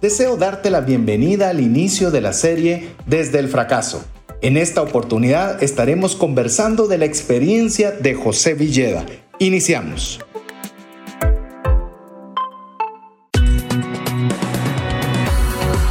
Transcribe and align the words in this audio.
deseo 0.00 0.36
darte 0.36 0.70
la 0.70 0.80
bienvenida 0.80 1.50
al 1.50 1.60
inicio 1.60 2.10
de 2.10 2.20
la 2.20 2.32
serie 2.32 2.94
Desde 3.06 3.38
el 3.38 3.48
fracaso. 3.48 4.04
En 4.42 4.56
esta 4.56 4.80
oportunidad 4.80 5.62
estaremos 5.62 6.16
conversando 6.16 6.86
de 6.86 6.96
la 6.96 7.04
experiencia 7.04 7.90
de 7.90 8.14
José 8.14 8.54
Villeda. 8.54 9.04
Iniciamos. 9.38 10.20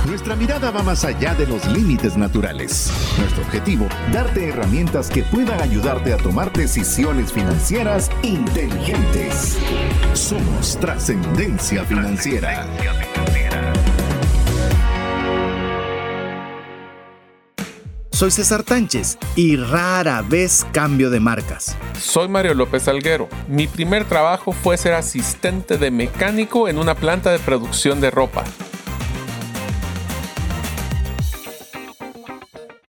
Nuestra 0.07 0.35
mirada 0.35 0.71
va 0.71 0.81
más 0.81 1.05
allá 1.05 1.35
de 1.35 1.45
los 1.45 1.67
límites 1.67 2.17
naturales. 2.17 2.91
Nuestro 3.19 3.43
objetivo, 3.43 3.87
darte 4.11 4.49
herramientas 4.49 5.09
que 5.09 5.21
puedan 5.23 5.61
ayudarte 5.61 6.13
a 6.13 6.17
tomar 6.17 6.51
decisiones 6.53 7.31
financieras 7.31 8.09
inteligentes. 8.23 9.57
Somos 10.13 10.77
trascendencia 10.79 11.83
financiera. 11.85 12.67
Soy 18.19 18.31
César 18.31 18.63
Tánchez 18.63 19.17
y 19.37 19.55
rara 19.55 20.21
vez 20.21 20.67
cambio 20.73 21.09
de 21.09 21.21
marcas. 21.21 21.77
Soy 21.97 22.27
Mario 22.27 22.53
López 22.53 22.85
Alguero. 22.89 23.29
Mi 23.47 23.65
primer 23.65 24.03
trabajo 24.03 24.51
fue 24.51 24.75
ser 24.75 24.91
asistente 24.91 25.77
de 25.77 25.89
mecánico 25.89 26.67
en 26.67 26.79
una 26.79 26.95
planta 26.95 27.31
de 27.31 27.39
producción 27.39 28.01
de 28.01 28.11
ropa. 28.11 28.43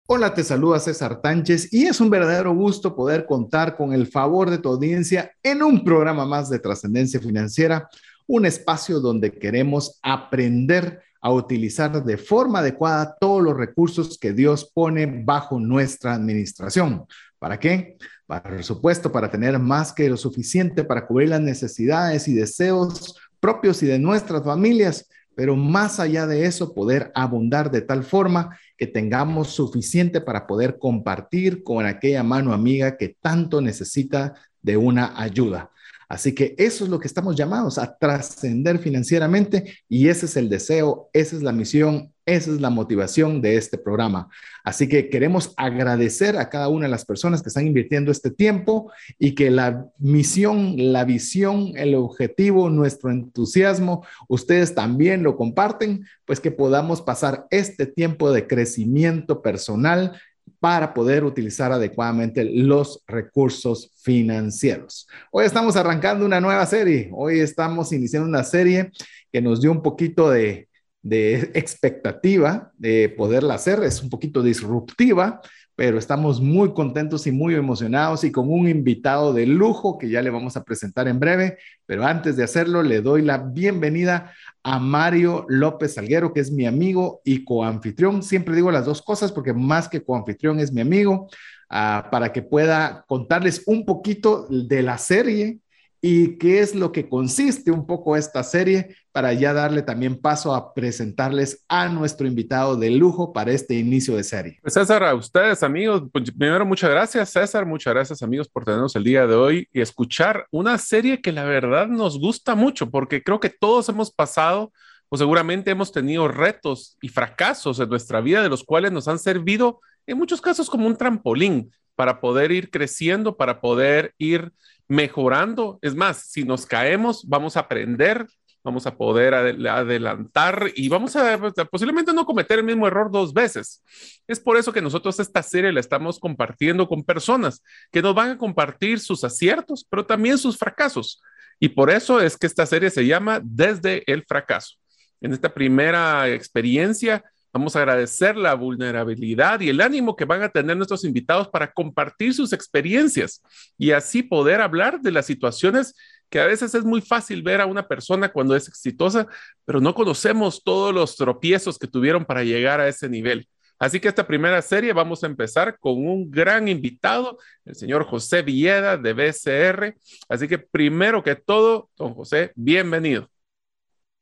Hola, 0.06 0.34
te 0.34 0.42
saluda 0.42 0.80
César 0.80 1.20
Tánchez 1.20 1.72
y 1.72 1.86
es 1.86 2.00
un 2.00 2.10
verdadero 2.10 2.52
gusto 2.52 2.96
poder 2.96 3.24
contar 3.24 3.76
con 3.76 3.92
el 3.92 4.08
favor 4.08 4.50
de 4.50 4.58
tu 4.58 4.70
audiencia 4.70 5.30
en 5.44 5.62
un 5.62 5.84
programa 5.84 6.26
más 6.26 6.50
de 6.50 6.58
trascendencia 6.58 7.20
financiera, 7.20 7.88
un 8.26 8.44
espacio 8.44 8.98
donde 8.98 9.30
queremos 9.30 10.00
aprender 10.02 11.00
a 11.22 11.32
utilizar 11.32 12.04
de 12.04 12.18
forma 12.18 12.58
adecuada 12.58 13.16
todos 13.18 13.40
los 13.40 13.56
recursos 13.56 14.18
que 14.18 14.32
Dios 14.32 14.70
pone 14.74 15.06
bajo 15.06 15.60
nuestra 15.60 16.14
administración. 16.14 17.06
¿Para 17.38 17.58
qué? 17.58 17.96
Para, 18.26 18.62
supuesto, 18.62 19.12
para 19.12 19.30
tener 19.30 19.58
más 19.58 19.92
que 19.92 20.08
lo 20.10 20.16
suficiente 20.16 20.82
para 20.82 21.06
cubrir 21.06 21.28
las 21.28 21.40
necesidades 21.40 22.26
y 22.26 22.34
deseos 22.34 23.16
propios 23.38 23.82
y 23.82 23.86
de 23.86 23.98
nuestras 24.00 24.44
familias, 24.44 25.08
pero 25.34 25.56
más 25.56 26.00
allá 26.00 26.26
de 26.26 26.44
eso, 26.44 26.74
poder 26.74 27.10
abundar 27.14 27.70
de 27.70 27.82
tal 27.82 28.02
forma 28.02 28.58
que 28.76 28.86
tengamos 28.86 29.48
suficiente 29.48 30.20
para 30.20 30.46
poder 30.46 30.78
compartir 30.78 31.62
con 31.62 31.86
aquella 31.86 32.22
mano 32.22 32.52
amiga 32.52 32.96
que 32.96 33.16
tanto 33.20 33.60
necesita 33.60 34.34
de 34.60 34.76
una 34.76 35.20
ayuda. 35.20 35.70
Así 36.12 36.34
que 36.34 36.54
eso 36.58 36.84
es 36.84 36.90
lo 36.90 37.00
que 37.00 37.08
estamos 37.08 37.36
llamados 37.36 37.78
a 37.78 37.96
trascender 37.96 38.78
financieramente 38.78 39.78
y 39.88 40.08
ese 40.08 40.26
es 40.26 40.36
el 40.36 40.50
deseo, 40.50 41.08
esa 41.14 41.36
es 41.36 41.42
la 41.42 41.52
misión, 41.52 42.12
esa 42.26 42.50
es 42.50 42.60
la 42.60 42.68
motivación 42.68 43.40
de 43.40 43.56
este 43.56 43.78
programa. 43.78 44.28
Así 44.62 44.90
que 44.90 45.08
queremos 45.08 45.54
agradecer 45.56 46.36
a 46.36 46.50
cada 46.50 46.68
una 46.68 46.84
de 46.84 46.90
las 46.90 47.06
personas 47.06 47.40
que 47.40 47.48
están 47.48 47.66
invirtiendo 47.66 48.12
este 48.12 48.30
tiempo 48.30 48.92
y 49.18 49.34
que 49.34 49.50
la 49.50 49.86
misión, 49.96 50.74
la 50.76 51.06
visión, 51.06 51.72
el 51.76 51.94
objetivo, 51.94 52.68
nuestro 52.68 53.10
entusiasmo, 53.10 54.04
ustedes 54.28 54.74
también 54.74 55.22
lo 55.22 55.34
comparten, 55.34 56.04
pues 56.26 56.40
que 56.40 56.50
podamos 56.50 57.00
pasar 57.00 57.46
este 57.48 57.86
tiempo 57.86 58.32
de 58.32 58.46
crecimiento 58.46 59.40
personal 59.40 60.20
para 60.62 60.94
poder 60.94 61.24
utilizar 61.24 61.72
adecuadamente 61.72 62.44
los 62.44 63.02
recursos 63.08 63.90
financieros. 64.00 65.08
Hoy 65.32 65.44
estamos 65.44 65.74
arrancando 65.74 66.24
una 66.24 66.40
nueva 66.40 66.64
serie. 66.66 67.10
Hoy 67.12 67.40
estamos 67.40 67.92
iniciando 67.92 68.28
una 68.28 68.44
serie 68.44 68.92
que 69.32 69.42
nos 69.42 69.60
dio 69.60 69.72
un 69.72 69.82
poquito 69.82 70.30
de, 70.30 70.68
expectativa 71.02 72.70
de 72.78 73.08
poderla 73.08 73.54
hacer. 73.54 73.82
Es 73.82 74.04
un 74.04 74.08
poquito 74.08 74.40
disruptiva, 74.40 75.40
pero 75.74 75.98
estamos 75.98 76.40
muy 76.40 76.72
contentos 76.74 77.26
y 77.26 77.32
muy 77.32 77.56
emocionados 77.56 78.22
y 78.22 78.30
con 78.30 78.48
un 78.48 78.68
invitado 78.68 79.32
de 79.32 79.46
lujo 79.46 79.98
que 79.98 80.10
ya 80.10 80.22
le 80.22 80.30
vamos 80.30 80.56
a 80.56 80.62
presentar 80.62 81.08
en 81.08 81.18
breve. 81.18 81.58
Pero 81.86 82.06
antes 82.06 82.36
de 82.36 82.44
hacerlo, 82.44 82.84
le 82.84 83.00
doy 83.00 83.22
la 83.22 83.38
bienvenida 83.38 84.32
a 84.62 84.78
Mario 84.78 85.44
López 85.48 85.94
Salguero, 85.94 86.32
que 86.32 86.40
es 86.40 86.52
mi 86.52 86.66
amigo 86.66 87.20
y 87.24 87.44
coanfitrión. 87.44 88.22
Siempre 88.22 88.54
digo 88.54 88.70
las 88.70 88.86
dos 88.86 89.02
cosas 89.02 89.32
porque 89.32 89.52
más 89.52 89.88
que 89.88 90.02
coanfitrión 90.02 90.60
es 90.60 90.72
mi 90.72 90.80
amigo, 90.80 91.28
uh, 91.70 92.10
para 92.10 92.32
que 92.32 92.42
pueda 92.42 93.04
contarles 93.08 93.62
un 93.66 93.84
poquito 93.84 94.46
de 94.48 94.82
la 94.82 94.98
serie 94.98 95.58
y 96.04 96.36
qué 96.36 96.58
es 96.58 96.74
lo 96.74 96.90
que 96.90 97.08
consiste 97.08 97.70
un 97.70 97.86
poco 97.86 98.16
esta 98.16 98.42
serie 98.42 98.96
para 99.12 99.32
ya 99.34 99.52
darle 99.52 99.82
también 99.82 100.20
paso 100.20 100.52
a 100.52 100.74
presentarles 100.74 101.64
a 101.68 101.88
nuestro 101.88 102.26
invitado 102.26 102.76
de 102.76 102.90
lujo 102.90 103.32
para 103.32 103.52
este 103.52 103.76
inicio 103.76 104.16
de 104.16 104.24
serie. 104.24 104.58
Pues 104.60 104.74
César, 104.74 105.04
a 105.04 105.14
ustedes 105.14 105.62
amigos, 105.62 106.02
pues 106.12 106.32
primero 106.32 106.66
muchas 106.66 106.90
gracias 106.90 107.30
César, 107.30 107.64
muchas 107.66 107.94
gracias 107.94 108.20
amigos 108.20 108.48
por 108.48 108.64
tenernos 108.64 108.96
el 108.96 109.04
día 109.04 109.28
de 109.28 109.36
hoy 109.36 109.68
y 109.72 109.80
escuchar 109.80 110.46
una 110.50 110.76
serie 110.76 111.20
que 111.20 111.30
la 111.30 111.44
verdad 111.44 111.86
nos 111.86 112.18
gusta 112.18 112.56
mucho 112.56 112.90
porque 112.90 113.22
creo 113.22 113.38
que 113.38 113.50
todos 113.50 113.88
hemos 113.88 114.10
pasado 114.10 114.72
o 115.08 115.16
seguramente 115.16 115.70
hemos 115.70 115.92
tenido 115.92 116.26
retos 116.26 116.96
y 117.00 117.10
fracasos 117.10 117.78
en 117.78 117.88
nuestra 117.88 118.20
vida 118.20 118.42
de 118.42 118.48
los 118.48 118.64
cuales 118.64 118.90
nos 118.90 119.06
han 119.06 119.20
servido 119.20 119.80
en 120.06 120.18
muchos 120.18 120.40
casos 120.40 120.68
como 120.68 120.88
un 120.88 120.96
trampolín 120.96 121.70
para 121.94 122.20
poder 122.20 122.50
ir 122.50 122.70
creciendo, 122.70 123.36
para 123.36 123.60
poder 123.60 124.14
ir 124.18 124.52
mejorando. 124.92 125.78
Es 125.80 125.94
más, 125.94 126.26
si 126.28 126.44
nos 126.44 126.66
caemos, 126.66 127.26
vamos 127.26 127.56
a 127.56 127.60
aprender, 127.60 128.26
vamos 128.62 128.86
a 128.86 128.94
poder 128.94 129.32
adelantar 129.32 130.70
y 130.76 130.88
vamos 130.90 131.16
a 131.16 131.38
pues, 131.38 131.54
posiblemente 131.70 132.12
no 132.12 132.26
cometer 132.26 132.58
el 132.58 132.64
mismo 132.66 132.86
error 132.86 133.10
dos 133.10 133.32
veces. 133.32 133.82
Es 134.28 134.38
por 134.38 134.58
eso 134.58 134.70
que 134.70 134.82
nosotros 134.82 135.18
esta 135.18 135.42
serie 135.42 135.72
la 135.72 135.80
estamos 135.80 136.20
compartiendo 136.20 136.86
con 136.86 137.04
personas 137.04 137.62
que 137.90 138.02
nos 138.02 138.14
van 138.14 138.32
a 138.32 138.38
compartir 138.38 139.00
sus 139.00 139.24
aciertos, 139.24 139.86
pero 139.88 140.04
también 140.04 140.36
sus 140.36 140.58
fracasos. 140.58 141.22
Y 141.58 141.70
por 141.70 141.88
eso 141.88 142.20
es 142.20 142.36
que 142.36 142.46
esta 142.46 142.66
serie 142.66 142.90
se 142.90 143.06
llama 143.06 143.40
Desde 143.42 144.02
el 144.12 144.24
fracaso. 144.24 144.76
En 145.22 145.32
esta 145.32 145.54
primera 145.54 146.28
experiencia 146.28 147.24
Vamos 147.52 147.76
a 147.76 147.80
agradecer 147.80 148.36
la 148.36 148.54
vulnerabilidad 148.54 149.60
y 149.60 149.68
el 149.68 149.80
ánimo 149.80 150.16
que 150.16 150.24
van 150.24 150.42
a 150.42 150.48
tener 150.48 150.76
nuestros 150.76 151.04
invitados 151.04 151.48
para 151.48 151.70
compartir 151.70 152.32
sus 152.32 152.52
experiencias 152.52 153.42
y 153.76 153.90
así 153.90 154.22
poder 154.22 154.60
hablar 154.60 155.00
de 155.00 155.12
las 155.12 155.26
situaciones 155.26 155.94
que 156.30 156.40
a 156.40 156.46
veces 156.46 156.74
es 156.74 156.82
muy 156.82 157.02
fácil 157.02 157.42
ver 157.42 157.60
a 157.60 157.66
una 157.66 157.86
persona 157.86 158.32
cuando 158.32 158.56
es 158.56 158.66
exitosa, 158.66 159.26
pero 159.66 159.80
no 159.80 159.94
conocemos 159.94 160.64
todos 160.64 160.94
los 160.94 161.16
tropiezos 161.16 161.78
que 161.78 161.86
tuvieron 161.86 162.24
para 162.24 162.42
llegar 162.42 162.80
a 162.80 162.88
ese 162.88 163.06
nivel. 163.10 163.46
Así 163.78 164.00
que 164.00 164.08
esta 164.08 164.26
primera 164.26 164.62
serie 164.62 164.94
vamos 164.94 165.22
a 165.22 165.26
empezar 165.26 165.76
con 165.78 166.06
un 166.06 166.30
gran 166.30 166.68
invitado, 166.68 167.38
el 167.64 167.74
señor 167.74 168.04
José 168.06 168.40
Villeda 168.40 168.96
de 168.96 169.12
BCR. 169.12 169.96
Así 170.28 170.48
que 170.48 170.58
primero 170.58 171.22
que 171.22 171.34
todo, 171.34 171.90
don 171.98 172.14
José, 172.14 172.52
bienvenido. 172.54 173.28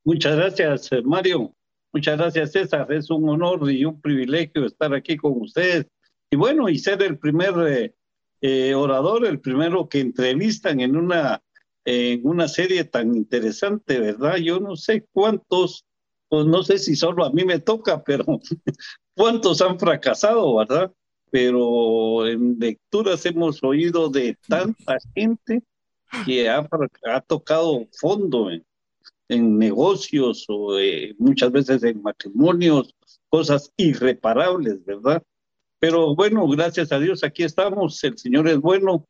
Muchas 0.02 0.34
gracias, 0.34 0.90
Mario. 1.04 1.54
Muchas 1.92 2.18
gracias, 2.18 2.52
César. 2.52 2.92
Es 2.92 3.10
un 3.10 3.28
honor 3.28 3.70
y 3.70 3.84
un 3.84 4.00
privilegio 4.00 4.64
estar 4.64 4.94
aquí 4.94 5.16
con 5.16 5.40
ustedes. 5.40 5.86
Y 6.30 6.36
bueno, 6.36 6.68
y 6.68 6.78
ser 6.78 7.02
el 7.02 7.18
primer 7.18 7.54
eh, 7.66 7.94
eh, 8.40 8.74
orador, 8.74 9.26
el 9.26 9.40
primero 9.40 9.88
que 9.88 9.98
entrevistan 9.98 10.80
en 10.80 10.96
una, 10.96 11.42
en 11.84 12.20
una 12.24 12.46
serie 12.46 12.84
tan 12.84 13.16
interesante, 13.16 13.98
¿verdad? 13.98 14.36
Yo 14.36 14.60
no 14.60 14.76
sé 14.76 15.04
cuántos, 15.12 15.84
pues 16.28 16.46
no 16.46 16.62
sé 16.62 16.78
si 16.78 16.94
solo 16.94 17.24
a 17.24 17.32
mí 17.32 17.44
me 17.44 17.58
toca, 17.58 18.04
pero 18.04 18.24
cuántos 19.16 19.60
han 19.60 19.78
fracasado, 19.78 20.56
¿verdad? 20.56 20.92
Pero 21.32 22.26
en 22.28 22.56
lecturas 22.60 23.26
hemos 23.26 23.62
oído 23.64 24.08
de 24.08 24.36
tanta 24.48 24.98
gente 25.14 25.62
que 26.24 26.48
ha, 26.48 26.68
ha 27.06 27.20
tocado 27.20 27.86
fondo 27.92 28.50
en, 28.50 28.64
en 29.30 29.58
negocios 29.58 30.44
o 30.48 30.78
eh, 30.78 31.14
muchas 31.18 31.52
veces 31.52 31.82
en 31.84 32.02
matrimonios, 32.02 32.94
cosas 33.28 33.72
irreparables, 33.76 34.84
¿verdad? 34.84 35.22
Pero 35.78 36.14
bueno, 36.16 36.46
gracias 36.48 36.90
a 36.92 36.98
Dios, 36.98 37.22
aquí 37.22 37.44
estamos, 37.44 38.02
el 38.04 38.18
Señor 38.18 38.48
es 38.48 38.58
bueno. 38.58 39.06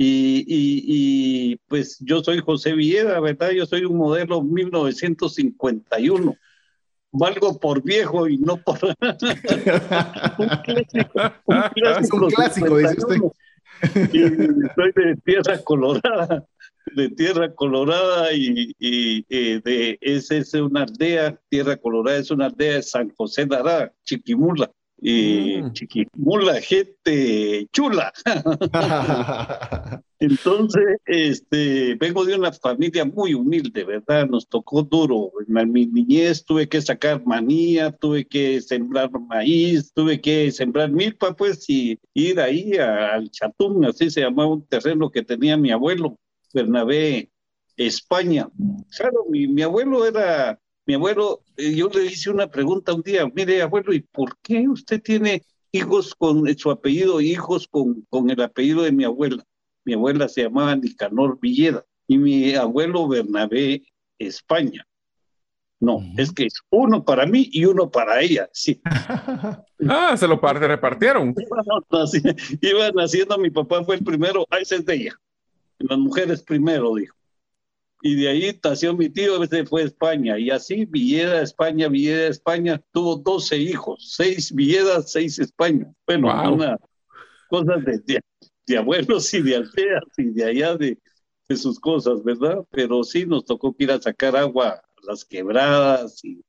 Y, 0.00 0.44
y, 0.46 1.56
pues 1.66 1.98
yo 1.98 2.22
soy 2.22 2.38
José 2.38 2.72
Villeda, 2.72 3.18
¿verdad? 3.18 3.50
Yo 3.50 3.66
soy 3.66 3.84
un 3.84 3.96
modelo 3.96 4.42
1951. 4.42 6.36
Valgo 7.10 7.58
por 7.58 7.82
viejo 7.82 8.28
y 8.28 8.38
no 8.38 8.58
por... 8.58 8.78
un 10.38 10.48
clásico. 10.62 11.20
Un 11.46 11.62
clásico, 11.74 12.16
un 12.16 12.30
clásico 12.30 12.76
dice 12.76 12.96
usted. 12.96 13.16
Y 14.12 14.20
soy 14.76 14.92
de 14.94 15.16
Tierra 15.24 15.58
Colorada 15.64 16.46
de 16.94 17.08
Tierra 17.10 17.54
Colorada 17.54 18.32
y, 18.32 18.74
de, 19.28 19.98
esa 20.00 20.36
es 20.36 20.54
una 20.54 20.82
aldea, 20.82 21.40
Tierra 21.48 21.76
Colorada 21.76 22.18
es 22.18 22.30
una 22.30 22.46
aldea 22.46 22.74
de 22.74 22.82
San 22.82 23.10
José 23.16 23.46
de 23.46 23.56
Ará, 23.56 23.92
Chiquimula. 24.04 24.70
Y 25.00 25.62
mm. 25.62 25.72
Chiquimula, 25.72 26.60
gente 26.60 27.68
chula. 27.72 28.12
Entonces, 30.20 30.96
este, 31.06 31.94
vengo 31.94 32.24
de 32.24 32.34
una 32.34 32.52
familia 32.52 33.04
muy 33.04 33.34
humilde, 33.34 33.84
¿verdad? 33.84 34.26
Nos 34.26 34.48
tocó 34.48 34.82
duro. 34.82 35.30
En 35.46 35.70
mi 35.70 35.86
niñez 35.86 36.44
tuve 36.44 36.68
que 36.68 36.82
sacar 36.82 37.24
manía, 37.24 37.92
tuve 37.92 38.26
que 38.26 38.60
sembrar 38.60 39.10
maíz, 39.12 39.92
tuve 39.94 40.20
que 40.20 40.50
sembrar 40.50 40.90
milpa, 40.90 41.36
pues, 41.36 41.70
y 41.70 42.00
ir 42.14 42.40
ahí 42.40 42.72
al 42.76 43.30
Chatún, 43.30 43.84
así 43.84 44.10
se 44.10 44.22
llamaba 44.22 44.50
un 44.50 44.66
terreno 44.66 45.08
que 45.10 45.22
tenía 45.22 45.56
mi 45.56 45.70
abuelo, 45.70 46.18
Bernabé, 46.52 47.30
España. 47.76 48.48
Claro, 48.96 49.24
mi, 49.28 49.46
mi 49.46 49.62
abuelo 49.62 50.06
era, 50.06 50.58
mi 50.86 50.94
abuelo, 50.94 51.42
eh, 51.56 51.74
yo 51.74 51.88
le 51.88 52.06
hice 52.06 52.30
una 52.30 52.48
pregunta 52.48 52.94
un 52.94 53.02
día, 53.02 53.26
mire, 53.34 53.62
abuelo, 53.62 53.92
¿y 53.92 54.00
por 54.00 54.36
qué 54.42 54.68
usted 54.68 55.00
tiene 55.02 55.42
hijos 55.72 56.14
con 56.14 56.46
su 56.56 56.70
apellido, 56.70 57.20
hijos 57.20 57.68
con, 57.68 58.06
con 58.10 58.30
el 58.30 58.40
apellido 58.40 58.82
de 58.82 58.92
mi 58.92 59.04
abuela? 59.04 59.44
mi 59.88 59.94
abuela 59.94 60.28
se 60.28 60.42
llamaba 60.42 60.76
Nicanor 60.76 61.38
Villeda 61.40 61.82
y 62.06 62.18
mi 62.18 62.54
abuelo 62.54 63.08
Bernabé 63.08 63.82
España. 64.18 64.86
No, 65.80 66.02
es 66.18 66.30
que 66.30 66.44
es 66.44 66.60
uno 66.70 67.02
para 67.04 67.24
mí 67.24 67.48
y 67.50 67.64
uno 67.64 67.90
para 67.90 68.20
ella. 68.20 68.50
Sí. 68.52 68.82
ah, 69.88 70.14
se 70.14 70.28
lo 70.28 70.36
repartieron. 70.36 71.34
Iban 72.60 72.94
naciendo, 72.94 73.38
mi 73.38 73.48
papá 73.48 73.82
fue 73.82 73.96
el 73.96 74.04
primero, 74.04 74.44
ah, 74.50 74.58
ese 74.58 74.76
es 74.76 74.84
de 74.84 74.94
ella. 74.94 75.20
Las 75.78 75.98
mujeres 75.98 76.42
primero, 76.42 76.94
dijo. 76.94 77.16
Y 78.00 78.14
de 78.14 78.28
ahí 78.28 78.60
nació 78.62 78.96
mi 78.96 79.08
tío, 79.08 79.42
ese 79.42 79.66
fue 79.66 79.82
España. 79.82 80.38
Y 80.38 80.50
así, 80.50 80.84
Villeda, 80.84 81.42
España, 81.42 81.88
Villeda, 81.88 82.28
España, 82.28 82.80
tuvo 82.92 83.16
12 83.16 83.56
hijos, 83.58 84.14
seis 84.16 84.54
Villedas, 84.54 85.10
seis 85.10 85.38
España. 85.38 85.92
Bueno, 86.06 86.28
una 86.52 86.78
cosa 87.48 87.76
de, 87.76 88.20
de 88.66 88.78
abuelos 88.78 89.32
y 89.34 89.42
de 89.42 89.56
aldeas 89.56 90.04
y 90.16 90.24
de 90.26 90.44
allá 90.44 90.76
de, 90.76 90.98
de, 91.48 91.56
sus 91.56 91.80
cosas, 91.80 92.22
¿verdad? 92.22 92.64
Pero 92.70 93.02
sí 93.02 93.26
nos 93.26 93.44
tocó 93.44 93.74
ir 93.78 93.90
a 93.90 94.00
sacar 94.00 94.36
agua 94.36 94.68
a 94.68 94.82
las 95.02 95.24
quebradas 95.24 96.24
y, 96.24 96.40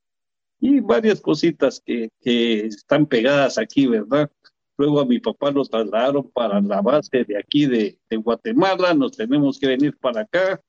y 0.59 0.81
varias 0.81 1.19
cositas 1.19 1.81
que, 1.83 2.09
que 2.21 2.65
están 2.67 3.07
pegadas 3.07 3.57
aquí, 3.57 3.87
¿verdad? 3.87 4.29
Luego 4.79 5.01
a 5.01 5.05
mi 5.05 5.19
papá 5.19 5.51
lo 5.51 5.65
trasladaron 5.65 6.31
para 6.31 6.61
la 6.61 6.81
base 6.81 7.25
de 7.25 7.37
aquí 7.37 7.65
de, 7.65 7.99
Guatemala, 8.11 8.93
nos 8.93 9.11
tenemos 9.11 9.59
que 9.59 9.67
venir 9.67 9.97
para 9.97 10.21
acá. 10.21 10.61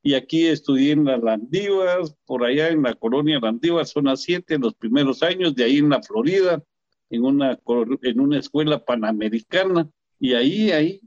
Y 0.00 0.14
aquí 0.14 0.46
estudié 0.46 0.92
en 0.92 1.04
la 1.06 1.16
Landívar, 1.16 2.02
por 2.24 2.44
allá 2.44 2.68
en 2.68 2.84
la 2.84 2.94
colonia 2.94 3.40
Landívar, 3.42 3.84
zona 3.84 4.14
7, 4.14 4.54
en 4.54 4.60
los 4.60 4.74
primeros 4.74 5.24
años, 5.24 5.56
de 5.56 5.64
ahí 5.64 5.78
en 5.78 5.88
la 5.88 6.00
Florida, 6.00 6.62
en 7.10 7.24
una, 7.24 7.58
en 8.02 8.20
una 8.20 8.38
escuela 8.38 8.78
panamericana 8.84 9.90
y 10.20 10.34
ahí, 10.34 10.70
ahí 10.70 11.00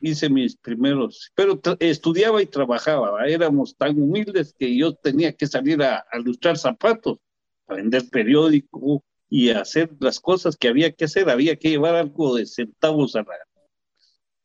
hice 0.00 0.30
mis 0.30 0.56
primeros, 0.56 1.30
pero 1.34 1.60
estudiaba 1.78 2.40
y 2.40 2.46
trabajaba, 2.46 3.26
éramos 3.26 3.76
tan 3.76 4.00
humildes 4.00 4.54
que 4.58 4.74
yo 4.74 4.94
tenía 4.94 5.34
que 5.34 5.46
salir 5.46 5.82
a, 5.82 6.06
a 6.10 6.18
lustrar 6.20 6.56
zapatos, 6.56 7.18
a 7.66 7.74
vender 7.74 8.08
periódico 8.08 9.04
y 9.30 9.50
hacer 9.50 9.90
las 10.00 10.20
cosas 10.20 10.56
que 10.56 10.68
había 10.68 10.92
que 10.92 11.04
hacer, 11.04 11.28
había 11.28 11.56
que 11.56 11.70
llevar 11.70 11.94
algo 11.94 12.36
de 12.36 12.46
centavos 12.46 13.16
a 13.16 13.20
la... 13.20 13.36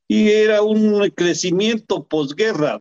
Y 0.07 0.29
era 0.29 0.61
un 0.61 1.09
crecimiento 1.11 2.05
posguerra, 2.05 2.79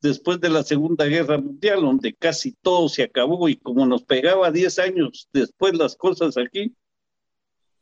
después 0.00 0.40
de 0.40 0.48
la 0.48 0.62
Segunda 0.62 1.04
Guerra 1.06 1.38
Mundial, 1.38 1.82
donde 1.82 2.14
casi 2.14 2.52
todo 2.62 2.88
se 2.88 3.02
acabó 3.02 3.48
y 3.48 3.56
como 3.56 3.86
nos 3.86 4.02
pegaba 4.02 4.50
10 4.50 4.78
años 4.78 5.28
después 5.32 5.74
las 5.74 5.96
cosas 5.96 6.36
aquí, 6.36 6.74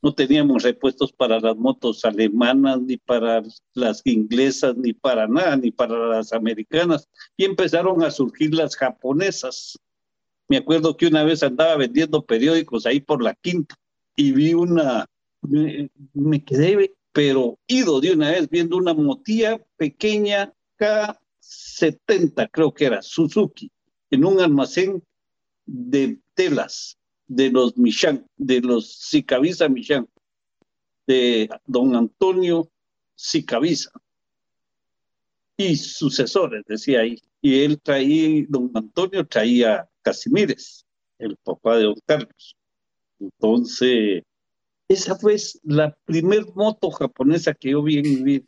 no 0.01 0.15
teníamos 0.15 0.63
repuestos 0.63 1.13
para 1.13 1.41
las 1.41 1.57
motos 1.57 2.05
alemanas, 2.05 2.81
ni 2.81 2.97
para 2.97 3.43
las 3.75 4.01
inglesas, 4.05 4.77
ni 4.77 4.93
para 4.93 5.27
nada, 5.27 5.57
ni 5.57 5.73
para 5.73 5.99
las 6.07 6.33
americanas. 6.33 7.09
Y 7.37 7.45
empezaron 7.45 8.03
a 8.05 8.11
surgir 8.11 8.55
las 8.55 8.77
japonesas. 8.77 9.77
Me 10.49 10.57
acuerdo 10.57 10.97
que 10.97 11.07
una 11.07 11.25
vez 11.25 11.43
andaba 11.43 11.77
vendiendo 11.77 12.25
periódicos 12.25 12.87
ahí 12.87 13.01
por 13.01 13.23
la 13.23 13.35
quinta 13.35 13.77
y 14.17 14.33
vi 14.33 14.55
una, 14.55 15.07
me, 15.43 16.45
quedé, 16.45 16.95
pero 17.13 17.59
ido 17.67 18.01
de 18.01 18.13
una 18.13 18.31
vez 18.31 18.49
viendo 18.49 18.77
una 18.77 18.95
motilla 18.95 19.61
pequeña 19.77 20.53
K70, 20.79 22.49
creo 22.51 22.73
que 22.73 22.87
era, 22.87 23.03
Suzuki, 23.03 23.71
en 24.11 24.25
un 24.25 24.41
almacén 24.41 25.03
de 25.67 26.19
telas 26.35 26.99
de 27.27 27.51
los 27.51 27.77
Michan, 27.77 28.27
de 28.37 28.61
los 28.63 28.91
Sicaviza 28.91 29.69
Michan, 29.69 30.09
de 31.07 31.49
don 31.67 31.95
Antonio 31.95 32.71
Sicaviza 33.15 33.91
y 35.59 35.77
sucesores, 35.77 36.65
decía 36.67 37.01
ahí. 37.01 37.21
Y 37.41 37.63
él 37.65 37.81
traía, 37.81 38.45
don 38.49 38.71
Antonio 38.75 39.27
traía 39.27 39.89
Casimires, 40.03 40.87
el 41.19 41.37
papá 41.37 41.77
de 41.77 41.85
don 41.85 41.97
Carlos. 42.07 42.57
Entonces, 43.21 44.23
esa 44.89 45.17
fue 45.17 45.37
la 45.65 45.97
primer 46.05 46.47
moto 46.55 46.91
japonesa 46.91 47.55
que 47.55 47.71
yo 47.71 47.83
vi 47.83 47.99
en 47.99 48.05
mi 48.05 48.23
vida. 48.23 48.45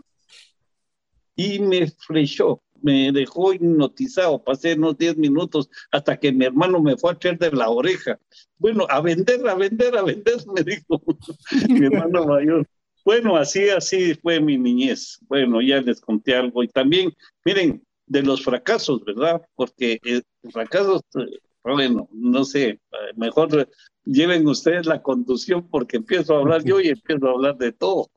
Y 1.36 1.58
me 1.58 1.86
flechó, 1.90 2.62
me 2.82 3.12
dejó 3.12 3.52
hipnotizado, 3.52 4.42
pasé 4.42 4.74
unos 4.74 4.96
10 4.98 5.16
minutos 5.16 5.70
hasta 5.90 6.18
que 6.18 6.32
mi 6.32 6.44
hermano 6.44 6.80
me 6.80 6.96
fue 6.96 7.10
a 7.10 7.14
echar 7.14 7.38
de 7.38 7.52
la 7.52 7.68
oreja. 7.68 8.18
Bueno, 8.58 8.86
a 8.88 9.00
vender, 9.00 9.46
a 9.48 9.54
vender, 9.54 9.96
a 9.96 10.02
vender, 10.02 10.36
me 10.54 10.62
dijo 10.62 11.02
mi 11.68 11.86
hermano 11.86 12.26
mayor. 12.26 12.66
Bueno, 13.04 13.36
así, 13.36 13.68
así 13.70 14.14
fue 14.14 14.40
mi 14.40 14.58
niñez. 14.58 15.18
Bueno, 15.28 15.60
ya 15.62 15.80
les 15.80 16.00
conté 16.00 16.34
algo. 16.34 16.62
Y 16.62 16.68
también, 16.68 17.12
miren, 17.44 17.82
de 18.10 18.22
los 18.22 18.42
fracasos, 18.42 19.04
¿verdad? 19.04 19.40
Porque 19.54 20.00
eh, 20.04 20.20
fracasos, 20.50 21.02
eh, 21.14 21.38
bueno, 21.62 22.08
no 22.12 22.44
sé, 22.44 22.80
mejor 23.16 23.68
lleven 24.04 24.46
ustedes 24.48 24.86
la 24.86 25.00
conducción 25.00 25.68
porque 25.68 25.98
empiezo 25.98 26.34
a 26.34 26.40
hablar 26.40 26.64
yo 26.64 26.80
y 26.80 26.88
empiezo 26.88 27.28
a 27.28 27.30
hablar 27.30 27.56
de 27.56 27.70
todo. 27.70 28.10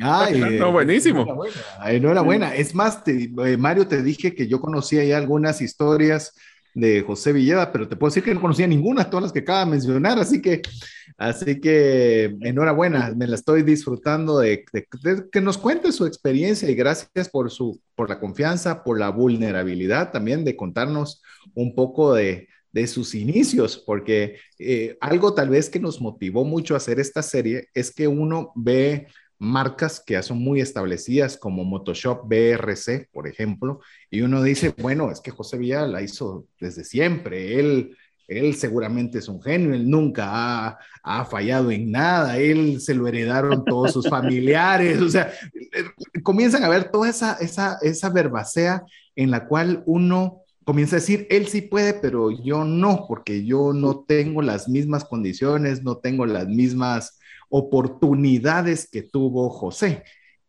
Ay, 0.00 0.38
no, 0.60 0.70
buenísimo. 0.70 1.26
Enhorabuena. 1.84 2.54
Es 2.54 2.72
más, 2.72 3.02
eh, 3.06 3.56
Mario, 3.58 3.88
te 3.88 4.00
dije 4.00 4.32
que 4.32 4.46
yo 4.46 4.60
conocía 4.60 5.02
ya 5.02 5.18
algunas 5.18 5.60
historias 5.60 6.34
de 6.74 7.02
José 7.02 7.32
Villeda, 7.32 7.72
pero 7.72 7.88
te 7.88 7.96
puedo 7.96 8.10
decir 8.10 8.22
que 8.22 8.32
no 8.32 8.40
conocía 8.40 8.68
ninguna, 8.68 9.10
todas 9.10 9.24
las 9.24 9.32
que 9.32 9.40
acaba 9.40 9.64
de 9.64 9.72
mencionar, 9.72 10.20
así 10.20 10.40
que, 10.40 10.62
así 11.28 11.60
que 11.60 12.36
enhorabuena, 12.40 13.12
me 13.16 13.26
la 13.26 13.36
estoy 13.36 13.62
disfrutando 13.62 14.38
de, 14.38 14.64
que 15.30 15.40
nos 15.40 15.58
cuente 15.58 15.92
su 15.92 16.06
experiencia 16.06 16.68
y 16.68 16.74
gracias 16.74 17.28
por, 17.30 17.50
su, 17.50 17.80
por 17.94 18.08
la 18.08 18.18
confianza, 18.18 18.82
por 18.82 18.98
la 18.98 19.10
vulnerabilidad 19.10 20.10
también 20.10 20.44
de 20.44 20.56
contarnos 20.56 21.22
un 21.54 21.74
poco 21.74 22.14
de, 22.14 22.48
de 22.72 22.86
sus 22.86 23.14
inicios, 23.14 23.78
porque 23.78 24.38
eh, 24.58 24.96
algo 25.00 25.34
tal 25.34 25.50
vez 25.50 25.70
que 25.70 25.78
nos 25.78 26.00
motivó 26.00 26.44
mucho 26.44 26.74
a 26.74 26.78
hacer 26.78 26.98
esta 26.98 27.22
serie 27.22 27.68
es 27.74 27.94
que 27.94 28.08
uno 28.08 28.52
ve 28.56 29.06
marcas 29.38 30.02
que 30.04 30.14
ya 30.14 30.22
son 30.22 30.38
muy 30.38 30.60
establecidas 30.60 31.36
como 31.36 31.64
Motoshop 31.64 32.28
BRC, 32.28 33.08
por 33.12 33.26
ejemplo, 33.26 33.80
y 34.08 34.22
uno 34.22 34.42
dice, 34.42 34.72
bueno, 34.78 35.10
es 35.10 35.20
que 35.20 35.32
José 35.32 35.58
Villa 35.58 35.86
la 35.86 36.00
hizo 36.00 36.46
desde 36.60 36.84
siempre, 36.84 37.58
él, 37.58 37.96
él 38.38 38.54
seguramente 38.54 39.18
es 39.18 39.28
un 39.28 39.40
genio, 39.42 39.74
él 39.74 39.88
nunca 39.88 40.78
ha, 41.02 41.24
fallado 41.24 41.70
en 41.70 41.90
nada, 41.90 42.38
él 42.38 42.80
se 42.80 42.94
lo 42.94 43.06
heredaron 43.08 43.64
todos 43.64 43.92
sus 43.92 44.08
familiares, 44.08 45.00
o 45.00 45.08
sea, 45.08 45.32
eh, 45.54 45.84
comienzan 46.22 46.64
a 46.64 46.68
ver 46.68 46.90
toda 46.90 47.08
esa, 47.10 47.34
esa, 47.34 47.78
esa 47.82 48.10
verbacea 48.10 48.84
en 49.16 49.30
la 49.30 49.46
cual 49.46 49.82
uno 49.86 50.42
comienza 50.64 50.96
a 50.96 51.00
decir, 51.00 51.26
él 51.30 51.48
sí 51.48 51.62
puede, 51.62 51.94
pero 51.94 52.30
yo 52.30 52.64
no, 52.64 53.06
porque 53.08 53.44
yo 53.44 53.72
no 53.72 54.04
tengo 54.06 54.42
las 54.42 54.68
mismas 54.68 55.04
condiciones, 55.04 55.82
no 55.82 55.96
tengo 55.96 56.26
las 56.26 56.46
mismas 56.46 57.18
oportunidades 57.48 58.88
que 58.90 59.02
tuvo 59.02 59.50
José. 59.50 60.04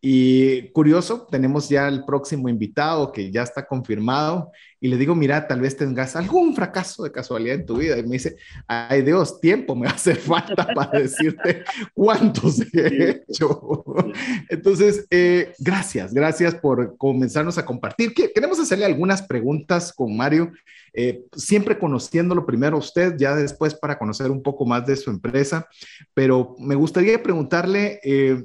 Y 0.05 0.67
curioso, 0.74 1.25
tenemos 1.31 1.69
ya 1.69 1.88
el 1.88 2.03
próximo 2.03 2.50
invitado 2.50 3.13
que 3.13 3.31
ya 3.31 3.41
está 3.41 3.65
confirmado 3.65 4.51
y 4.81 4.89
le 4.89 4.98
digo, 4.98 5.15
mira, 5.15 5.48
tal 5.48 5.62
vez 5.62 5.77
tengas 5.77 6.17
algún 6.17 6.53
fracaso 6.53 7.03
de 7.03 7.12
casualidad 7.13 7.55
en 7.55 7.65
tu 7.65 7.77
vida. 7.77 7.98
Y 7.98 8.03
me 8.03 8.17
dice, 8.17 8.36
ay 8.67 9.01
Dios, 9.01 9.39
tiempo 9.39 9.77
me 9.77 9.88
hacer 9.88 10.17
falta 10.17 10.67
para 10.75 11.00
decirte 11.00 11.63
cuántos 11.93 12.60
he 12.74 13.12
hecho. 13.12 13.86
Entonces, 14.50 15.07
eh, 15.10 15.53
gracias, 15.57 16.13
gracias 16.13 16.53
por 16.53 16.98
comenzarnos 16.98 17.57
a 17.57 17.63
compartir. 17.63 18.13
Queremos 18.13 18.60
hacerle 18.60 18.83
algunas 18.83 19.22
preguntas 19.22 19.93
con 19.93 20.17
Mario, 20.17 20.51
eh, 20.91 21.24
siempre 21.33 21.79
conociéndolo 21.79 22.45
primero 22.45 22.75
a 22.75 22.79
usted, 22.79 23.15
ya 23.17 23.38
después 23.38 23.74
para 23.74 23.98
conocer 23.98 24.31
un 24.31 24.43
poco 24.43 24.65
más 24.65 24.86
de 24.86 24.98
su 24.98 25.10
empresa, 25.12 25.65
pero 26.13 26.57
me 26.60 26.75
gustaría 26.75 27.24
preguntarle, 27.24 28.01
eh, 28.03 28.43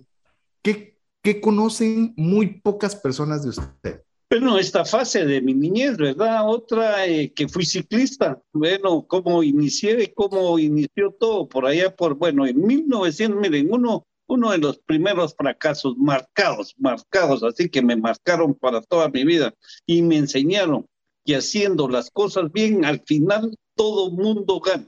¿qué 0.62 0.97
que 1.34 1.40
conocen 1.42 2.14
muy 2.16 2.60
pocas 2.60 2.96
personas 2.96 3.42
de 3.42 3.50
usted? 3.50 4.02
Bueno, 4.30 4.58
esta 4.58 4.86
fase 4.86 5.26
de 5.26 5.42
mi 5.42 5.52
niñez, 5.52 5.98
¿verdad? 5.98 6.48
Otra 6.48 7.06
eh, 7.06 7.34
que 7.34 7.48
fui 7.48 7.66
ciclista. 7.66 8.40
Bueno, 8.50 9.06
cómo 9.06 9.42
inicié 9.42 10.02
y 10.04 10.08
cómo 10.08 10.58
inició 10.58 11.14
todo 11.20 11.46
por 11.46 11.66
allá, 11.66 11.94
por, 11.94 12.14
bueno, 12.14 12.46
en 12.46 12.66
1900, 12.66 13.40
miren, 13.40 13.68
uno 13.70 14.06
uno 14.30 14.50
de 14.50 14.58
los 14.58 14.78
primeros 14.78 15.34
fracasos 15.34 15.96
marcados, 15.96 16.74
marcados, 16.78 17.42
así 17.42 17.70
que 17.70 17.80
me 17.80 17.96
marcaron 17.96 18.54
para 18.54 18.82
toda 18.82 19.08
mi 19.08 19.24
vida 19.24 19.54
y 19.86 20.02
me 20.02 20.18
enseñaron 20.18 20.86
que 21.24 21.36
haciendo 21.36 21.88
las 21.88 22.10
cosas 22.10 22.52
bien, 22.52 22.84
al 22.84 23.00
final 23.06 23.56
todo 23.74 24.10
mundo 24.10 24.60
gana. 24.60 24.86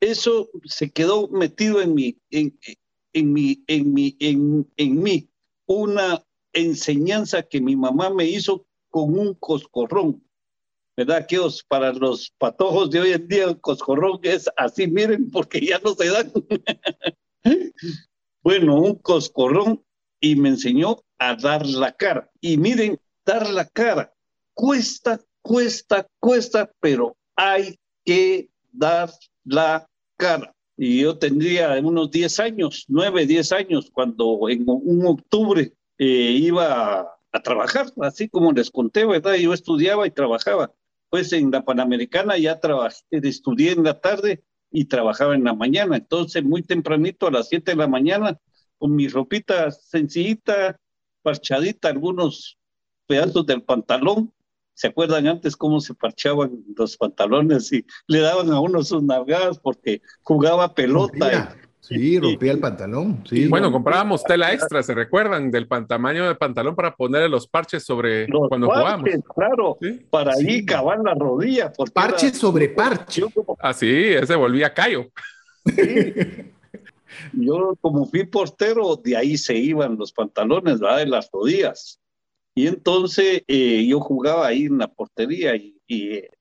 Eso 0.00 0.50
se 0.66 0.90
quedó 0.90 1.28
metido 1.28 1.80
en 1.80 1.94
mí, 1.94 2.18
en, 2.30 2.58
en, 3.16 3.32
mi, 3.32 3.64
en, 3.66 3.94
mi, 3.94 4.16
en, 4.20 4.70
en 4.76 5.02
mí, 5.02 5.28
una 5.66 6.22
enseñanza 6.52 7.42
que 7.42 7.60
mi 7.60 7.76
mamá 7.76 8.10
me 8.10 8.26
hizo 8.26 8.66
con 8.90 9.18
un 9.18 9.34
coscorrón. 9.34 10.22
¿Verdad? 10.96 11.26
Que 11.26 11.38
para 11.68 11.92
los 11.92 12.30
patojos 12.38 12.90
de 12.90 13.00
hoy 13.00 13.12
en 13.12 13.28
día 13.28 13.44
el 13.44 13.60
coscorrón 13.60 14.18
es 14.22 14.48
así, 14.56 14.86
miren, 14.86 15.30
porque 15.30 15.60
ya 15.60 15.78
no 15.80 15.94
se 15.94 16.08
dan. 16.08 16.32
bueno, 18.42 18.80
un 18.80 18.94
coscorrón 18.96 19.84
y 20.20 20.36
me 20.36 20.50
enseñó 20.50 21.02
a 21.18 21.36
dar 21.36 21.66
la 21.66 21.92
cara. 21.92 22.30
Y 22.40 22.56
miren, 22.56 22.98
dar 23.26 23.50
la 23.50 23.66
cara 23.66 24.12
cuesta, 24.56 25.20
cuesta, 25.42 26.06
cuesta, 26.18 26.72
pero 26.80 27.16
hay 27.36 27.78
que 28.04 28.48
dar 28.72 29.10
la 29.44 29.86
cara. 30.16 30.55
Y 30.76 31.00
yo 31.00 31.18
tendría 31.18 31.78
unos 31.82 32.10
10 32.10 32.40
años, 32.40 32.84
9, 32.88 33.26
10 33.26 33.52
años, 33.52 33.90
cuando 33.90 34.48
en 34.48 34.64
un 34.66 35.06
octubre 35.06 35.72
eh, 35.98 36.04
iba 36.04 37.00
a, 37.32 37.42
trabajar, 37.42 37.92
así 38.00 38.30
como 38.30 38.50
les 38.52 38.70
conté, 38.70 39.04
¿verdad? 39.04 39.34
Yo 39.34 39.52
estudiaba 39.52 40.06
y 40.06 40.10
trabajaba. 40.10 40.72
Pues 41.10 41.32
en 41.34 41.50
la 41.50 41.64
Panamericana 41.64 42.38
ya 42.38 42.58
trabajé, 42.60 43.04
estudié 43.10 43.72
en 43.72 43.84
la 43.84 44.00
tarde 44.00 44.42
y 44.70 44.86
trabajaba 44.86 45.34
en 45.34 45.44
la 45.44 45.54
mañana. 45.54 45.96
Entonces, 45.96 46.42
muy 46.42 46.62
tempranito, 46.62 47.26
a 47.26 47.30
las 47.30 47.48
7 47.48 47.72
de 47.72 47.76
la 47.76 47.88
mañana, 47.88 48.38
con 48.78 48.96
mi 48.96 49.08
ropita 49.08 49.70
sencillita, 49.70 50.80
parchadita, 51.22 51.88
algunos 51.88 52.58
pedazos 53.06 53.44
del 53.46 53.62
pantalón. 53.62 54.32
¿Se 54.76 54.88
acuerdan 54.88 55.26
antes 55.26 55.56
cómo 55.56 55.80
se 55.80 55.94
parchaban 55.94 56.62
los 56.76 56.98
pantalones 56.98 57.72
y 57.72 57.82
le 58.08 58.20
daban 58.20 58.50
a 58.50 58.60
uno 58.60 58.82
sus 58.82 59.02
nalgadas 59.02 59.58
porque 59.58 60.02
jugaba 60.22 60.74
pelota? 60.74 61.56
Sí, 61.80 62.20
rompía 62.20 62.52
el 62.52 62.58
pantalón. 62.60 63.24
Sí, 63.26 63.48
bueno, 63.48 63.72
comprábamos 63.72 64.22
tela 64.22 64.52
extra, 64.52 64.82
¿se 64.82 64.92
recuerdan? 64.92 65.50
Del 65.50 65.66
tamaño 65.66 66.26
del 66.26 66.36
pantalón 66.36 66.76
para 66.76 66.94
ponerle 66.94 67.30
los 67.30 67.48
parches 67.48 67.84
sobre 67.84 68.28
cuando 68.28 68.66
jugábamos. 68.66 69.08
Claro, 69.34 69.78
para 70.10 70.32
ahí 70.34 70.66
cavar 70.66 70.98
la 70.98 71.14
rodilla. 71.14 71.72
Parche 71.94 72.34
sobre 72.34 72.68
parche. 72.68 73.22
Así, 73.58 73.88
ese 73.88 74.34
volvía 74.34 74.74
callo. 74.74 75.06
Yo, 77.32 77.74
como 77.80 78.04
fui 78.04 78.26
portero, 78.26 78.96
de 78.96 79.16
ahí 79.16 79.38
se 79.38 79.56
iban 79.56 79.96
los 79.96 80.12
pantalones, 80.12 80.80
¿verdad? 80.80 80.98
De 80.98 81.06
las 81.06 81.30
rodillas. 81.32 81.98
Y 82.58 82.68
entonces 82.68 83.42
eh, 83.48 83.86
yo 83.86 84.00
jugaba 84.00 84.46
ahí 84.46 84.64
en 84.64 84.78
la 84.78 84.88
portería 84.88 85.54
y, 85.54 85.74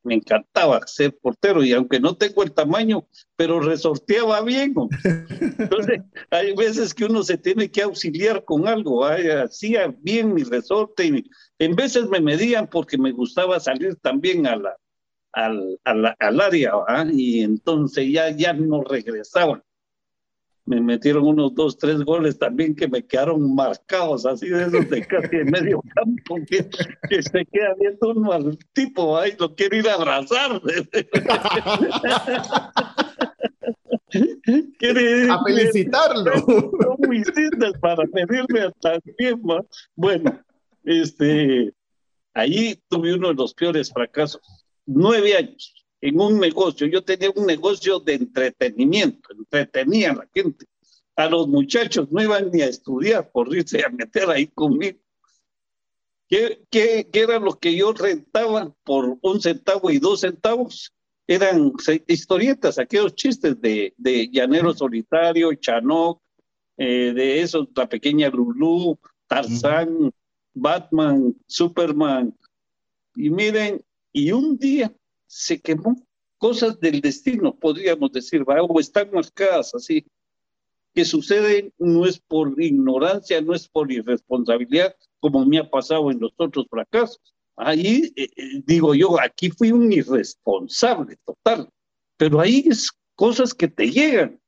me 0.02 0.16
encantaba 0.16 0.82
ser 0.88 1.16
portero. 1.22 1.62
Y 1.64 1.74
aunque 1.74 2.00
no 2.00 2.16
tengo 2.16 2.42
el 2.42 2.54
tamaño, 2.54 3.06
pero 3.36 3.60
resorteaba 3.60 4.42
bien. 4.42 4.74
Entonces, 5.60 6.02
hay 6.32 6.56
veces 6.56 6.96
que 6.96 7.06
uno 7.06 7.22
se 7.22 7.38
tiene 7.38 7.70
que 7.70 7.84
auxiliar 7.84 8.44
con 8.44 8.68
algo. 8.68 9.06
Hacía 9.06 9.94
bien 10.00 10.34
mi 10.34 10.44
resorte 10.44 11.06
y 11.06 11.30
en 11.60 11.76
veces 11.76 12.08
me 12.10 12.22
medían 12.22 12.68
porque 12.68 12.98
me 12.98 13.12
gustaba 13.12 13.60
salir 13.60 13.98
también 13.98 14.48
a 14.48 14.56
la, 14.56 14.76
al, 15.34 15.80
al 15.84 16.42
área. 16.42 16.74
Y 17.12 17.42
entonces 17.42 18.12
ya, 18.12 18.32
ya 18.32 18.54
no 18.54 18.84
regresaban 18.84 19.62
me 20.66 20.82
metieron 20.82 21.28
unos 21.28 21.54
dos, 21.54 21.78
tres 21.78 22.04
goles 22.04 22.40
también 22.40 22.76
que 22.76 22.88
me 22.88 23.06
quedaron 23.06 23.54
marcados, 23.54 24.26
así 24.26 24.50
de 24.50 24.64
esos 24.64 24.90
de 24.90 25.06
casi 25.06 25.36
en 25.38 25.52
medio 25.52 25.82
campo, 25.94 26.38
que, 26.48 27.22
se 27.22 27.46
queda 27.46 27.76
viendo 27.80 28.10
uno 28.10 28.32
al 28.32 28.58
tipo, 28.74 29.18
ahí 29.18 29.36
lo 29.40 29.54
quiere 29.56 29.78
ir 29.78 29.88
a 29.90 29.94
abrazar. 29.94 30.60
quiere, 34.80 35.30
a 35.30 35.44
felicitarlo. 35.44 36.32
Muy 36.98 37.24
para 37.80 38.04
pedirme 38.08 38.72
también 38.82 39.42
Bueno, 39.96 40.44
este, 40.84 41.74
ahí 42.34 42.82
tuve 42.90 43.14
uno 43.14 43.28
de 43.28 43.36
los 43.36 43.54
peores 43.54 43.92
fracasos. 43.92 44.42
Nueve 44.88 45.36
años 45.38 45.85
en 46.06 46.22
un 46.22 46.40
negocio. 46.40 46.86
Yo 46.86 47.04
tenía 47.04 47.32
un 47.36 47.48
negocio 47.48 48.00
de 48.00 48.14
entretenimiento, 48.14 49.30
entretenía 49.34 50.12
a 50.12 50.16
la 50.16 50.30
gente. 50.32 50.68
A 51.16 51.28
los 51.28 51.48
muchachos 51.48 52.12
no 52.12 52.22
iban 52.22 52.52
ni 52.52 52.62
a 52.62 52.68
estudiar 52.68 53.32
por 53.32 53.54
irse 53.56 53.84
a 53.84 53.90
meter 53.90 54.30
ahí 54.30 54.46
conmigo. 54.46 55.00
¿Qué, 56.28 56.62
qué, 56.70 57.10
qué 57.12 57.20
era 57.22 57.40
lo 57.40 57.58
que 57.58 57.76
yo 57.76 57.92
rentaba 57.92 58.72
por 58.84 59.18
un 59.20 59.42
centavo 59.42 59.90
y 59.90 59.98
dos 59.98 60.22
centavos? 60.22 60.94
Eran 61.26 61.74
historietas, 62.06 62.78
aquellos 62.78 63.16
chistes 63.16 63.60
de, 63.60 63.96
de 63.98 64.30
Llanero 64.32 64.76
Solitario, 64.76 65.56
Chanoc, 65.56 66.22
eh, 66.78 67.14
de 67.16 67.42
esos, 67.42 67.68
la 67.76 67.90
pequeña 67.90 68.30
Lulú, 68.30 69.00
Tarzán, 69.26 70.12
Batman, 70.54 71.36
Superman. 71.48 72.38
Y 73.16 73.32
miren, 73.32 73.84
y 74.12 74.32
un 74.32 74.56
día 74.58 74.94
se 75.28 75.60
quemó. 75.60 75.96
Cosas 76.38 76.80
del 76.80 77.02
destino, 77.02 77.56
podríamos 77.56 78.12
decir, 78.12 78.44
o 78.46 78.80
están 78.80 79.10
marcadas 79.12 79.74
así. 79.74 80.06
Que 80.94 81.06
suceden 81.06 81.74
no 81.78 82.06
es 82.06 82.20
por 82.20 82.62
ignorancia, 82.62 83.42
no 83.42 83.54
es 83.54 83.68
por 83.68 83.92
irresponsabilidad, 83.92 84.96
como 85.20 85.46
me 85.46 85.58
ha 85.58 85.70
pasado 85.70 86.12
en 86.12 86.20
los 86.20 86.34
otros 86.38 86.68
fracasos. 86.70 87.20
Ahí 87.58 88.14
eh, 88.16 88.30
eh, 88.36 88.62
digo 88.66 88.94
yo, 88.96 89.20
aquí 89.20 89.50
fui 89.50 89.72
un 89.72 89.92
irresponsable 89.92 91.18
total, 91.26 91.70
pero 92.18 92.40
ahí 92.40 92.66
es 92.68 92.92
cosas 93.16 93.54
que 93.54 93.68
te 93.68 93.90
llegan. 93.90 94.40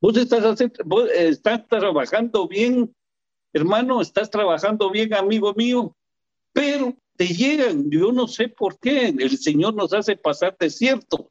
Vos 0.00 0.16
estás, 0.16 0.42
haciendo, 0.42 0.82
vos 0.84 1.08
estás 1.10 1.66
trabajando 1.68 2.48
bien, 2.48 2.92
hermano, 3.52 4.00
estás 4.00 4.30
trabajando 4.30 4.90
bien, 4.90 5.14
amigo 5.14 5.54
mío, 5.54 5.94
pero 6.52 6.96
te 7.22 7.34
llegan. 7.34 7.88
Yo 7.88 8.10
no 8.10 8.26
sé 8.26 8.48
por 8.48 8.80
qué. 8.80 9.06
El 9.06 9.38
Señor 9.38 9.74
nos 9.74 9.92
hace 9.92 10.16
pasar 10.16 10.56
desierto. 10.58 11.30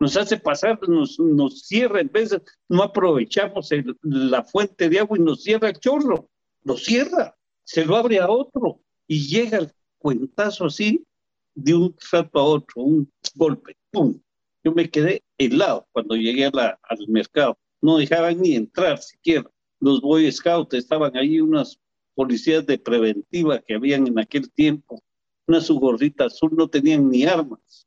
Nos 0.00 0.16
hace 0.16 0.36
pasar, 0.36 0.80
nos, 0.88 1.18
nos 1.20 1.60
cierra 1.60 2.00
en 2.00 2.10
veces, 2.10 2.42
no 2.68 2.82
aprovechamos 2.82 3.70
la 4.02 4.42
fuente 4.42 4.88
de 4.88 4.98
agua 4.98 5.16
y 5.16 5.22
nos 5.22 5.44
cierra 5.44 5.68
el 5.68 5.78
chorro. 5.78 6.28
Lo 6.64 6.76
cierra, 6.76 7.36
se 7.62 7.84
lo 7.84 7.94
abre 7.94 8.18
a 8.18 8.28
otro 8.28 8.80
y 9.06 9.28
llega 9.28 9.58
el 9.58 9.72
cuentazo 9.98 10.66
así 10.66 11.06
de 11.54 11.74
un 11.74 11.94
salto 12.00 12.40
a 12.40 12.44
otro, 12.44 12.82
un 12.82 13.10
golpe, 13.36 13.76
¡pum! 13.92 14.20
Yo 14.64 14.72
me 14.72 14.90
quedé 14.90 15.22
helado 15.38 15.86
cuando 15.92 16.16
llegué 16.16 16.46
a 16.46 16.78
al 16.82 17.08
mercado. 17.08 17.56
No 17.80 17.98
dejaban 17.98 18.40
ni 18.40 18.56
entrar 18.56 18.98
siquiera. 18.98 19.48
Los 19.78 20.00
Boy 20.00 20.30
Scouts 20.32 20.74
estaban 20.74 21.16
ahí 21.16 21.40
unas 21.40 21.78
policías 22.14 22.64
de 22.66 22.78
preventiva 22.78 23.60
que 23.60 23.74
habían 23.74 24.06
en 24.06 24.18
aquel 24.18 24.50
tiempo, 24.50 25.02
una 25.46 25.60
su 25.60 25.78
azul, 26.18 26.50
no 26.56 26.68
tenían 26.68 27.08
ni 27.10 27.24
armas, 27.24 27.86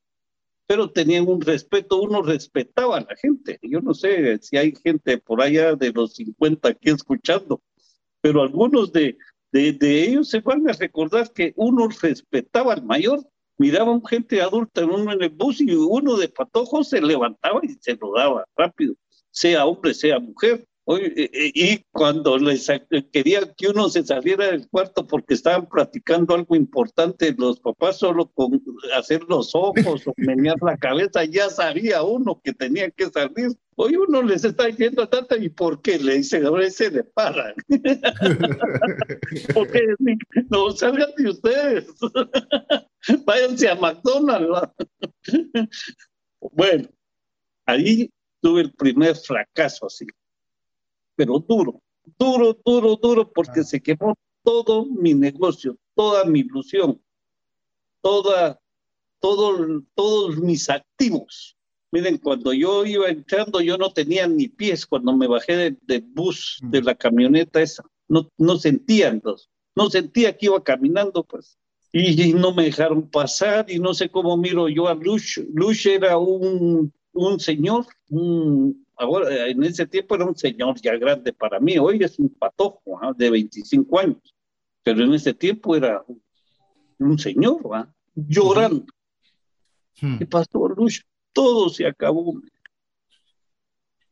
pero 0.68 0.90
tenían 0.90 1.26
un 1.26 1.40
respeto, 1.40 2.00
uno 2.00 2.22
respetaba 2.22 2.98
a 2.98 3.00
la 3.00 3.16
gente. 3.16 3.58
Yo 3.62 3.80
no 3.80 3.94
sé 3.94 4.38
si 4.42 4.58
hay 4.58 4.74
gente 4.84 5.16
por 5.16 5.40
allá 5.40 5.74
de 5.74 5.90
los 5.92 6.14
50 6.14 6.68
aquí 6.68 6.90
escuchando, 6.90 7.62
pero 8.20 8.42
algunos 8.42 8.92
de, 8.92 9.16
de, 9.50 10.04
ellos 10.04 10.28
se 10.28 10.40
van 10.40 10.68
a 10.68 10.74
recordar 10.74 11.32
que 11.32 11.54
uno 11.56 11.88
respetaba 11.88 12.74
al 12.74 12.84
mayor, 12.84 13.26
miraba 13.56 13.98
gente 14.08 14.42
adulta 14.42 14.82
en 14.82 14.90
uno 14.90 15.10
en 15.10 15.22
el 15.22 15.30
bus 15.30 15.58
y 15.62 15.74
uno 15.74 16.18
de 16.18 16.28
patojo 16.28 16.84
se 16.84 17.00
levantaba 17.00 17.60
y 17.62 17.70
se 17.80 17.96
lo 17.96 18.12
daba 18.14 18.44
rápido, 18.54 18.94
sea 19.30 19.64
hombre, 19.64 19.94
sea 19.94 20.20
mujer. 20.20 20.67
Eh, 20.96 21.30
eh, 21.34 21.52
y 21.54 21.84
cuando 21.92 22.38
les 22.38 22.66
quería 23.12 23.52
que 23.54 23.68
uno 23.68 23.90
se 23.90 24.06
saliera 24.06 24.46
del 24.46 24.66
cuarto 24.68 25.06
porque 25.06 25.34
estaban 25.34 25.68
platicando 25.68 26.34
algo 26.34 26.56
importante, 26.56 27.34
los 27.36 27.60
papás 27.60 27.98
solo 27.98 28.26
con 28.28 28.62
hacer 28.96 29.22
los 29.28 29.54
ojos 29.54 30.06
o 30.06 30.14
menear 30.16 30.56
la 30.62 30.78
cabeza, 30.78 31.26
ya 31.26 31.50
sabía 31.50 32.02
uno 32.02 32.40
que 32.42 32.54
tenía 32.54 32.90
que 32.90 33.10
salir. 33.10 33.50
Hoy 33.76 33.96
uno 33.96 34.22
les 34.22 34.44
está 34.44 34.64
diciendo 34.64 35.06
tanta 35.10 35.36
y 35.36 35.50
por 35.50 35.82
qué 35.82 35.98
le 35.98 36.16
dice, 36.16 36.38
ahora 36.38 36.70
se 36.70 36.90
le 36.90 37.04
paran. 37.04 37.54
porque 39.54 39.80
no 40.48 40.70
salgan 40.70 41.10
de 41.18 41.28
ustedes. 41.28 41.86
Váyanse 43.26 43.68
a 43.68 43.74
McDonald's. 43.74 44.70
bueno, 46.40 46.88
ahí 47.66 48.10
tuve 48.40 48.62
el 48.62 48.72
primer 48.72 49.14
fracaso 49.16 49.86
así 49.86 50.06
pero 51.18 51.40
duro, 51.40 51.82
duro, 52.16 52.56
duro, 52.64 52.94
duro, 52.94 53.32
porque 53.32 53.64
se 53.64 53.82
quemó 53.82 54.14
todo 54.44 54.86
mi 54.86 55.14
negocio, 55.14 55.76
toda 55.96 56.24
mi 56.24 56.40
ilusión, 56.40 57.02
toda, 58.00 58.60
todo, 59.18 59.82
todos 59.96 60.36
mis 60.38 60.70
activos. 60.70 61.56
Miren, 61.90 62.18
cuando 62.18 62.52
yo 62.52 62.86
iba 62.86 63.08
entrando, 63.08 63.60
yo 63.60 63.76
no 63.76 63.92
tenía 63.92 64.28
ni 64.28 64.46
pies 64.46 64.86
cuando 64.86 65.12
me 65.16 65.26
bajé 65.26 65.76
del 65.82 66.02
bus, 66.02 66.60
de 66.62 66.82
la 66.82 66.94
camioneta 66.94 67.60
esa. 67.60 67.82
No, 68.06 68.30
no 68.38 68.56
sentía 68.56 69.08
entonces, 69.08 69.50
no 69.74 69.90
sentía 69.90 70.36
que 70.36 70.46
iba 70.46 70.62
caminando, 70.62 71.24
pues. 71.24 71.58
Y, 71.90 72.32
no 72.34 72.54
me 72.54 72.62
dejaron 72.62 73.10
pasar 73.10 73.68
y 73.68 73.80
no 73.80 73.92
sé 73.92 74.08
cómo 74.08 74.36
miro 74.36 74.68
yo 74.68 74.86
a 74.86 74.94
Lush. 74.94 75.40
Lush 75.52 75.88
era 75.88 76.16
un, 76.16 76.92
un 77.26 77.40
señor, 77.40 77.86
un, 78.10 78.86
ahora 78.96 79.46
en 79.48 79.62
ese 79.62 79.86
tiempo 79.86 80.14
era 80.14 80.24
un 80.24 80.36
señor 80.36 80.80
ya 80.80 80.96
grande 80.96 81.32
para 81.32 81.60
mí, 81.60 81.78
hoy 81.78 82.02
es 82.02 82.18
un 82.18 82.28
patojo 82.28 82.98
¿ah? 83.02 83.12
de 83.16 83.30
25 83.30 83.98
años, 83.98 84.34
pero 84.82 85.04
en 85.04 85.14
ese 85.14 85.34
tiempo 85.34 85.76
era 85.76 86.04
un 86.98 87.18
señor, 87.18 87.60
llorando. 88.14 88.86
Hmm. 90.00 90.18
¿Qué 90.18 90.26
pasó, 90.26 90.68
Lush? 90.68 91.00
todo 91.38 91.68
se 91.68 91.86
acabó. 91.86 92.40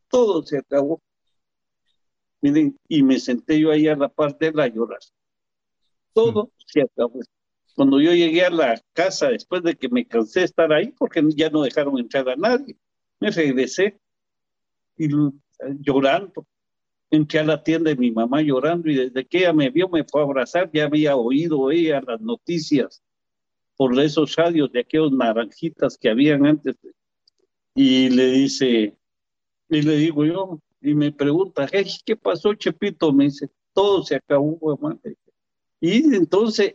Todo 0.09 0.43
se 0.43 0.59
acabó. 0.59 1.03
Miren, 2.41 2.79
y 2.89 3.03
me 3.03 3.19
senté 3.19 3.59
yo 3.59 3.73
ahí 3.73 3.89
a 3.89 3.97
la 3.97 4.09
parte 4.09 4.47
de 4.47 4.53
la 4.53 4.69
llorar. 4.69 5.01
Todo 6.13 6.45
mm. 6.45 6.51
se 6.67 6.83
acabó. 6.83 7.21
Cuando 7.75 8.01
yo 8.01 8.13
llegué 8.13 8.45
a 8.45 8.51
la 8.51 8.81
casa, 8.93 9.31
después 9.31 9.65
de 9.65 9.75
que 9.75 9.89
me 9.89 10.07
cansé 10.07 10.41
de 10.41 10.47
estar 10.47 10.73
ahí, 10.73 10.93
porque 10.93 11.21
ya 11.35 11.51
no 11.51 11.63
dejaron 11.63 11.99
entrar 11.99 12.29
a 12.29 12.37
nadie, 12.37 12.77
me 13.21 13.31
regresé 13.31 13.99
y 14.97 15.09
llorando. 15.81 16.47
Entré 17.11 17.39
a 17.39 17.45
la 17.45 17.63
tienda 17.63 17.91
de 17.91 17.97
mi 17.97 18.11
mamá 18.11 18.43
llorando 18.43 18.91
y 18.91 18.97
desde 18.97 19.25
que 19.25 19.39
ella 19.39 19.53
me 19.53 19.71
vio 19.71 19.89
me 19.89 20.05
fue 20.05 20.21
a 20.21 20.25
abrazar, 20.25 20.71
ya 20.73 20.85
había 20.85 21.17
oído 21.17 21.71
ella 21.71 22.03
las 22.07 22.21
noticias 22.21 23.03
por 23.77 23.99
esos 24.01 24.35
radios 24.35 24.73
de 24.73 24.81
aquellos 24.81 25.13
naranjitas 25.13 25.97
que 25.99 26.11
habían 26.11 26.47
antes 26.47 26.77
y 27.75 28.09
le 28.09 28.33
dice, 28.33 28.97
y 29.69 29.83
le 29.83 29.97
digo 29.97 30.25
yo, 30.25 30.61
y 30.81 30.95
me 30.95 31.13
pregunta, 31.13 31.69
¿qué 32.05 32.17
pasó, 32.17 32.55
Chepito? 32.55 33.13
Me 33.13 33.25
dice, 33.25 33.51
todo 33.75 34.03
se 34.03 34.17
acabó, 34.17 34.59
mamá. 34.81 34.99
Y 35.81 36.15
entonces 36.15 36.75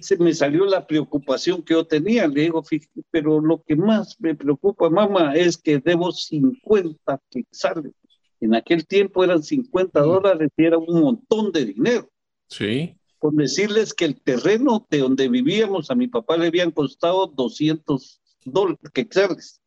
se 0.00 0.16
me 0.18 0.34
salió 0.34 0.64
la 0.64 0.86
preocupación 0.86 1.62
que 1.62 1.74
yo 1.74 1.86
tenía. 1.86 2.26
Le 2.26 2.42
digo, 2.42 2.62
pero 3.10 3.40
lo 3.40 3.62
que 3.62 3.76
más 3.76 4.16
me 4.20 4.34
preocupa, 4.34 4.90
mamá, 4.90 5.34
es 5.34 5.56
que 5.56 5.78
debo 5.78 6.12
50 6.12 7.20
quetzales. 7.30 7.92
En 8.40 8.54
aquel 8.54 8.86
tiempo 8.86 9.24
eran 9.24 9.42
50 9.42 10.00
dólares 10.00 10.50
y 10.56 10.64
era 10.64 10.78
un 10.78 11.00
montón 11.00 11.50
de 11.52 11.64
dinero. 11.66 12.10
Sí. 12.48 12.94
Por 13.18 13.34
decirles 13.34 13.92
que 13.92 14.04
el 14.04 14.20
terreno 14.20 14.86
de 14.88 14.98
donde 14.98 15.28
vivíamos 15.28 15.90
a 15.90 15.94
mi 15.94 16.06
papá 16.06 16.36
le 16.36 16.46
habían 16.46 16.70
costado 16.70 17.26
200 17.26 18.20
dólares, 18.44 18.78
quetzales 18.94 19.60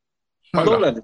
dólares. 0.53 1.03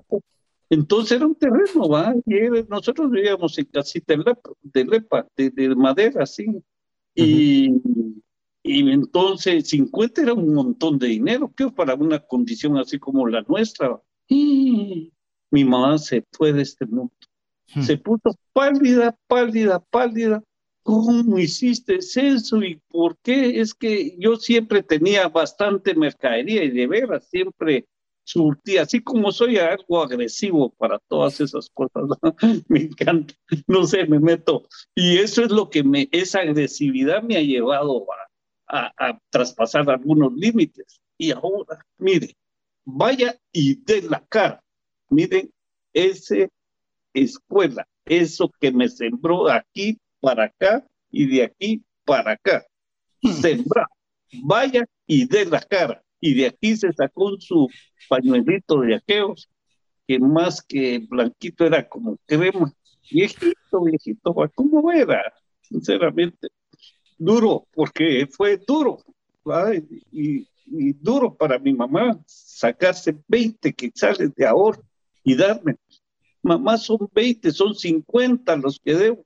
Entonces 0.70 1.18
era 1.18 1.26
un 1.26 1.36
terreno, 1.36 1.88
¿va? 1.88 2.14
Y 2.26 2.50
nosotros 2.70 3.10
vivíamos 3.10 3.58
en 3.58 3.66
casita 3.66 4.16
de 4.64 4.86
lepa, 4.86 5.26
de, 5.36 5.76
madera, 5.76 6.24
así. 6.24 6.46
Y, 7.16 7.72
y 8.68 8.92
entonces 8.92 9.70
50 9.70 10.22
era 10.22 10.34
un 10.34 10.54
montón 10.54 11.00
de 11.00 11.08
dinero, 11.08 11.52
que 11.56 11.70
para 11.70 11.96
una 11.96 12.20
condición 12.20 12.78
así 12.78 13.00
como 13.00 13.28
la 13.28 13.42
nuestra. 13.48 14.02
Y 14.28 15.14
mi 15.52 15.64
mamá 15.64 15.98
se 15.98 16.24
fue 16.32 16.54
de 16.54 16.64
este 16.64 16.86
mundo. 16.86 17.14
Hmm. 17.74 17.82
Se 17.82 17.98
puso 17.98 18.36
pálida, 18.54 19.18
pálida, 19.28 19.80
pálida. 19.80 20.44
¿Cómo 20.84 21.38
hiciste 21.38 21.96
eso 21.96 22.64
y 22.64 22.82
por 22.88 23.18
qué? 23.22 23.60
Es 23.60 23.74
que 23.74 24.16
yo 24.20 24.38
siempre 24.38 24.84
tenía 24.84 25.28
bastante 25.28 25.94
mercadería 25.96 26.64
y 26.64 26.72
de 26.72 26.88
veras 26.88 27.28
siempre 27.30 27.86
surtí, 28.28 28.78
así 28.78 29.02
como 29.02 29.32
soy 29.32 29.58
algo 29.58 30.02
agresivo 30.02 30.70
para 30.78 31.00
todas 31.08 31.40
esas 31.40 31.70
cosas, 31.70 32.04
me 32.68 32.82
encanta, 32.82 33.34
no 33.68 33.86
sé, 33.86 34.06
me 34.06 34.20
meto. 34.20 34.68
Y 34.94 35.18
eso 35.18 35.44
es 35.44 35.52
lo 35.52 35.70
que 35.70 35.84
me, 35.84 36.10
esa 36.12 36.40
agresividad 36.40 37.24
me 37.24 37.38
ha 37.38 37.42
llevado 37.42 38.06
a, 38.12 38.27
a, 38.68 39.20
traspasar 39.30 39.90
algunos 39.90 40.34
límites. 40.34 41.00
Y 41.18 41.32
ahora, 41.32 41.86
mire, 41.98 42.36
vaya 42.86 43.38
y 43.52 43.76
de 43.84 44.04
la 44.04 44.26
cara, 44.28 44.64
miren, 45.10 45.52
esa 45.94 46.48
escuela, 47.14 47.88
eso 48.06 48.52
que 48.60 48.72
me 48.72 48.88
sembró 48.88 49.50
aquí 49.50 49.98
para 50.20 50.46
acá 50.46 50.86
y 51.10 51.28
de 51.28 51.44
aquí 51.44 51.84
para 52.06 52.34
acá, 52.34 52.66
hmm. 53.22 53.32
sembra, 53.32 53.88
vaya 54.44 54.86
y 55.06 55.28
de 55.28 55.46
la 55.46 55.62
cara 55.62 56.04
y 56.20 56.34
de 56.34 56.48
aquí 56.48 56.76
se 56.76 56.92
sacó 56.94 57.40
su 57.40 57.68
pañuelito 58.10 58.82
de 58.82 58.96
aqueos, 58.96 59.50
que 60.08 60.20
más 60.20 60.62
que 60.62 61.00
blanquito 61.00 61.66
era 61.66 61.88
como 61.88 62.18
crema, 62.26 62.72
viejito, 63.12 63.84
viejito, 63.84 64.36
¿cómo 64.56 64.92
era? 64.92 65.34
Sinceramente, 65.62 66.48
duro, 67.18 67.68
porque 67.74 68.28
fue 68.28 68.58
duro, 68.58 69.00
y, 70.12 70.48
y, 70.66 70.94
duro 70.94 71.34
para 71.34 71.58
mi 71.60 71.74
mamá 71.74 72.20
sacarse 72.26 73.16
20 73.28 73.74
quetzales 73.74 74.34
de 74.36 74.46
ahorro 74.46 74.84
y 75.24 75.36
darme. 75.36 75.76
Mamá, 76.42 76.78
son 76.78 77.10
20, 77.14 77.52
son 77.52 77.74
50 77.74 78.56
los 78.58 78.80
que 78.80 78.94
debo. 78.94 79.26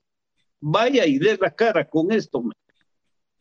Vaya 0.60 1.06
y 1.06 1.18
dé 1.18 1.38
la 1.42 1.50
cara 1.50 1.88
con 1.88 2.12
esto, 2.12 2.44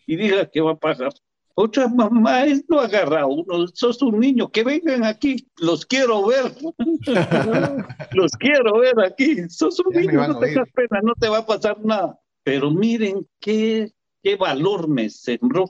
y 0.06 0.16
diga 0.16 0.48
que 0.48 0.60
va 0.60 0.72
a 0.72 0.78
pagar 0.78 1.12
otra 1.54 1.88
mamá 1.88 2.44
es 2.44 2.64
no 2.68 2.80
agarra 2.80 3.26
uno, 3.26 3.66
sos 3.68 4.00
un 4.02 4.18
niño, 4.18 4.50
que 4.50 4.64
vengan 4.64 5.04
aquí, 5.04 5.46
los 5.58 5.84
quiero 5.84 6.26
ver, 6.26 6.52
los 8.12 8.32
quiero 8.32 8.78
ver 8.78 8.94
aquí, 9.04 9.48
sos 9.48 9.78
un 9.80 9.94
niño, 9.94 10.26
no 10.26 10.38
tengas 10.38 10.68
pena, 10.72 11.00
no 11.02 11.12
te 11.14 11.28
va 11.28 11.38
a 11.38 11.46
pasar 11.46 11.78
nada. 11.84 12.18
Pero 12.42 12.70
miren 12.70 13.26
qué, 13.40 13.92
qué 14.22 14.36
valor 14.36 14.88
me 14.88 15.08
sembró, 15.10 15.66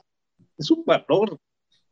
es 0.57 0.71
un 0.71 0.83
valor, 0.85 1.39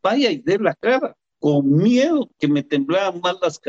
vaya 0.02 0.32
y 0.32 0.38
dé 0.38 0.58
la 0.60 0.76
cara, 0.76 1.16
con 1.40 1.72
miedo 1.72 2.30
que 2.38 2.48
me 2.48 2.64
temblaban 2.64 3.22
más 3.22 3.38
las, 3.42 3.62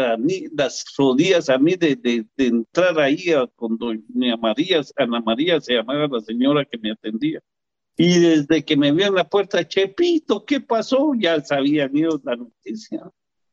las 0.52 0.84
rodillas 0.98 1.48
a 1.48 1.58
mí 1.58 1.76
de, 1.76 1.96
de, 1.96 2.26
entrar 2.36 2.98
ahí 2.98 3.30
a, 3.30 3.46
con 3.46 3.78
doña 3.78 4.36
María, 4.36 4.82
Ana 4.96 5.20
María 5.20 5.60
se 5.60 5.74
llamaba 5.74 6.08
la 6.10 6.20
señora 6.20 6.64
que 6.64 6.78
me 6.78 6.90
atendía 6.90 7.40
y 8.02 8.18
desde 8.18 8.64
que 8.64 8.78
me 8.78 8.92
vio 8.92 9.08
en 9.08 9.14
la 9.14 9.28
puerta, 9.28 9.68
Chepito, 9.68 10.46
¿qué 10.46 10.58
pasó? 10.58 11.12
Ya 11.18 11.38
sabían 11.42 11.94
ellos 11.94 12.20
la 12.24 12.34
noticia. 12.34 13.10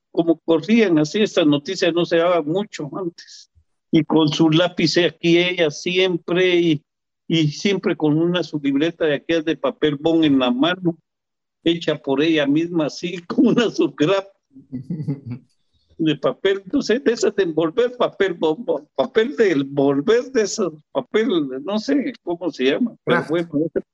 Como 0.10 0.40
corrían 0.40 0.98
así, 1.00 1.22
estas 1.22 1.46
noticias 1.46 1.94
no 1.94 2.06
se 2.06 2.16
daban 2.16 2.46
mucho 2.46 2.90
antes. 2.98 3.52
Y 3.92 4.06
con 4.06 4.30
su 4.30 4.50
lápiz 4.50 4.98
aquí 5.00 5.38
ella 5.38 5.70
siempre, 5.70 6.56
y, 6.62 6.86
y 7.28 7.50
siempre 7.50 7.96
con 7.96 8.18
una 8.18 8.44
su 8.44 8.60
libreta 8.60 9.06
de 9.06 9.16
aquellas 9.16 9.46
de 9.46 9.58
papel 9.58 9.98
bon 10.00 10.24
en 10.24 10.40
la 10.40 10.52
mano, 10.52 10.98
hecha 11.64 11.98
por 11.98 12.22
ella 12.22 12.48
misma 12.48 12.86
así, 12.86 13.18
con 13.28 13.48
una 13.48 13.70
subgrap 13.70 14.26
de 15.98 16.16
papel, 16.16 16.64
no 16.72 16.82
sé, 16.82 17.00
de 17.00 17.12
esas 17.12 17.36
de 17.36 17.44
envolver, 17.44 17.98
papel, 17.98 18.38
papel 18.96 19.36
de 19.36 19.52
envolver 19.52 20.32
de 20.32 20.44
esos, 20.44 20.74
papel, 20.92 21.28
no 21.64 21.80
sé 21.80 22.14
cómo 22.24 22.52
se 22.52 22.66
llama, 22.66 22.96
pero 23.04 23.26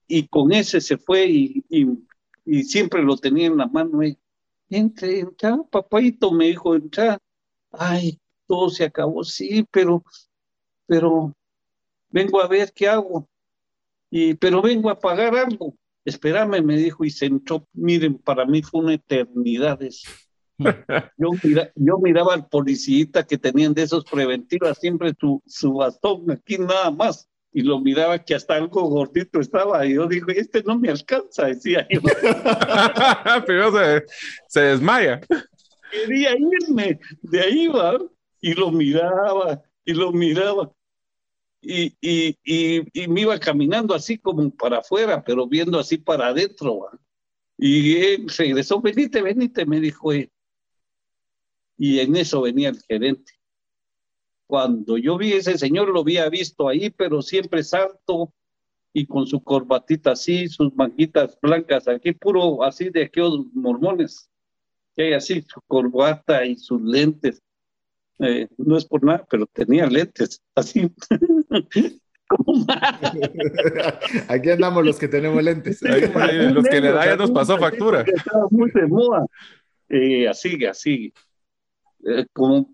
y 0.07 0.27
con 0.27 0.51
ese 0.51 0.81
se 0.81 0.97
fue 0.97 1.25
y, 1.25 1.63
y, 2.45 2.63
siempre 2.63 3.01
lo 3.01 3.15
tenía 3.17 3.47
en 3.47 3.57
la 3.57 3.67
mano. 3.67 4.03
Y, 4.03 4.17
entre, 4.69 5.19
entra, 5.19 5.57
papayito, 5.71 6.31
me 6.31 6.47
dijo, 6.47 6.75
entra, 6.75 7.17
ay, 7.71 8.19
todo 8.47 8.69
se 8.69 8.83
acabó, 8.83 9.23
sí, 9.23 9.65
pero, 9.71 10.03
pero 10.85 11.33
vengo 12.13 12.39
a 12.41 12.47
ver 12.47 12.71
qué 12.73 12.87
hago, 12.87 13.27
y, 14.09 14.35
pero 14.35 14.61
vengo 14.61 14.89
a 14.89 14.99
pagar 14.99 15.35
algo. 15.35 15.75
Espérame, 16.05 16.61
me 16.61 16.77
dijo, 16.77 17.03
y 17.03 17.09
se 17.09 17.25
entró, 17.25 17.67
miren, 17.73 18.17
para 18.17 18.45
mí 18.45 18.61
fue 18.61 18.81
una 18.81 18.93
eternidad 18.93 19.81
eso 19.81 20.09
yo, 21.17 21.29
yo 21.75 21.97
miraba 21.97 22.35
al 22.35 22.47
policía 22.47 23.07
que 23.27 23.37
tenían 23.37 23.73
de 23.73 23.83
esos 23.83 24.05
preventivos, 24.05 24.77
siempre 24.77 25.13
su, 25.19 25.41
su 25.45 25.73
bastón 25.73 26.29
aquí 26.31 26.57
nada 26.57 26.91
más, 26.91 27.27
y 27.51 27.61
lo 27.61 27.79
miraba 27.79 28.19
que 28.19 28.35
hasta 28.35 28.55
algo 28.55 28.83
gordito 28.83 29.39
estaba, 29.39 29.85
y 29.85 29.95
yo 29.95 30.07
digo, 30.07 30.27
este 30.29 30.63
no 30.63 30.77
me 30.77 30.89
alcanza, 30.89 31.47
decía 31.47 31.87
yo. 31.89 32.01
Pero 33.47 33.71
se, 33.71 34.03
se, 34.47 34.59
desmaya. 34.61 35.21
Quería 35.91 36.31
irme, 36.37 36.99
de 37.21 37.39
ahí 37.39 37.67
va, 37.67 37.97
y 38.41 38.53
lo 38.53 38.71
miraba, 38.71 39.61
y 39.85 39.93
lo 39.93 40.11
miraba. 40.11 40.71
Y, 41.65 41.95
y, 42.01 42.37
y, 42.43 43.07
me 43.07 43.21
iba 43.21 43.39
caminando 43.39 43.95
así 43.95 44.17
como 44.17 44.49
para 44.51 44.79
afuera, 44.79 45.23
pero 45.23 45.47
viendo 45.47 45.79
así 45.79 45.97
para 45.97 46.27
adentro. 46.27 46.89
Y 47.57 47.95
él 47.95 48.27
regresó, 48.37 48.81
venite, 48.81 49.21
venite, 49.21 49.65
me 49.65 49.79
dijo, 49.79 50.11
y 51.77 51.99
en 51.99 52.15
eso 52.15 52.41
venía 52.41 52.69
el 52.69 52.81
gerente. 52.81 53.33
Cuando 54.45 54.97
yo 54.97 55.17
vi 55.17 55.33
a 55.33 55.37
ese 55.37 55.57
señor, 55.57 55.89
lo 55.89 56.01
había 56.01 56.29
visto 56.29 56.67
ahí, 56.67 56.89
pero 56.89 57.21
siempre 57.21 57.63
santo 57.63 58.33
y 58.93 59.07
con 59.07 59.25
su 59.25 59.43
corbatita 59.43 60.11
así, 60.11 60.47
sus 60.47 60.75
manguitas 60.75 61.37
blancas 61.41 61.87
aquí, 61.87 62.11
puro 62.11 62.63
así 62.63 62.89
de 62.89 63.05
aquellos 63.05 63.47
mormones, 63.53 64.29
que 64.95 65.05
hay 65.05 65.13
así 65.13 65.41
su 65.41 65.59
corbata 65.67 66.45
y 66.45 66.55
sus 66.55 66.81
lentes. 66.81 67.41
Eh, 68.19 68.47
no 68.57 68.77
es 68.77 68.85
por 68.85 69.03
nada, 69.03 69.25
pero 69.29 69.45
tenía 69.47 69.87
lentes, 69.87 70.41
así. 70.55 70.91
Aquí 74.27 74.49
andamos 74.49 74.85
los 74.85 74.97
que 74.97 75.07
tenemos 75.07 75.43
lentes. 75.43 75.81
los 75.81 76.65
que 76.65 76.81
le 76.81 76.91
da 76.91 77.05
ya 77.05 77.15
nos 77.15 77.31
pasó 77.31 77.57
factura. 77.57 78.01
Estaba 78.01 78.47
muy 78.49 78.71
de 78.71 78.87
moda. 78.87 79.25
Eh, 79.89 80.27
así, 80.27 80.65
así. 80.65 81.13
Eh, 82.05 82.25
como, 82.33 82.69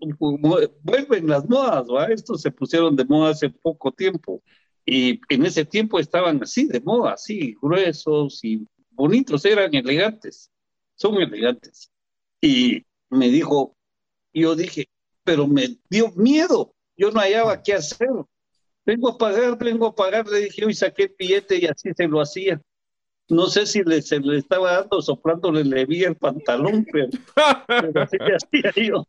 vuelven 0.82 1.28
las 1.28 1.48
modas, 1.48 1.86
¿va? 1.88 2.06
Estos 2.06 2.42
se 2.42 2.50
pusieron 2.50 2.96
de 2.96 3.04
moda 3.04 3.30
hace 3.30 3.50
poco 3.50 3.92
tiempo. 3.92 4.42
Y 4.84 5.20
en 5.28 5.46
ese 5.46 5.64
tiempo 5.64 5.98
estaban 5.98 6.42
así, 6.42 6.66
de 6.66 6.80
moda, 6.80 7.12
así, 7.12 7.54
gruesos 7.60 8.42
y 8.42 8.66
bonitos, 8.90 9.44
eran 9.44 9.74
elegantes. 9.74 10.50
Son 10.96 11.14
elegantes. 11.16 11.92
Y 12.40 12.84
me 13.08 13.28
dijo, 13.28 13.76
yo 14.32 14.56
dije, 14.56 14.88
pero 15.30 15.46
me 15.46 15.78
dio 15.88 16.10
miedo. 16.16 16.74
Yo 16.96 17.12
no 17.12 17.20
hallaba 17.20 17.62
qué 17.62 17.74
hacer. 17.74 18.08
Vengo 18.84 19.10
a 19.10 19.16
pagar, 19.16 19.56
vengo 19.56 19.86
a 19.86 19.94
pagar. 19.94 20.26
Le 20.26 20.40
dije, 20.40 20.64
hoy 20.64 20.74
saqué 20.74 21.04
el 21.04 21.14
billete 21.16 21.56
y 21.56 21.66
así 21.66 21.90
se 21.96 22.08
lo 22.08 22.20
hacía. 22.20 22.60
No 23.28 23.46
sé 23.46 23.64
si 23.64 23.84
le, 23.84 24.02
se 24.02 24.18
le 24.18 24.38
estaba 24.38 24.72
dando, 24.72 25.00
soplándole, 25.00 25.62
le 25.62 25.86
vi 25.86 26.02
el 26.02 26.16
pantalón, 26.16 26.84
pero, 26.92 28.02
así 28.02 28.16
hacía 28.18 28.72
yo. 28.74 29.06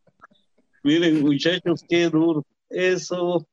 Miren, 0.83 1.21
muchachos, 1.21 1.83
qué 1.89 2.07
duro. 2.07 2.45
Eso, 2.69 3.47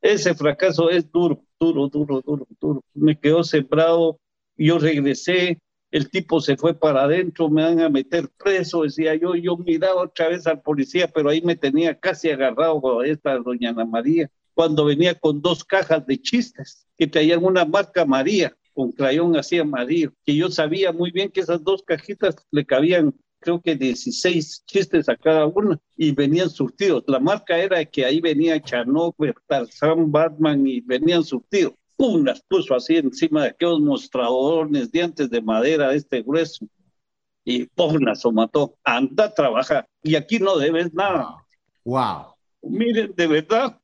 ese 0.00 0.34
fracaso 0.34 0.88
es 0.88 1.12
duro, 1.12 1.44
duro, 1.60 1.88
duro, 1.88 2.22
duro, 2.22 2.46
duro. 2.58 2.82
Me 2.94 3.20
quedó 3.20 3.44
sembrado. 3.44 4.18
Yo 4.56 4.78
regresé, 4.78 5.58
el 5.96 6.10
tipo 6.10 6.42
se 6.42 6.58
fue 6.58 6.74
para 6.74 7.04
adentro, 7.04 7.48
me 7.48 7.62
van 7.62 7.80
a 7.80 7.88
meter 7.88 8.28
preso, 8.36 8.82
decía 8.82 9.14
yo, 9.14 9.34
yo 9.34 9.56
miraba 9.56 10.02
otra 10.02 10.28
vez 10.28 10.46
al 10.46 10.60
policía, 10.60 11.08
pero 11.08 11.30
ahí 11.30 11.40
me 11.40 11.56
tenía 11.56 11.98
casi 11.98 12.28
agarrado 12.28 13.02
esta 13.02 13.38
doña 13.38 13.70
Ana 13.70 13.86
María, 13.86 14.30
cuando 14.52 14.84
venía 14.84 15.14
con 15.14 15.40
dos 15.40 15.64
cajas 15.64 16.06
de 16.06 16.20
chistes 16.20 16.86
que 16.98 17.06
traían 17.06 17.42
una 17.42 17.64
marca 17.64 18.04
María, 18.04 18.54
con 18.74 18.92
crayón 18.92 19.36
así 19.36 19.58
amarillo, 19.58 20.12
que 20.22 20.36
yo 20.36 20.50
sabía 20.50 20.92
muy 20.92 21.12
bien 21.12 21.30
que 21.30 21.40
esas 21.40 21.64
dos 21.64 21.82
cajitas 21.82 22.36
le 22.50 22.66
cabían 22.66 23.14
creo 23.38 23.62
que 23.62 23.74
16 23.74 24.64
chistes 24.66 25.08
a 25.08 25.16
cada 25.16 25.46
una 25.46 25.78
y 25.96 26.10
venían 26.12 26.50
surtidos. 26.50 27.04
La 27.06 27.20
marca 27.20 27.56
era 27.56 27.84
que 27.84 28.04
ahí 28.04 28.20
venía 28.20 28.60
Chanok, 28.60 29.16
Tarzán, 29.46 30.10
Batman 30.10 30.66
y 30.66 30.80
venían 30.80 31.22
surtidos 31.22 31.74
pum, 31.96 32.24
las 32.24 32.42
puso 32.42 32.74
así 32.74 32.96
encima 32.96 33.42
de 33.42 33.48
aquellos 33.50 33.80
mostradores, 33.80 34.90
dientes 34.90 35.30
de 35.30 35.40
madera 35.40 35.88
de 35.88 35.96
este 35.96 36.22
grueso, 36.22 36.66
y 37.44 37.66
pum, 37.66 37.98
las 38.00 38.24
mató. 38.32 38.76
Anda 38.84 39.24
a 39.24 39.34
trabajar, 39.34 39.88
y 40.02 40.14
aquí 40.14 40.38
no 40.38 40.56
debes 40.56 40.92
nada. 40.92 41.36
Wow. 41.84 42.34
Miren, 42.62 43.14
de 43.14 43.26
verdad. 43.26 43.80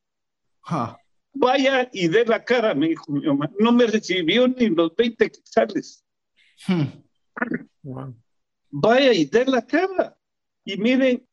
Vaya 1.35 1.89
y 1.93 2.09
dé 2.09 2.25
la 2.25 2.45
cara, 2.45 2.75
me 2.75 2.89
dijo 2.89 3.11
mi 3.11 3.27
mamá. 3.27 3.51
No 3.59 3.73
me 3.73 3.87
recibió 3.87 4.47
ni 4.49 4.69
los 4.69 4.95
20 4.95 5.31
quetzales. 5.31 6.05
Hmm. 6.67 6.85
Vaya 8.71 9.13
y 9.13 9.25
dé 9.25 9.45
la 9.47 9.65
cara. 9.65 10.17
Y 10.65 10.77
miren, 10.77 11.27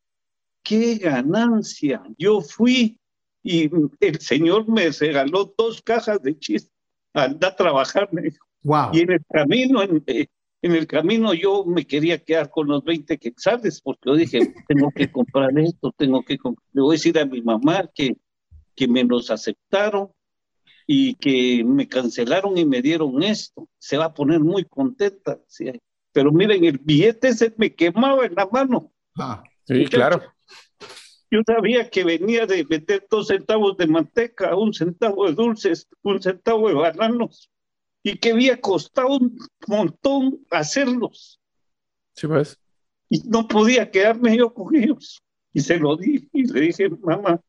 qué 0.64 0.96
ganancia. 0.96 2.02
Yo 2.18 2.42
fui 2.42 2.98
y 3.44 3.70
el 4.00 4.20
señor 4.20 4.68
me 4.68 4.90
regaló 4.90 5.54
dos 5.58 5.82
cajas 5.82 6.22
de 6.22 6.38
chistes. 6.38 6.74
Anda 7.14 7.50
a 7.50 7.56
trabajar, 7.56 8.10
me 8.12 8.24
dijo. 8.24 8.46
Y 8.94 9.02
en 9.02 9.12
el 9.14 9.26
camino, 9.26 9.82
eh, 9.84 10.28
en, 10.62 10.76
el 10.76 10.86
camino 10.86 11.34
yo 11.34 11.64
me 11.66 11.86
quería 11.86 12.24
quedar 12.24 12.50
con 12.50 12.68
los 12.68 12.84
20 12.84 13.18
quetzales, 13.18 13.82
porque 13.82 14.02
yo 14.06 14.16
dije, 14.16 14.40
tengo 14.68 14.92
que 14.92 15.12
comprar 15.12 15.58
esto, 15.58 15.94
tengo 15.98 16.24
que 16.24 16.38
Le 16.74 16.82
voy 16.82 16.96
a 16.96 16.98
decir 16.98 17.18
a 17.18 17.26
mi 17.26 17.42
mamá 17.42 17.90
que, 17.94 18.18
que 18.76 18.88
me 18.88 19.04
los 19.04 19.32
aceptaron 19.32 20.12
y 20.86 21.16
que 21.16 21.64
me 21.64 21.88
cancelaron 21.88 22.58
y 22.58 22.66
me 22.66 22.82
dieron 22.82 23.24
esto. 23.24 23.70
Se 23.78 23.98
va 23.98 24.06
a 24.06 24.14
poner 24.14 24.40
muy 24.40 24.66
contenta. 24.66 25.40
Pero 26.12 26.32
miren, 26.32 26.66
el 26.66 26.80
billete 26.80 27.34
se 27.34 27.54
me 27.58 27.74
quemaba 27.74 28.26
en 28.26 28.36
la 28.36 28.48
mano. 28.52 28.92
Ah, 29.16 29.44
sí, 29.66 29.86
claro. 29.86 30.22
Yo 31.32 31.42
sabía 31.46 31.90
que 31.90 32.04
venía 32.04 32.46
de 32.46 32.66
meter 32.66 33.06
dos 33.10 33.28
centavos 33.28 33.78
de 33.78 33.88
manteca, 33.88 34.56
un 34.56 34.74
centavo 34.74 35.28
de 35.28 35.34
dulces, 35.34 35.88
un 36.02 36.22
centavo 36.22 36.70
de 36.70 36.74
bananos, 36.74 37.52
y 38.02 38.18
que 38.18 38.32
había 38.32 38.60
costado 38.60 39.18
un 39.18 39.38
montón 39.68 40.40
hacerlos. 40.50 41.40
Sí, 42.16 42.28
pues. 42.28 42.60
Y 43.10 43.20
no 43.28 43.48
podía 43.48 43.92
quedarme 43.92 44.38
yo 44.38 44.54
con 44.54 44.76
ellos. 44.76 45.22
Y 45.54 45.62
se 45.62 45.78
lo 45.78 45.98
dije 45.98 46.28
y 46.34 46.52
le 46.52 46.62
dije, 46.62 46.90
mamá, 46.90 47.42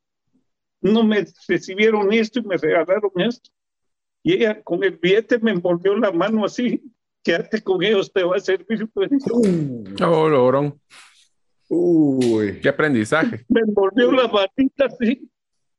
no 0.81 1.05
me 1.05 1.27
recibieron 1.49 2.12
esto 2.12 2.40
y 2.40 2.43
me 2.43 2.57
regalaron 2.57 3.12
esto. 3.16 3.51
Y 4.23 4.35
ella 4.35 4.62
con 4.62 4.85
el 4.85 4.97
billete 4.97 5.38
me 5.38 5.53
envolvió 5.53 5.97
la 5.97 6.12
mano 6.12 6.45
así, 6.45 6.83
quédate 7.23 7.62
con 7.62 7.83
ellos, 7.83 8.12
te 8.12 8.23
va 8.23 8.37
a 8.37 8.40
servir. 8.40 8.88
Pues. 8.93 9.11
Oh, 10.03 10.29
logrón. 10.29 10.81
Uy. 11.72 12.59
Qué 12.61 12.68
aprendizaje. 12.68 13.44
Me 13.48 13.61
envolvió 13.61 14.11
la 14.11 14.26
batita 14.26 14.87
así. 14.87 15.30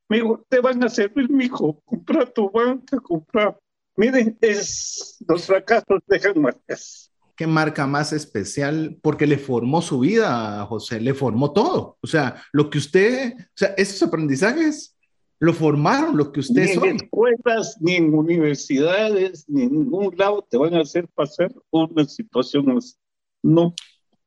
Me 0.08 0.18
dijo, 0.18 0.46
te 0.48 0.60
van 0.60 0.82
a 0.84 0.90
servir, 0.90 1.30
mijo. 1.30 1.82
Compra 1.84 2.26
tu 2.26 2.50
banca, 2.50 2.98
compra. 3.00 3.58
Miren, 3.98 4.38
es, 4.40 5.18
los 5.28 5.46
fracasos 5.46 6.02
dejan 6.08 6.42
marcas. 6.42 7.12
¿Qué 7.36 7.46
marca 7.46 7.86
más 7.88 8.14
especial? 8.14 8.98
Porque 9.02 9.28
le 9.28 9.38
formó 9.38 9.82
su 9.82 10.00
vida, 10.00 10.66
José, 10.66 11.02
le 11.02 11.14
formó 11.14 11.52
todo. 11.52 11.98
O 12.02 12.08
sea, 12.08 12.42
lo 12.54 12.70
que 12.70 12.78
usted, 12.78 13.34
o 13.38 13.56
sea, 13.56 13.74
esos 13.78 14.02
aprendizajes 14.04 14.98
lo 15.40 15.54
formaron, 15.54 16.16
lo 16.16 16.32
que 16.32 16.40
usted 16.40 16.78
ni 16.80 16.88
en 16.88 16.96
escuelas, 16.98 17.78
ni 17.82 17.96
en 17.96 18.14
universidades, 18.14 19.44
ni 19.50 19.64
en 19.64 19.74
ningún 19.74 20.16
lado 20.16 20.46
te 20.50 20.58
van 20.58 20.76
a 20.76 20.82
hacer 20.82 21.08
pasar 21.10 21.52
una 21.70 22.06
situación 22.06 22.78
así. 22.78 22.96
No, 23.42 23.74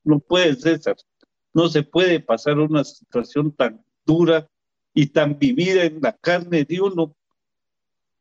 no 0.03 0.19
puedes, 0.19 0.61
César. 0.61 0.95
No 1.55 1.69
se 1.69 1.83
puede 1.83 2.19
pasar 2.19 2.59
una 2.59 2.83
situación 2.83 3.53
tan 3.53 3.81
dura 4.05 4.47
y 4.93 5.07
tan 5.07 5.39
vivida 5.39 5.85
en 5.85 6.01
la 6.01 6.11
carne 6.11 6.65
de 6.65 6.81
uno. 6.81 7.15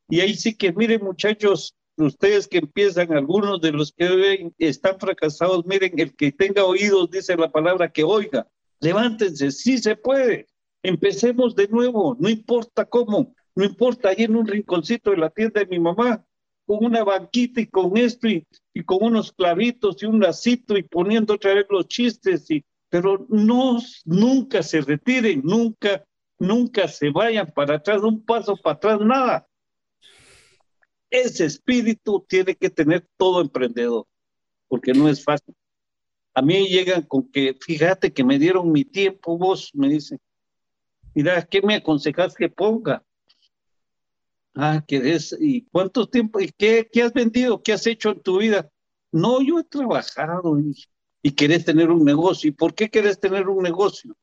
Y 0.09 0.20
ahí 0.20 0.35
sí 0.35 0.55
que, 0.57 0.73
miren 0.73 1.03
muchachos, 1.03 1.75
ustedes 1.97 2.47
que 2.47 2.59
empiezan, 2.59 3.12
algunos 3.12 3.61
de 3.61 3.73
los 3.73 3.90
que 3.90 4.09
ven, 4.09 4.55
están 4.57 5.01
fracasados, 5.01 5.66
miren, 5.66 5.99
el 5.99 6.14
que 6.14 6.31
tenga 6.31 6.64
oídos, 6.64 7.11
dice 7.11 7.37
la 7.37 7.51
palabra, 7.51 7.90
que 7.90 8.05
oiga, 8.05 8.47
levántense, 8.79 9.51
sí 9.51 9.79
se 9.79 9.97
puede, 9.97 10.47
empecemos 10.85 11.57
de 11.57 11.66
nuevo, 11.66 12.16
no 12.20 12.29
importa 12.29 12.85
cómo, 12.85 13.35
no 13.57 13.64
importa, 13.64 14.11
ahí 14.11 14.23
en 14.23 14.37
un 14.37 14.47
rinconcito 14.47 15.11
de 15.11 15.16
la 15.16 15.31
tienda 15.31 15.59
de 15.61 15.66
mi 15.66 15.81
mamá, 15.81 16.25
con 16.66 16.85
una 16.85 17.03
banquita 17.03 17.61
y 17.61 17.66
con 17.66 17.97
esto 17.97 18.29
y, 18.29 18.47
y 18.73 18.85
con 18.85 18.99
unos 19.01 19.33
clavitos 19.33 20.01
y 20.05 20.07
un 20.07 20.20
lacito 20.20 20.79
y 20.79 20.85
poniendo 20.85 21.35
otra 21.35 21.55
vez 21.55 21.66
los 21.68 21.88
chistes 21.88 22.49
y 22.49 22.64
pero 22.94 23.26
no, 23.28 23.80
nunca 24.04 24.62
se 24.62 24.80
retiren, 24.80 25.40
nunca, 25.42 26.04
nunca 26.38 26.87
se 26.87 27.11
vayan 27.11 27.50
para 27.52 27.74
atrás, 27.74 28.00
un 28.04 28.24
paso 28.24 28.57
para 28.57 28.76
atrás, 28.76 29.00
nada. 29.00 29.48
Ese 31.11 31.44
espíritu 31.44 32.24
tiene 32.28 32.54
que 32.54 32.70
tener 32.70 33.04
todo 33.16 33.40
emprendedor, 33.40 34.07
porque 34.68 34.92
no 34.92 35.09
es 35.09 35.24
fácil. 35.24 35.57
A 36.35 36.40
mí 36.40 36.68
llegan 36.68 37.02
con 37.02 37.28
que, 37.33 37.57
fíjate 37.61 38.12
que 38.12 38.22
me 38.22 38.38
dieron 38.38 38.70
mi 38.70 38.85
tiempo, 38.85 39.37
vos, 39.37 39.72
me 39.74 39.88
dicen, 39.88 40.20
mira, 41.16 41.42
¿qué 41.42 41.62
me 41.62 41.74
aconsejas 41.74 42.33
que 42.37 42.48
ponga? 42.48 43.04
Ah, 44.54 44.85
¿qué 44.87 45.14
es? 45.14 45.37
¿Y 45.40 45.62
cuánto 45.62 46.07
tiempo? 46.07 46.38
¿Y 46.38 46.52
qué, 46.57 46.88
qué 46.92 47.02
has 47.02 47.12
vendido? 47.12 47.61
¿Qué 47.61 47.72
has 47.72 47.88
hecho 47.88 48.11
en 48.11 48.22
tu 48.22 48.38
vida? 48.38 48.70
No, 49.11 49.42
yo 49.42 49.59
he 49.59 49.64
trabajado. 49.64 50.61
Y, 50.61 50.76
y 51.25 51.33
querés 51.33 51.65
tener 51.65 51.91
un 51.91 52.05
negocio. 52.05 52.49
¿Y 52.49 52.53
por 52.53 52.75
qué 52.75 52.91
querés 52.91 53.19
tener 53.19 53.49
un 53.49 53.63
negocio? 53.63 54.15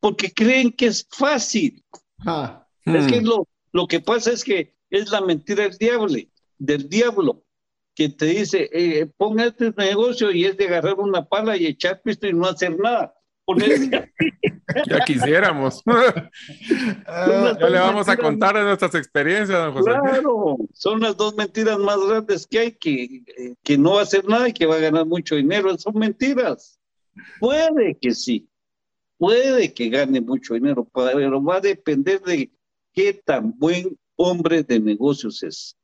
Porque 0.00 0.32
creen 0.32 0.72
que 0.72 0.86
es 0.86 1.06
fácil. 1.08 1.82
Ah, 2.26 2.66
es 2.84 3.06
que 3.06 3.20
hmm. 3.20 3.24
lo, 3.24 3.48
lo 3.70 3.86
que 3.86 4.00
pasa 4.00 4.32
es 4.32 4.42
que 4.42 4.74
es 4.90 5.10
la 5.10 5.20
mentira 5.20 5.62
del 5.62 5.78
diablo, 5.78 6.18
del 6.58 6.88
diablo, 6.88 7.44
que 7.94 8.08
te 8.08 8.26
dice, 8.26 8.68
eh, 8.72 9.06
ponga 9.16 9.46
este 9.46 9.72
negocio 9.76 10.32
y 10.32 10.44
es 10.44 10.56
de 10.56 10.66
agarrar 10.66 10.98
una 10.98 11.24
pala 11.24 11.56
y 11.56 11.66
echar 11.66 12.02
pisto 12.02 12.26
y 12.26 12.32
no 12.32 12.46
hacer 12.46 12.76
nada. 12.80 13.14
ya 14.86 15.00
quisiéramos. 15.06 15.82
ya 15.84 17.68
le 17.68 17.78
vamos 17.78 18.08
a 18.08 18.16
contar 18.16 18.56
de 18.56 18.64
nuestras 18.64 18.94
experiencias, 18.94 19.58
don 19.58 19.74
José. 19.74 19.90
Claro, 19.90 20.56
son 20.72 21.00
las 21.00 21.16
dos 21.16 21.34
mentiras 21.34 21.78
más 21.78 21.98
grandes 22.06 22.46
que 22.46 22.58
hay, 22.58 22.72
que, 22.72 23.56
que 23.62 23.78
no 23.78 23.94
va 23.94 24.00
a 24.00 24.04
hacer 24.04 24.24
nada 24.26 24.48
y 24.48 24.52
que 24.52 24.66
va 24.66 24.76
a 24.76 24.80
ganar 24.80 25.06
mucho 25.06 25.36
dinero. 25.36 25.76
Son 25.76 25.96
mentiras. 25.98 26.78
Puede 27.38 27.96
que 28.00 28.12
sí, 28.12 28.48
puede 29.18 29.72
que 29.72 29.88
gane 29.88 30.20
mucho 30.20 30.54
dinero, 30.54 30.88
pero 30.92 31.42
va 31.42 31.56
a 31.56 31.60
depender 31.60 32.20
de 32.22 32.50
qué 32.92 33.12
tan 33.12 33.56
buen 33.58 33.96
hombre 34.16 34.62
de 34.62 34.80
negocios 34.80 35.42
es. 35.42 35.76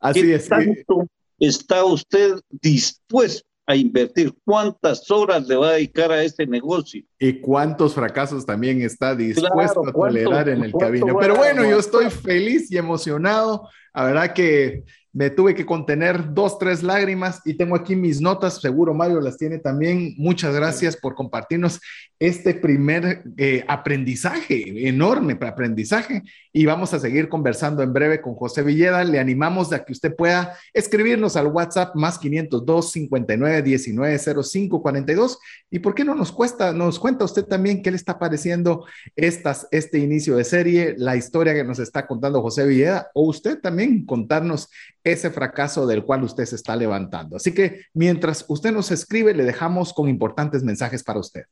Así 0.00 0.32
es. 0.32 0.48
Tanto 0.48 1.06
está 1.38 1.84
usted 1.84 2.40
dispuesto 2.48 3.46
a 3.66 3.74
invertir, 3.74 4.34
cuántas 4.44 5.10
horas 5.10 5.46
le 5.46 5.56
va 5.56 5.68
a 5.68 5.72
dedicar 5.72 6.12
a 6.12 6.22
este 6.22 6.46
negocio. 6.46 7.02
y 7.18 7.40
cuántos 7.40 7.94
fracasos 7.94 8.44
también 8.44 8.82
está 8.82 9.14
dispuesto 9.14 9.86
a 9.86 9.92
tolerar 9.92 10.48
en 10.48 10.64
el 10.64 10.72
camino. 10.72 11.16
Pero 11.18 11.36
bueno, 11.36 11.64
yo 11.64 11.78
estoy 11.78 12.10
feliz 12.10 12.70
y 12.70 12.76
emocionado. 12.76 13.68
La 13.94 14.04
verdad 14.04 14.32
que 14.34 14.84
me 15.14 15.30
tuve 15.30 15.54
que 15.54 15.64
contener 15.64 16.34
dos, 16.34 16.58
tres 16.58 16.82
lágrimas 16.82 17.40
y 17.44 17.54
tengo 17.54 17.76
aquí 17.76 17.94
mis 17.94 18.20
notas, 18.20 18.60
seguro 18.60 18.94
Mario 18.94 19.20
las 19.20 19.38
tiene 19.38 19.58
también. 19.58 20.14
Muchas 20.18 20.54
gracias 20.56 20.96
por 20.96 21.14
compartirnos 21.14 21.80
este 22.18 22.52
primer 22.52 23.22
eh, 23.36 23.64
aprendizaje, 23.68 24.88
enorme 24.88 25.38
aprendizaje. 25.40 26.22
Y 26.52 26.66
vamos 26.66 26.94
a 26.94 26.98
seguir 26.98 27.28
conversando 27.28 27.82
en 27.82 27.92
breve 27.92 28.20
con 28.20 28.34
José 28.34 28.62
Villeda. 28.62 29.04
Le 29.04 29.20
animamos 29.20 29.72
a 29.72 29.84
que 29.84 29.92
usted 29.92 30.14
pueda 30.16 30.56
escribirnos 30.72 31.36
al 31.36 31.46
WhatsApp 31.46 31.94
más 31.94 32.18
502 32.18 32.92
59 32.92 33.62
19 33.62 34.18
05 34.18 34.82
42. 34.82 35.38
¿Y 35.70 35.78
por 35.78 35.94
qué 35.94 36.04
no 36.04 36.16
nos 36.16 36.32
cuesta, 36.32 36.72
nos 36.72 36.98
cuenta 36.98 37.24
usted 37.24 37.44
también 37.44 37.82
qué 37.82 37.92
le 37.92 37.96
está 37.96 38.18
pareciendo 38.18 38.84
estas, 39.14 39.68
este 39.70 39.98
inicio 39.98 40.36
de 40.36 40.44
serie, 40.44 40.94
la 40.98 41.14
historia 41.14 41.54
que 41.54 41.64
nos 41.64 41.78
está 41.78 42.04
contando 42.06 42.42
José 42.42 42.66
Villeda, 42.66 43.10
o 43.14 43.28
usted 43.28 43.60
también 43.60 44.04
contarnos 44.06 44.70
ese 45.04 45.30
fracaso 45.30 45.86
del 45.86 46.04
cual 46.04 46.24
usted 46.24 46.46
se 46.46 46.56
está 46.56 46.74
levantando. 46.74 47.36
Así 47.36 47.52
que 47.52 47.82
mientras 47.92 48.44
usted 48.48 48.72
nos 48.72 48.90
escribe, 48.90 49.34
le 49.34 49.44
dejamos 49.44 49.92
con 49.92 50.08
importantes 50.08 50.64
mensajes 50.64 51.04
para 51.04 51.20
usted. 51.20 51.42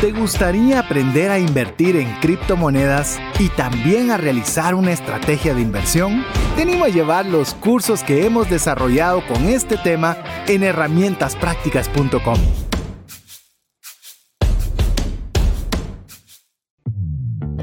¿Te 0.00 0.12
gustaría 0.12 0.80
aprender 0.80 1.30
a 1.30 1.38
invertir 1.38 1.96
en 1.96 2.12
criptomonedas 2.20 3.18
y 3.38 3.48
también 3.48 4.10
a 4.10 4.18
realizar 4.18 4.74
una 4.74 4.92
estrategia 4.92 5.54
de 5.54 5.62
inversión? 5.62 6.24
Te 6.56 6.62
animo 6.62 6.84
a 6.84 6.88
llevar 6.88 7.24
los 7.24 7.54
cursos 7.54 8.02
que 8.02 8.26
hemos 8.26 8.50
desarrollado 8.50 9.26
con 9.26 9.44
este 9.44 9.78
tema 9.78 10.18
en 10.46 10.62
herramientasprácticas.com. 10.62 12.73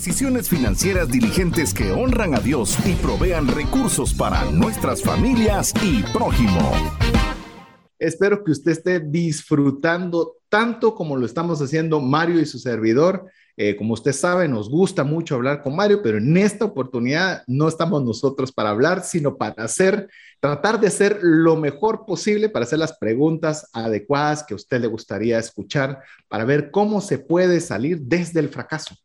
Decisiones 0.00 0.48
financieras 0.48 1.10
diligentes 1.10 1.74
que 1.74 1.92
honran 1.92 2.34
a 2.34 2.40
Dios 2.40 2.74
y 2.86 2.94
provean 2.94 3.46
recursos 3.46 4.14
para 4.14 4.50
nuestras 4.50 5.02
familias 5.02 5.74
y 5.82 6.02
prójimo. 6.04 6.72
Espero 7.98 8.42
que 8.42 8.52
usted 8.52 8.72
esté 8.72 9.00
disfrutando 9.00 10.38
tanto 10.48 10.94
como 10.94 11.18
lo 11.18 11.26
estamos 11.26 11.60
haciendo 11.60 12.00
Mario 12.00 12.40
y 12.40 12.46
su 12.46 12.58
servidor. 12.58 13.26
Eh, 13.58 13.76
como 13.76 13.92
usted 13.92 14.12
sabe, 14.12 14.48
nos 14.48 14.70
gusta 14.70 15.04
mucho 15.04 15.34
hablar 15.34 15.62
con 15.62 15.76
Mario, 15.76 16.00
pero 16.02 16.16
en 16.16 16.34
esta 16.38 16.64
oportunidad 16.64 17.42
no 17.46 17.68
estamos 17.68 18.02
nosotros 18.02 18.52
para 18.52 18.70
hablar, 18.70 19.04
sino 19.04 19.36
para 19.36 19.64
hacer, 19.64 20.08
tratar 20.40 20.80
de 20.80 20.86
hacer 20.86 21.18
lo 21.20 21.56
mejor 21.56 22.06
posible 22.06 22.48
para 22.48 22.64
hacer 22.64 22.78
las 22.78 22.96
preguntas 22.96 23.68
adecuadas 23.74 24.44
que 24.44 24.54
a 24.54 24.56
usted 24.56 24.80
le 24.80 24.86
gustaría 24.86 25.38
escuchar, 25.38 26.00
para 26.26 26.46
ver 26.46 26.70
cómo 26.70 27.02
se 27.02 27.18
puede 27.18 27.60
salir 27.60 28.00
desde 28.00 28.40
el 28.40 28.48
fracaso. 28.48 28.96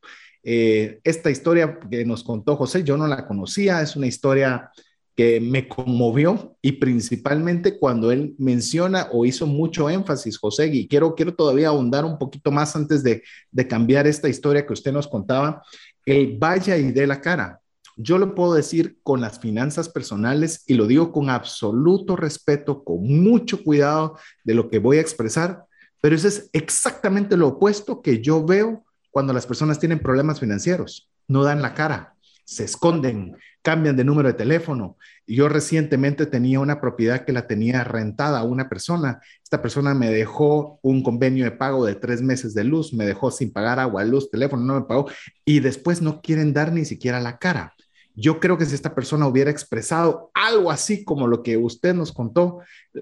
Eh, 0.47 0.99
esta 1.03 1.31
historia 1.31 1.79
que 1.89 2.05
nos 2.05 2.23
contó 2.23 2.55
José, 2.55 2.83
yo 2.83 2.97
no 2.97 3.07
la 3.07 3.25
conocía, 3.27 3.81
es 3.81 3.95
una 3.95 4.05
historia 4.05 4.69
que 5.15 5.41
me 5.41 5.67
conmovió 5.67 6.55
y 6.61 6.73
principalmente 6.73 7.79
cuando 7.79 8.11
él 8.11 8.35
menciona 8.37 9.07
o 9.11 9.25
hizo 9.25 9.47
mucho 9.47 9.89
énfasis, 9.89 10.37
José, 10.37 10.67
y 10.67 10.87
quiero, 10.87 11.15
quiero 11.15 11.33
todavía 11.33 11.69
ahondar 11.69 12.05
un 12.05 12.19
poquito 12.19 12.51
más 12.51 12.75
antes 12.75 13.01
de, 13.01 13.23
de 13.49 13.67
cambiar 13.67 14.05
esta 14.05 14.29
historia 14.29 14.67
que 14.67 14.73
usted 14.73 14.91
nos 14.91 15.07
contaba, 15.07 15.63
el 16.05 16.37
vaya 16.37 16.77
y 16.77 16.91
dé 16.91 17.07
la 17.07 17.21
cara. 17.21 17.59
Yo 17.97 18.19
lo 18.19 18.35
puedo 18.35 18.53
decir 18.53 18.99
con 19.01 19.21
las 19.21 19.39
finanzas 19.39 19.89
personales 19.89 20.63
y 20.67 20.75
lo 20.75 20.85
digo 20.85 21.11
con 21.11 21.31
absoluto 21.31 22.15
respeto, 22.15 22.83
con 22.83 23.01
mucho 23.01 23.63
cuidado 23.63 24.19
de 24.43 24.53
lo 24.53 24.69
que 24.69 24.77
voy 24.77 24.97
a 24.97 25.01
expresar, 25.01 25.65
pero 26.01 26.15
eso 26.15 26.27
es 26.27 26.51
exactamente 26.53 27.35
lo 27.35 27.47
opuesto 27.47 28.03
que 28.03 28.21
yo 28.21 28.45
veo 28.45 28.84
cuando 29.15 29.31
las 29.31 29.47
personas 29.47 29.79
tienen 29.79 29.99
problemas 29.99 30.41
financieros, 30.41 31.09
no 31.29 31.45
dan 31.45 31.61
la 31.61 31.73
cara, 31.73 32.15
se 32.43 32.65
esconden, 32.65 33.37
cambian 33.61 33.95
de 33.95 34.03
número 34.03 34.27
de 34.27 34.33
teléfono. 34.33 34.97
Yo 35.25 35.47
recientemente 35.47 36.25
tenía 36.25 36.59
una 36.59 36.81
propiedad 36.81 37.23
que 37.23 37.31
la 37.31 37.47
tenía 37.47 37.85
rentada 37.85 38.39
a 38.39 38.43
una 38.43 38.67
persona. 38.67 39.21
Esta 39.41 39.61
persona 39.61 39.93
me 39.93 40.09
dejó 40.09 40.79
un 40.81 41.01
convenio 41.01 41.45
de 41.45 41.51
pago 41.51 41.85
de 41.85 41.95
tres 41.95 42.21
meses 42.21 42.53
de 42.53 42.65
luz, 42.65 42.93
me 42.93 43.05
dejó 43.05 43.31
sin 43.31 43.53
pagar 43.53 43.79
agua, 43.79 44.03
luz, 44.03 44.29
teléfono, 44.29 44.65
no 44.65 44.81
me 44.81 44.85
pagó 44.85 45.09
y 45.45 45.61
después 45.61 46.01
no 46.01 46.19
quieren 46.19 46.51
dar 46.51 46.73
ni 46.73 46.83
siquiera 46.83 47.21
la 47.21 47.37
cara. 47.37 47.73
Yo 48.15 48.39
creo 48.39 48.57
que 48.57 48.65
si 48.65 48.75
esta 48.75 48.95
persona 48.95 49.27
hubiera 49.27 49.51
expresado 49.51 50.31
algo 50.33 50.71
así 50.71 51.03
como 51.03 51.27
lo 51.27 51.43
que 51.43 51.57
usted 51.57 51.93
nos 51.93 52.13
contó, 52.13 52.59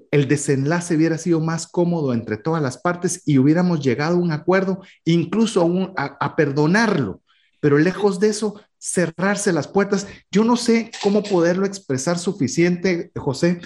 el 0.10 0.28
desenlace 0.28 0.96
hubiera 0.96 1.20
sido 1.20 1.40
más 1.40 1.68
cómodo 1.68 2.14
entre 2.14 2.38
todas 2.38 2.64
las 2.64 2.80
partes 2.80 3.22
y 3.26 3.38
hubiéramos 3.38 3.80
llegado 3.82 4.16
a 4.16 4.20
un 4.20 4.32
acuerdo, 4.32 4.82
incluso 5.06 5.94
a, 5.96 6.36
perdonarlo. 6.36 7.22
Pero 7.60 7.78
lejos 7.78 8.20
de 8.20 8.30
eso, 8.30 8.60
cerrarse 8.80 9.54
las 9.54 9.68
puertas, 9.68 10.08
yo 10.32 10.44
no 10.44 10.58
sé 10.58 10.92
cómo 11.04 11.22
poderlo 11.22 11.66
expresar 11.66 12.18
suficiente, 12.18 13.12
José, 13.16 13.62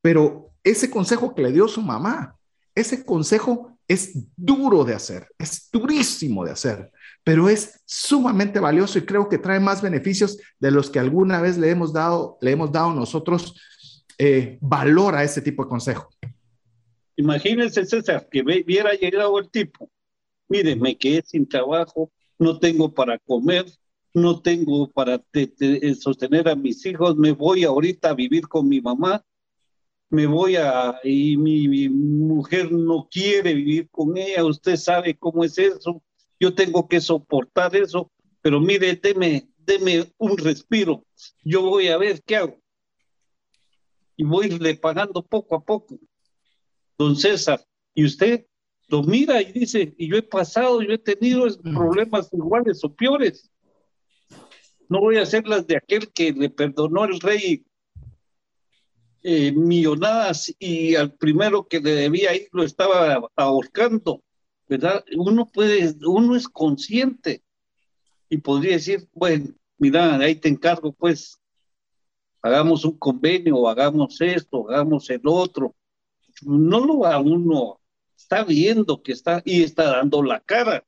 pero 0.00 0.52
ese 0.62 0.90
consejo 0.90 1.34
que 1.34 1.42
le 1.42 1.52
dio 1.52 1.66
su 1.66 1.82
mamá, 1.82 2.36
ese 2.74 3.04
consejo 3.04 3.76
es 3.88 4.12
duro 4.36 4.84
de 4.84 4.94
hacer, 4.94 5.28
es 5.38 5.68
durísimo 5.72 6.44
de 6.44 6.52
hacer 6.52 6.92
pero 7.24 7.48
es 7.48 7.82
sumamente 7.86 8.60
valioso 8.60 8.98
y 8.98 9.06
creo 9.06 9.28
que 9.28 9.38
trae 9.38 9.58
más 9.58 9.80
beneficios 9.80 10.38
de 10.60 10.70
los 10.70 10.90
que 10.90 10.98
alguna 10.98 11.40
vez 11.40 11.56
le 11.56 11.70
hemos 11.70 11.92
dado, 11.92 12.36
le 12.42 12.50
hemos 12.50 12.70
dado 12.70 12.92
nosotros 12.92 13.58
eh, 14.18 14.58
valor 14.60 15.14
a 15.14 15.24
ese 15.24 15.40
tipo 15.40 15.64
de 15.64 15.70
consejo. 15.70 16.08
Imagínense, 17.16 17.86
César, 17.86 18.28
que 18.30 18.42
hubiera 18.42 18.92
llegado 18.92 19.38
el 19.38 19.48
tipo, 19.50 19.90
mire, 20.48 20.76
me 20.76 20.96
quedé 20.96 21.22
sin 21.24 21.48
trabajo, 21.48 22.12
no 22.38 22.58
tengo 22.58 22.92
para 22.92 23.18
comer, 23.18 23.64
no 24.12 24.42
tengo 24.42 24.90
para 24.90 25.22
sostener 25.98 26.48
a 26.48 26.54
mis 26.54 26.84
hijos, 26.84 27.16
me 27.16 27.32
voy 27.32 27.64
ahorita 27.64 28.10
a 28.10 28.14
vivir 28.14 28.46
con 28.48 28.68
mi 28.68 28.80
mamá, 28.80 29.24
me 30.10 30.26
voy 30.26 30.56
a, 30.56 31.00
y 31.02 31.36
mi 31.36 31.88
mujer 31.88 32.70
no 32.70 33.08
quiere 33.10 33.54
vivir 33.54 33.88
con 33.90 34.16
ella, 34.16 34.44
usted 34.44 34.76
sabe 34.76 35.16
cómo 35.16 35.42
es 35.44 35.56
eso, 35.56 36.02
yo 36.44 36.54
tengo 36.54 36.86
que 36.86 37.00
soportar 37.00 37.74
eso, 37.74 38.12
pero 38.42 38.60
mire, 38.60 38.94
deme, 38.96 39.48
deme 39.56 40.12
un 40.18 40.36
respiro, 40.36 41.02
yo 41.42 41.62
voy 41.62 41.88
a 41.88 41.96
ver 41.96 42.22
qué 42.22 42.36
hago. 42.36 42.58
Y 44.14 44.24
voy 44.24 44.48
irle 44.48 44.74
pagando 44.76 45.22
poco 45.22 45.56
a 45.56 45.64
poco. 45.64 45.98
Don 46.98 47.16
César, 47.16 47.64
y 47.94 48.04
usted 48.04 48.46
lo 48.88 49.02
mira 49.02 49.40
y 49.40 49.52
dice, 49.52 49.94
y 49.96 50.10
yo 50.10 50.18
he 50.18 50.22
pasado, 50.22 50.82
yo 50.82 50.92
he 50.92 50.98
tenido 50.98 51.46
problemas 51.62 52.28
iguales 52.30 52.84
o 52.84 52.94
peores. 52.94 53.50
No 54.90 55.00
voy 55.00 55.16
a 55.16 55.22
hacer 55.22 55.48
las 55.48 55.66
de 55.66 55.78
aquel 55.78 56.12
que 56.12 56.30
le 56.32 56.50
perdonó 56.50 57.06
el 57.06 57.20
rey 57.20 57.64
eh, 59.22 59.50
millonadas 59.52 60.54
y 60.58 60.94
al 60.94 61.14
primero 61.14 61.66
que 61.66 61.80
le 61.80 61.92
debía 61.92 62.36
ir 62.36 62.48
lo 62.52 62.64
estaba 62.64 63.30
ahorcando. 63.34 64.22
¿Verdad? 64.76 65.04
Uno 65.16 65.46
puede, 65.46 65.94
uno 66.04 66.34
es 66.34 66.48
consciente 66.48 67.44
y 68.28 68.38
podría 68.38 68.72
decir, 68.72 69.08
bueno, 69.12 69.54
mira, 69.78 70.16
ahí 70.16 70.34
te 70.34 70.48
encargo, 70.48 70.92
pues, 70.92 71.38
hagamos 72.42 72.84
un 72.84 72.98
convenio, 72.98 73.68
hagamos 73.68 74.20
esto, 74.20 74.68
hagamos 74.68 75.08
el 75.10 75.20
otro. 75.24 75.74
No 76.42 76.84
lo 76.84 76.98
va 77.00 77.20
uno, 77.20 77.80
está 78.16 78.42
viendo 78.42 79.00
que 79.00 79.12
está 79.12 79.42
y 79.44 79.62
está 79.62 79.84
dando 79.84 80.22
la 80.22 80.40
cara, 80.40 80.84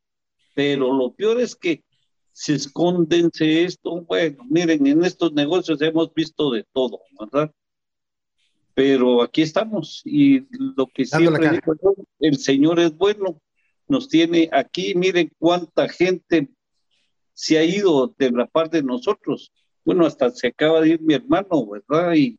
pero 0.55 0.92
lo 0.92 1.14
peor 1.14 1.40
es 1.40 1.55
que 1.55 1.85
se 2.33 2.55
esconden 2.55 3.31
esto, 3.38 4.03
bueno, 4.03 4.44
miren, 4.51 4.85
en 4.87 5.05
estos 5.05 5.33
negocios 5.33 5.81
hemos 5.81 6.12
visto 6.12 6.51
de 6.51 6.66
todo, 6.72 7.01
¿verdad? 7.18 7.55
Pero 8.75 9.22
aquí 9.22 9.42
estamos 9.42 10.03
y 10.05 10.46
lo 10.51 10.87
que 10.88 11.07
siempre 11.07 11.51
digo 11.51 11.94
el 12.18 12.37
Señor 12.37 12.81
es 12.81 12.94
bueno 12.94 13.40
nos 13.88 14.09
tiene 14.09 14.49
aquí. 14.53 14.94
Miren 14.94 15.31
cuánta 15.38 15.88
gente 15.88 16.49
se 17.33 17.59
ha 17.59 17.64
ido 17.64 18.14
de 18.18 18.31
la 18.31 18.46
parte 18.46 18.79
de 18.79 18.83
nosotros. 18.83 19.53
Bueno, 19.85 20.07
hasta 20.07 20.31
se 20.31 20.49
acaba 20.49 20.81
de 20.81 20.90
ir 20.90 21.01
mi 21.01 21.14
hermano, 21.14 21.66
¿verdad? 21.66 22.14
Y, 22.14 22.38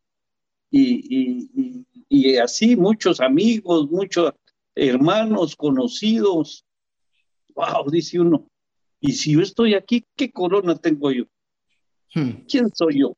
y, 0.72 1.86
y, 2.10 2.36
así 2.38 2.76
muchos 2.76 3.22
amigos, 3.22 3.90
muchos 3.90 4.34
hermanos 4.76 5.56
conocidos. 5.56 6.66
wow, 7.56 7.90
dice 7.90 8.20
uno, 8.20 8.50
y 9.00 9.14
si 9.14 9.34
yo 9.34 9.42
estoy 9.42 9.76
aquí, 9.76 10.06
¿qué 10.16 10.32
corona 10.32 10.76
tengo 10.76 11.12
yo? 11.12 11.26
Hmm. 12.14 12.44
¿Quién 12.50 12.70
soy 12.74 13.00
yo? 13.00 13.16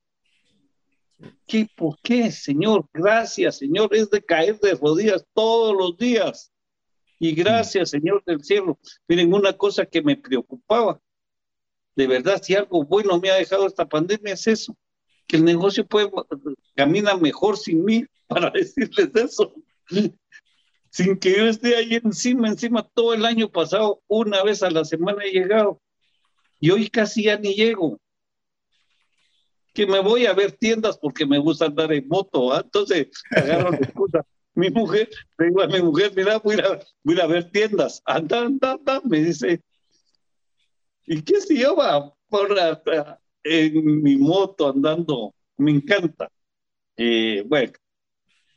¿Qué, 1.47 1.67
¿Por 1.75 1.97
qué, 2.01 2.31
Señor? 2.31 2.87
Gracias, 2.93 3.57
Señor, 3.57 3.93
es 3.95 4.09
de 4.09 4.21
caer 4.21 4.59
de 4.59 4.75
rodillas 4.75 5.25
todos 5.33 5.75
los 5.75 5.97
días. 5.97 6.51
Y 7.19 7.33
gracias, 7.33 7.89
Señor 7.89 8.23
del 8.25 8.43
cielo. 8.43 8.79
Miren, 9.07 9.33
una 9.33 9.53
cosa 9.53 9.85
que 9.85 10.01
me 10.01 10.15
preocupaba, 10.15 11.01
de 11.95 12.07
verdad, 12.07 12.41
si 12.41 12.55
algo 12.55 12.83
bueno 12.85 13.19
me 13.19 13.29
ha 13.29 13.35
dejado 13.35 13.67
esta 13.67 13.87
pandemia 13.87 14.33
es 14.33 14.47
eso, 14.47 14.75
que 15.27 15.35
el 15.35 15.43
negocio 15.43 15.85
puede, 15.85 16.09
camina 16.75 17.17
mejor 17.17 17.57
sin 17.57 17.83
mí 17.83 18.05
para 18.27 18.49
decirles 18.49 19.09
eso. 19.15 19.53
Sin 20.89 21.19
que 21.19 21.37
yo 21.37 21.45
esté 21.45 21.75
ahí 21.75 21.95
encima, 21.95 22.47
encima 22.47 22.87
todo 22.93 23.13
el 23.13 23.25
año 23.25 23.49
pasado, 23.49 24.01
una 24.07 24.41
vez 24.43 24.63
a 24.63 24.71
la 24.71 24.85
semana 24.85 25.23
he 25.23 25.31
llegado. 25.31 25.81
Y 26.61 26.71
hoy 26.71 26.89
casi 26.89 27.23
ya 27.23 27.37
ni 27.37 27.53
llego 27.53 27.99
que 29.73 29.85
me 29.85 29.99
voy 29.99 30.25
a 30.25 30.33
ver 30.33 30.53
tiendas 30.53 30.97
porque 30.97 31.25
me 31.25 31.37
gusta 31.37 31.65
andar 31.65 31.93
en 31.93 32.07
moto. 32.07 32.53
¿ah? 32.53 32.61
Entonces 32.63 33.07
agarro 33.31 33.71
la 33.71 33.77
excusa. 33.77 34.25
Mi 34.59 34.69
mujer, 34.69 35.09
digo 35.37 35.61
a 35.61 35.67
mi 35.67 35.81
mujer, 35.81 36.11
mira, 36.15 36.37
voy 36.39 36.55
a, 36.55 36.79
voy 37.03 37.19
a 37.19 37.27
ver 37.27 37.49
tiendas. 37.51 38.01
Anda, 38.05 38.41
anda, 38.41 38.73
anda, 38.73 39.01
me 39.05 39.19
dice. 39.19 39.61
¿Y 41.05 41.21
qué 41.21 41.39
se 41.41 41.55
lleva 41.55 42.13
por 42.27 42.55
en 43.43 44.03
mi 44.03 44.17
moto 44.17 44.69
andando? 44.69 45.33
Me 45.57 45.71
encanta. 45.71 46.29
Eh, 46.97 47.43
bueno, 47.47 47.71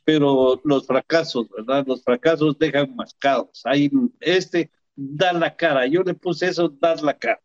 pero 0.03 0.61
los 0.65 0.85
fracasos, 0.85 1.47
¿verdad? 1.49 1.85
Los 1.87 2.03
fracasos 2.03 2.57
dejan 2.59 2.95
mascados. 2.95 3.61
Hay 3.63 3.89
este, 4.19 4.71
da 4.95 5.31
la 5.31 5.55
cara. 5.55 5.87
Yo 5.87 6.03
le 6.03 6.13
puse 6.13 6.47
eso, 6.47 6.67
dar 6.67 7.01
la 7.01 7.17
cara. 7.17 7.41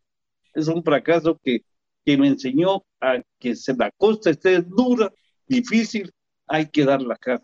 Es 0.53 0.67
un 0.67 0.83
fracaso 0.83 1.39
que 1.41 1.63
que 2.05 2.17
me 2.17 2.27
enseñó 2.27 2.83
a 2.99 3.21
que 3.37 3.55
se 3.55 3.75
la 3.75 3.91
costa 3.91 4.31
esté 4.31 4.61
dura, 4.61 5.13
difícil, 5.47 6.11
hay 6.47 6.67
que 6.67 6.83
dar 6.83 7.01
la 7.01 7.15
cara. 7.15 7.43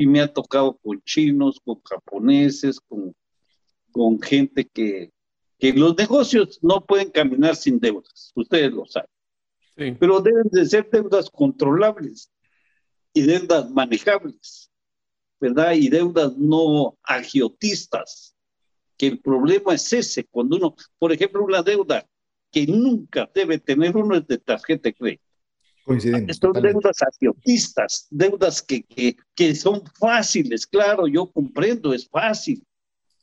Y 0.00 0.06
me 0.06 0.22
ha 0.22 0.32
tocado 0.32 0.78
con 0.78 1.02
chinos, 1.02 1.60
con 1.62 1.78
japoneses, 1.82 2.80
con, 2.80 3.14
con 3.92 4.18
gente 4.18 4.64
que, 4.64 5.12
que 5.58 5.74
los 5.74 5.94
negocios 5.94 6.58
no 6.62 6.86
pueden 6.86 7.10
caminar 7.10 7.54
sin 7.54 7.78
deudas, 7.78 8.32
ustedes 8.34 8.72
lo 8.72 8.86
saben. 8.86 9.10
Pero 9.98 10.20
deben 10.20 10.48
de 10.50 10.64
ser 10.64 10.88
deudas 10.90 11.28
controlables 11.30 12.32
y 13.12 13.20
deudas 13.20 13.70
manejables, 13.70 14.70
¿verdad? 15.38 15.72
Y 15.74 15.90
deudas 15.90 16.34
no 16.38 16.96
agiotistas, 17.02 18.34
que 18.96 19.08
el 19.08 19.20
problema 19.20 19.74
es 19.74 19.92
ese, 19.92 20.24
cuando 20.24 20.56
uno, 20.56 20.74
por 20.98 21.12
ejemplo, 21.12 21.44
una 21.44 21.62
deuda 21.62 22.08
que 22.50 22.66
nunca 22.66 23.30
debe 23.34 23.58
tener 23.58 23.94
uno 23.98 24.16
es 24.16 24.26
de 24.26 24.38
tarjeta 24.38 24.88
de 24.88 24.94
crédito. 24.94 25.29
Son 25.98 26.52
deudas 26.52 27.02
agiotistas, 27.02 28.06
deudas 28.10 28.62
que, 28.62 28.82
que, 28.84 29.16
que 29.34 29.54
son 29.54 29.82
fáciles, 29.98 30.66
claro, 30.66 31.08
yo 31.08 31.30
comprendo, 31.30 31.92
es 31.92 32.08
fácil, 32.08 32.64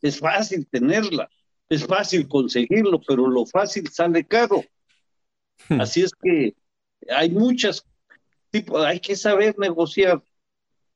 es 0.01 0.19
fácil 0.19 0.67
tenerla, 0.67 1.29
es 1.69 1.85
fácil 1.85 2.27
conseguirlo, 2.27 2.99
pero 3.07 3.27
lo 3.27 3.45
fácil 3.45 3.87
sale 3.89 4.25
caro. 4.25 4.63
Hmm. 5.69 5.81
Así 5.81 6.01
es 6.01 6.11
que 6.21 6.55
hay 7.09 7.29
muchas 7.29 7.83
tipos, 8.49 8.83
hay 8.85 8.99
que 8.99 9.15
saber 9.15 9.57
negociar. 9.57 10.21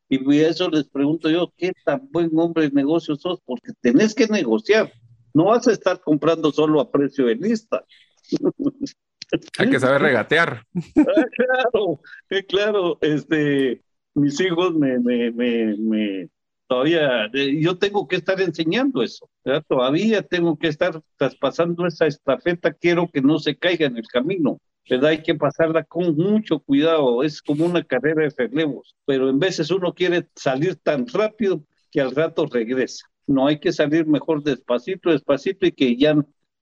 Y 0.09 0.39
eso 0.39 0.69
les 0.69 0.89
pregunto 0.89 1.29
yo, 1.29 1.53
¿qué 1.55 1.71
tan 1.85 2.09
buen 2.11 2.29
hombre 2.37 2.67
de 2.67 2.75
negocios 2.75 3.21
sos? 3.21 3.39
Porque 3.45 3.71
tenés 3.79 4.13
que 4.13 4.27
negociar. 4.27 4.91
No 5.33 5.45
vas 5.45 5.65
a 5.69 5.71
estar 5.71 6.01
comprando 6.01 6.51
solo 6.51 6.81
a 6.81 6.91
precio 6.91 7.27
de 7.27 7.35
lista. 7.35 7.85
Hay 9.57 9.69
que 9.69 9.79
saber 9.79 10.01
regatear. 10.01 10.65
Ah, 10.97 11.25
claro, 11.35 11.99
eh, 12.29 12.45
claro, 12.45 12.97
este, 13.01 13.81
mis 14.13 14.39
hijos 14.39 14.75
me, 14.75 14.99
me, 14.99 15.31
me, 15.31 16.29
todavía, 16.67 17.25
eh, 17.33 17.59
yo 17.59 17.77
tengo 17.77 18.07
que 18.07 18.17
estar 18.17 18.39
enseñando 18.41 19.01
eso, 19.01 19.29
todavía 19.67 20.21
tengo 20.21 20.57
que 20.57 20.67
estar 20.67 21.01
traspasando 21.17 21.85
esa 21.85 22.07
estafeta, 22.07 22.73
quiero 22.73 23.09
que 23.11 23.21
no 23.21 23.39
se 23.39 23.57
caiga 23.57 23.87
en 23.87 23.97
el 23.97 24.07
camino, 24.07 24.59
¿verdad? 24.89 25.11
Hay 25.11 25.23
que 25.23 25.35
pasarla 25.35 25.83
con 25.83 26.15
mucho 26.15 26.59
cuidado, 26.59 27.23
es 27.23 27.41
como 27.41 27.65
una 27.65 27.83
carrera 27.83 28.23
de 28.23 28.33
relevos, 28.37 28.95
pero 29.05 29.29
en 29.29 29.39
veces 29.39 29.71
uno 29.71 29.93
quiere 29.93 30.27
salir 30.35 30.75
tan 30.77 31.07
rápido 31.07 31.63
que 31.91 32.01
al 32.01 32.15
rato 32.15 32.45
regresa. 32.45 33.05
No 33.27 33.47
hay 33.47 33.59
que 33.59 33.71
salir 33.71 34.05
mejor 34.07 34.43
despacito, 34.43 35.11
despacito 35.11 35.65
y 35.65 35.71
que 35.71 35.95
ya 35.95 36.15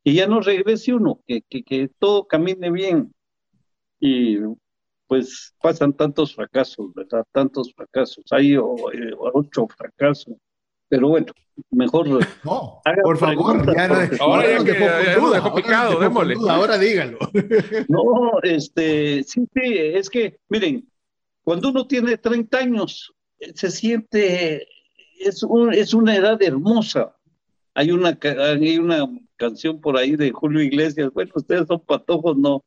y 0.09 0.15
ya 0.15 0.25
no 0.25 0.41
regrese 0.41 0.91
uno, 0.93 1.21
que, 1.27 1.43
que, 1.43 1.63
que 1.63 1.87
todo 1.99 2.25
camine 2.25 2.71
bien. 2.71 3.13
Y 3.99 4.37
pues 5.05 5.53
pasan 5.61 5.93
tantos 5.93 6.33
fracasos, 6.33 6.91
¿verdad? 6.95 7.23
Tantos 7.31 7.71
fracasos. 7.75 8.25
Hay 8.31 8.53
eh, 8.53 8.59
ocho 9.33 9.67
fracasos. 9.67 10.33
Pero 10.87 11.09
bueno, 11.09 11.27
mejor. 11.69 12.07
No, 12.43 12.81
por 13.03 13.17
favor, 13.19 13.75
ya, 13.75 14.09
ahora 14.19 14.63
ya, 14.63 14.63
dejó 14.63 15.53
picado, 15.53 15.99
démosle. 15.99 16.35
ahora 16.49 16.79
dígalo. 16.79 17.19
No, 17.87 18.39
este, 18.41 19.23
sí, 19.23 19.47
sí, 19.53 19.77
es 19.77 20.09
que, 20.09 20.39
miren, 20.49 20.89
cuando 21.43 21.69
uno 21.69 21.85
tiene 21.85 22.17
30 22.17 22.57
años, 22.57 23.13
se 23.53 23.69
siente, 23.69 24.67
es, 25.19 25.43
un, 25.43 25.71
es 25.71 25.93
una 25.93 26.15
edad 26.15 26.41
hermosa. 26.41 27.15
Hay 27.75 27.91
una, 27.91 28.17
hay 28.23 28.79
una 28.79 29.07
canción 29.39 29.79
por 29.79 29.97
ahí 29.97 30.15
de 30.15 30.31
Julio 30.31 30.61
Iglesias, 30.61 31.11
bueno, 31.13 31.31
ustedes 31.33 31.65
son 31.67 31.79
patojos, 31.79 32.37
no, 32.37 32.63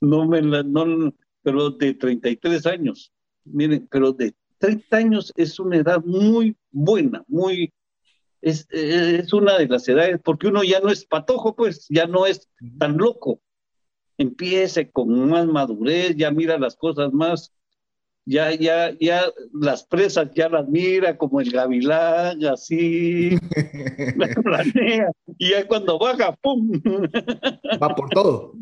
no 0.00 0.26
me 0.26 0.42
la, 0.42 0.62
no, 0.62 1.14
pero 1.42 1.70
de 1.70 1.94
33 1.94 2.66
años, 2.66 3.12
miren, 3.44 3.88
pero 3.90 4.12
de 4.12 4.34
30 4.58 4.96
años 4.96 5.32
es 5.36 5.58
una 5.60 5.76
edad 5.76 6.02
muy 6.04 6.56
buena, 6.72 7.24
muy, 7.28 7.72
es, 8.42 8.66
es 8.70 9.32
una 9.32 9.56
de 9.56 9.68
las 9.68 9.88
edades, 9.88 10.20
porque 10.22 10.48
uno 10.48 10.64
ya 10.64 10.80
no 10.80 10.90
es 10.90 11.06
patojo, 11.06 11.54
pues, 11.54 11.86
ya 11.88 12.06
no 12.06 12.26
es 12.26 12.48
tan 12.78 12.98
loco, 12.98 13.40
empiece 14.18 14.90
con 14.90 15.28
más 15.30 15.46
madurez, 15.46 16.16
ya 16.16 16.30
mira 16.32 16.58
las 16.58 16.76
cosas 16.76 17.12
más, 17.12 17.52
ya, 18.26 18.52
ya, 18.54 18.96
ya 19.00 19.32
las 19.52 19.84
presas 19.84 20.28
ya 20.34 20.48
las 20.48 20.68
mira 20.68 21.16
como 21.16 21.40
el 21.40 21.50
gavilán, 21.50 22.44
así, 22.44 23.30
la 24.16 24.28
planea, 24.44 25.10
y 25.38 25.50
ya 25.50 25.66
cuando 25.66 25.98
baja, 25.98 26.36
¡pum! 26.42 26.70
Va 27.82 27.94
por 27.94 28.10
todo. 28.10 28.52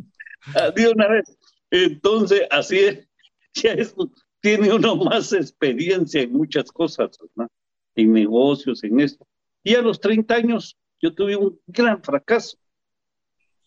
De 0.76 0.88
una 0.88 1.08
vez. 1.08 1.36
Entonces, 1.70 2.42
así 2.50 2.78
es, 2.78 3.08
ya 3.54 3.72
es, 3.72 3.94
tiene 4.40 4.72
uno 4.72 4.96
más 4.96 5.32
experiencia 5.32 6.20
en 6.20 6.32
muchas 6.32 6.70
cosas, 6.70 7.18
¿no? 7.34 7.48
en 7.94 8.12
negocios, 8.12 8.84
en 8.84 9.00
esto. 9.00 9.26
Y 9.62 9.74
a 9.74 9.82
los 9.82 9.98
30 10.00 10.34
años 10.34 10.76
yo 11.00 11.14
tuve 11.14 11.36
un 11.36 11.58
gran 11.66 12.02
fracaso. 12.02 12.58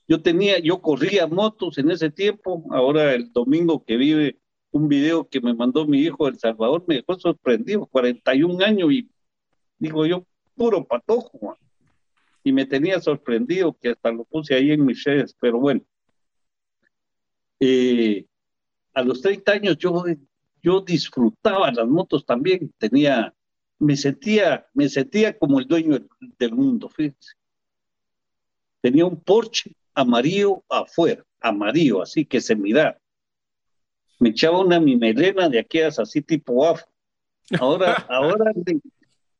Yo 0.08 0.22
tenía, 0.22 0.60
yo 0.60 0.82
corría 0.82 1.28
motos 1.28 1.78
en 1.78 1.90
ese 1.92 2.12
tiempo, 2.12 2.64
ahora 2.72 3.14
el 3.14 3.32
domingo 3.34 3.84
que 3.84 3.98
vive 3.98 4.40
un 4.78 4.88
video 4.88 5.28
que 5.28 5.42
me 5.42 5.54
mandó 5.54 5.86
mi 5.86 6.00
hijo 6.00 6.26
de 6.26 6.32
El 6.32 6.40
Salvador, 6.40 6.84
me 6.88 6.96
dejó 6.96 7.20
sorprendido, 7.20 7.86
41 7.88 8.63
años 8.63 8.92
y 8.92 9.10
digo 9.80 10.06
yo, 10.06 10.26
puro 10.56 10.86
patojo, 10.86 11.58
y 12.44 12.52
me 12.52 12.66
tenía 12.66 13.02
sorprendido 13.02 13.74
que 13.74 13.90
hasta 13.90 14.12
lo 14.12 14.24
puse 14.24 14.56
ahí 14.56 14.72
en 14.72 14.86
mis 14.86 15.04
redes, 15.04 15.36
pero 15.40 15.60
bueno. 15.60 15.82
Eh, 17.60 18.26
a 18.94 19.02
los 19.02 19.22
30 19.22 19.52
años 19.52 19.78
yo, 19.78 20.06
yo 20.62 20.82
disfrutaba 20.82 21.72
las 21.72 21.88
motos 21.88 22.26
también, 22.26 22.72
tenía, 22.78 23.34
me 23.80 23.98
sentía, 23.98 24.66
me 24.74 24.88
sentía 24.88 25.38
como 25.38 25.60
el 25.60 25.68
dueño 25.68 26.00
del, 26.40 26.54
mundo, 26.54 26.90
fíjense. 26.90 27.34
Tenía 28.82 29.06
un 29.06 29.20
Porsche 29.20 29.74
amarillo 29.94 30.63
afuera, 30.70 31.26
amarillo, 31.42 32.02
así 32.02 32.26
que 32.26 32.40
se 32.40 32.56
miraba 32.56 32.98
me 34.20 34.30
echaba 34.30 34.60
una 34.60 34.80
mi 34.80 34.96
melena 34.96 35.50
de 35.50 35.60
aquellas 35.60 36.00
así 36.00 36.22
tipo 36.22 36.66
afro. 36.66 36.88
Ahora, 37.60 37.94
ahora, 38.10 38.52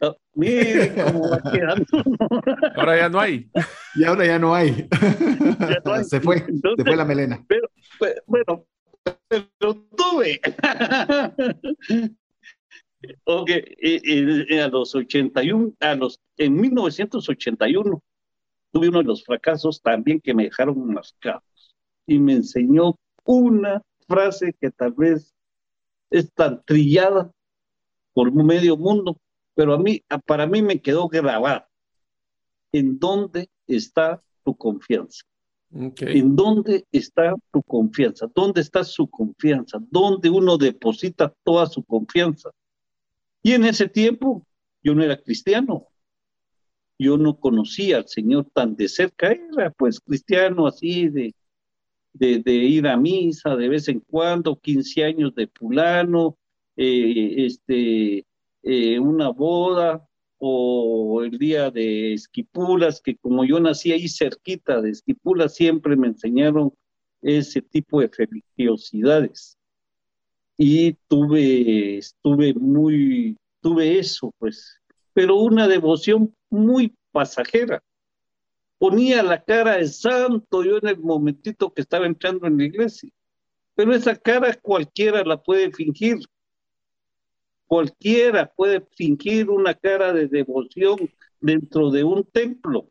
oh, 0.02 0.16
mire 0.34 0.94
cómo 0.96 1.30
va 1.30 1.42
quedando. 1.52 1.86
Ahora 2.76 2.98
ya 2.98 3.10
no 3.10 3.20
hay. 3.20 3.50
Y 3.96 4.04
ahora 4.04 4.26
ya 4.26 4.40
no 4.40 4.54
hay. 4.54 4.88
Se 6.04 6.22
fue, 6.22 6.40
se 6.40 6.84
fue 6.84 6.96
la 6.96 7.06
melena. 7.06 7.44
Pero, 7.48 7.70
bueno, 8.26 8.66
pero 9.28 9.88
tuve. 9.96 10.40
ok, 13.26 13.52
a 14.64 14.68
los 14.68 14.96
81, 14.96 15.74
a 15.80 15.96
los, 15.96 16.20
en 16.38 16.56
1981, 16.56 18.04
tuve 18.72 18.90
uno 18.90 19.00
de 19.00 19.06
los 19.06 19.24
fracasos 19.24 19.82
también 19.82 20.20
que 20.20 20.34
me 20.34 20.44
dejaron 20.46 20.94
marcados 20.94 21.44
y 22.06 22.20
me 22.20 22.34
enseñó 22.34 22.98
una 23.26 23.82
frase 24.08 24.54
que 24.60 24.72
tal 24.72 24.94
vez 24.94 25.34
es 26.10 26.32
tan 26.34 26.64
trillada 26.64 27.32
por 28.14 28.32
medio 28.34 28.78
mundo, 28.78 29.18
pero 29.54 29.74
a 29.74 29.78
mí, 29.78 30.04
para 30.26 30.48
mí 30.48 30.62
me 30.62 30.82
quedó 30.82 31.08
grabada. 31.08 31.70
¿En 32.72 32.98
dónde 33.00 33.50
está 33.68 34.24
tu 34.44 34.56
confianza? 34.56 35.24
¿En 35.72 36.36
dónde 36.36 36.86
está 36.92 37.36
tu 37.52 37.62
confianza? 37.62 38.28
¿Dónde 38.34 38.62
está 38.62 38.84
su 38.84 39.08
confianza? 39.10 39.80
¿Dónde 39.92 40.30
uno 40.30 40.58
deposita 40.58 41.34
toda 41.44 41.66
su 41.68 41.84
confianza? 41.84 42.52
Y 43.44 43.54
en 43.54 43.66
ese 43.66 43.88
tiempo 43.88 44.46
yo 44.82 44.96
no 44.96 45.04
era 45.04 45.22
cristiano. 45.22 45.88
Yo 46.98 47.18
no 47.18 47.38
conocía 47.40 47.98
al 47.98 48.08
Señor 48.08 48.48
tan 48.54 48.76
de 48.76 48.88
cerca. 48.88 49.32
Era 49.32 49.70
pues 49.72 50.00
cristiano 50.00 50.68
así 50.68 51.10
de, 51.10 51.36
de, 52.18 52.54
ir 52.54 52.88
a 52.88 52.98
misa 52.98 53.56
de 53.56 53.70
vez 53.70 53.88
en 53.88 54.00
cuando, 54.02 54.60
15 54.60 55.04
años 55.04 55.36
de 55.36 55.48
fulano, 55.48 56.38
eh, 56.76 57.46
este, 57.46 58.26
eh, 58.64 59.00
una 59.00 59.30
boda, 59.30 60.08
o 60.40 61.24
el 61.24 61.38
día 61.38 61.72
de 61.72 62.14
Esquipulas, 62.14 63.02
que 63.02 63.16
como 63.18 63.44
yo 63.44 63.60
nací 63.60 63.92
ahí 63.92 64.08
cerquita 64.08 64.82
de 64.82 64.92
Esquipulas, 64.92 65.56
siempre 65.56 65.96
me 65.96 66.08
enseñaron 66.08 66.74
ese 67.22 67.62
tipo 67.62 68.02
de 68.02 68.12
religiosidades. 68.16 69.58
Y 70.58 70.94
tuve, 71.08 71.98
estuve 71.98 72.54
muy, 72.54 73.38
tuve 73.62 74.00
eso, 74.00 74.32
pues, 74.38 74.80
pero 75.14 75.38
una 75.38 75.68
devoción 75.68 76.34
muy 76.50 76.96
pasajera. 77.12 77.82
Ponía 78.78 79.24
la 79.24 79.44
cara 79.44 79.78
de 79.78 79.88
santo 79.88 80.64
yo 80.64 80.78
en 80.78 80.88
el 80.88 81.00
momentito 81.00 81.74
que 81.74 81.82
estaba 81.82 82.06
entrando 82.06 82.46
en 82.48 82.58
la 82.58 82.66
iglesia, 82.66 83.10
pero 83.74 83.94
esa 83.94 84.16
cara 84.16 84.54
cualquiera 84.54 85.24
la 85.24 85.42
puede 85.42 85.72
fingir. 85.72 86.20
Cualquiera 87.66 88.52
puede 88.56 88.82
fingir 88.96 89.50
una 89.50 89.74
cara 89.74 90.14
de 90.14 90.28
devoción 90.28 90.98
dentro 91.40 91.92
de 91.92 92.04
un 92.04 92.24
templo, 92.24 92.90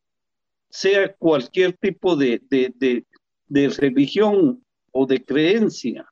sea 0.69 1.15
cualquier 1.15 1.73
tipo 1.75 2.17
de, 2.17 2.43
de, 2.51 3.05
de, 3.47 3.69
religión 3.71 4.63
o 4.93 5.07
de 5.07 5.25
creencia, 5.25 6.07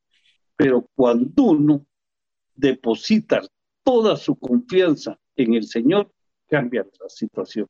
pero 0.56 0.88
cuando 0.94 1.42
uno 1.42 1.86
deposita 2.54 3.42
toda 3.82 4.16
su 4.16 4.36
confianza 4.36 5.18
en 5.36 5.54
el 5.54 5.64
Señor, 5.64 6.10
cambia 6.48 6.86
la 7.00 7.08
situación. 7.08 7.68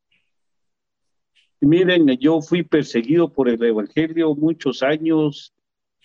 Miren, 1.64 2.06
yo 2.18 2.40
fui 2.40 2.62
perseguido 2.62 3.32
por 3.32 3.48
el 3.48 3.62
Evangelio 3.62 4.34
muchos 4.34 4.82
años. 4.82 5.52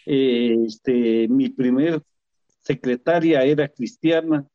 Eh, 0.05 0.55
este, 0.65 1.27
mi 1.27 1.49
primer 1.49 2.01
secretaria 2.61 3.43
era 3.43 3.67
cristiana 3.67 4.47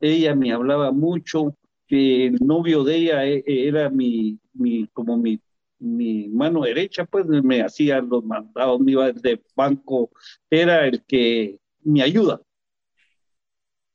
ella 0.00 0.34
me 0.34 0.52
hablaba 0.52 0.92
mucho, 0.92 1.56
que 1.86 2.26
el 2.26 2.38
novio 2.40 2.84
de 2.84 2.96
ella 2.96 3.26
eh, 3.26 3.44
eh, 3.46 3.68
era 3.68 3.90
mi, 3.90 4.38
mi 4.52 4.86
como 4.88 5.16
mi, 5.16 5.40
mi 5.78 6.28
mano 6.28 6.62
derecha, 6.62 7.04
pues 7.04 7.26
me 7.26 7.62
hacía 7.62 8.00
los 8.00 8.24
mandados, 8.24 8.80
me 8.80 8.92
iba 8.92 9.12
de 9.12 9.42
banco, 9.54 10.10
era 10.50 10.86
el 10.86 11.04
que 11.04 11.58
me 11.82 12.02
ayuda. 12.02 12.40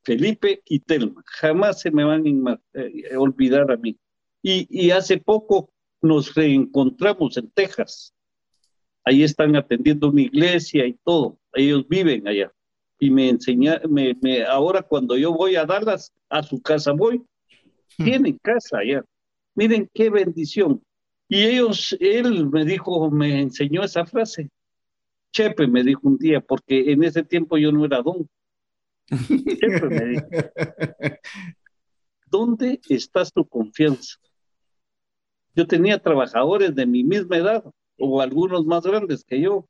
Felipe 0.03 0.61
y 0.65 0.79
Telma, 0.79 1.21
jamás 1.25 1.81
se 1.81 1.91
me 1.91 2.03
van 2.03 2.23
a 2.47 2.59
eh, 2.73 3.15
olvidar 3.15 3.71
a 3.71 3.77
mí. 3.77 3.97
Y, 4.41 4.65
y 4.69 4.89
hace 4.89 5.17
poco 5.17 5.70
nos 6.01 6.33
reencontramos 6.33 7.37
en 7.37 7.49
Texas. 7.51 8.13
Ahí 9.03 9.23
están 9.23 9.55
atendiendo 9.55 10.11
mi 10.11 10.23
iglesia 10.23 10.85
y 10.85 10.93
todo. 11.03 11.37
Ellos 11.53 11.87
viven 11.87 12.27
allá 12.27 12.51
y 13.01 13.09
me 13.09 13.29
enseña, 13.29 13.81
me, 13.89 14.15
me, 14.21 14.43
ahora 14.43 14.83
cuando 14.83 15.17
yo 15.17 15.33
voy 15.33 15.55
a 15.55 15.65
Dallas, 15.65 16.13
a 16.29 16.43
su 16.43 16.61
casa 16.61 16.91
voy, 16.91 17.17
hmm. 17.97 18.03
tienen 18.03 18.37
casa 18.37 18.77
allá. 18.77 19.03
Miren 19.55 19.89
qué 19.91 20.11
bendición. 20.11 20.83
Y 21.27 21.43
ellos, 21.43 21.97
él 21.99 22.47
me 22.49 22.63
dijo, 22.63 23.09
me 23.09 23.41
enseñó 23.41 23.83
esa 23.83 24.05
frase. 24.05 24.49
Chepe 25.33 25.65
me 25.65 25.83
dijo 25.83 26.01
un 26.03 26.17
día, 26.17 26.41
porque 26.41 26.91
en 26.91 27.03
ese 27.03 27.23
tiempo 27.23 27.57
yo 27.57 27.71
no 27.71 27.85
era 27.85 28.03
don. 28.03 28.29
Chepe 29.07 29.89
me 29.89 30.05
dijo, 30.05 30.27
¿dónde 32.27 32.79
está 32.87 33.25
tu 33.25 33.47
confianza? 33.47 34.19
Yo 35.55 35.67
tenía 35.67 35.99
trabajadores 35.99 36.75
de 36.75 36.85
mi 36.85 37.03
misma 37.03 37.37
edad 37.37 37.63
o 37.97 38.21
algunos 38.21 38.65
más 38.65 38.83
grandes 38.83 39.23
que 39.23 39.41
yo. 39.41 39.67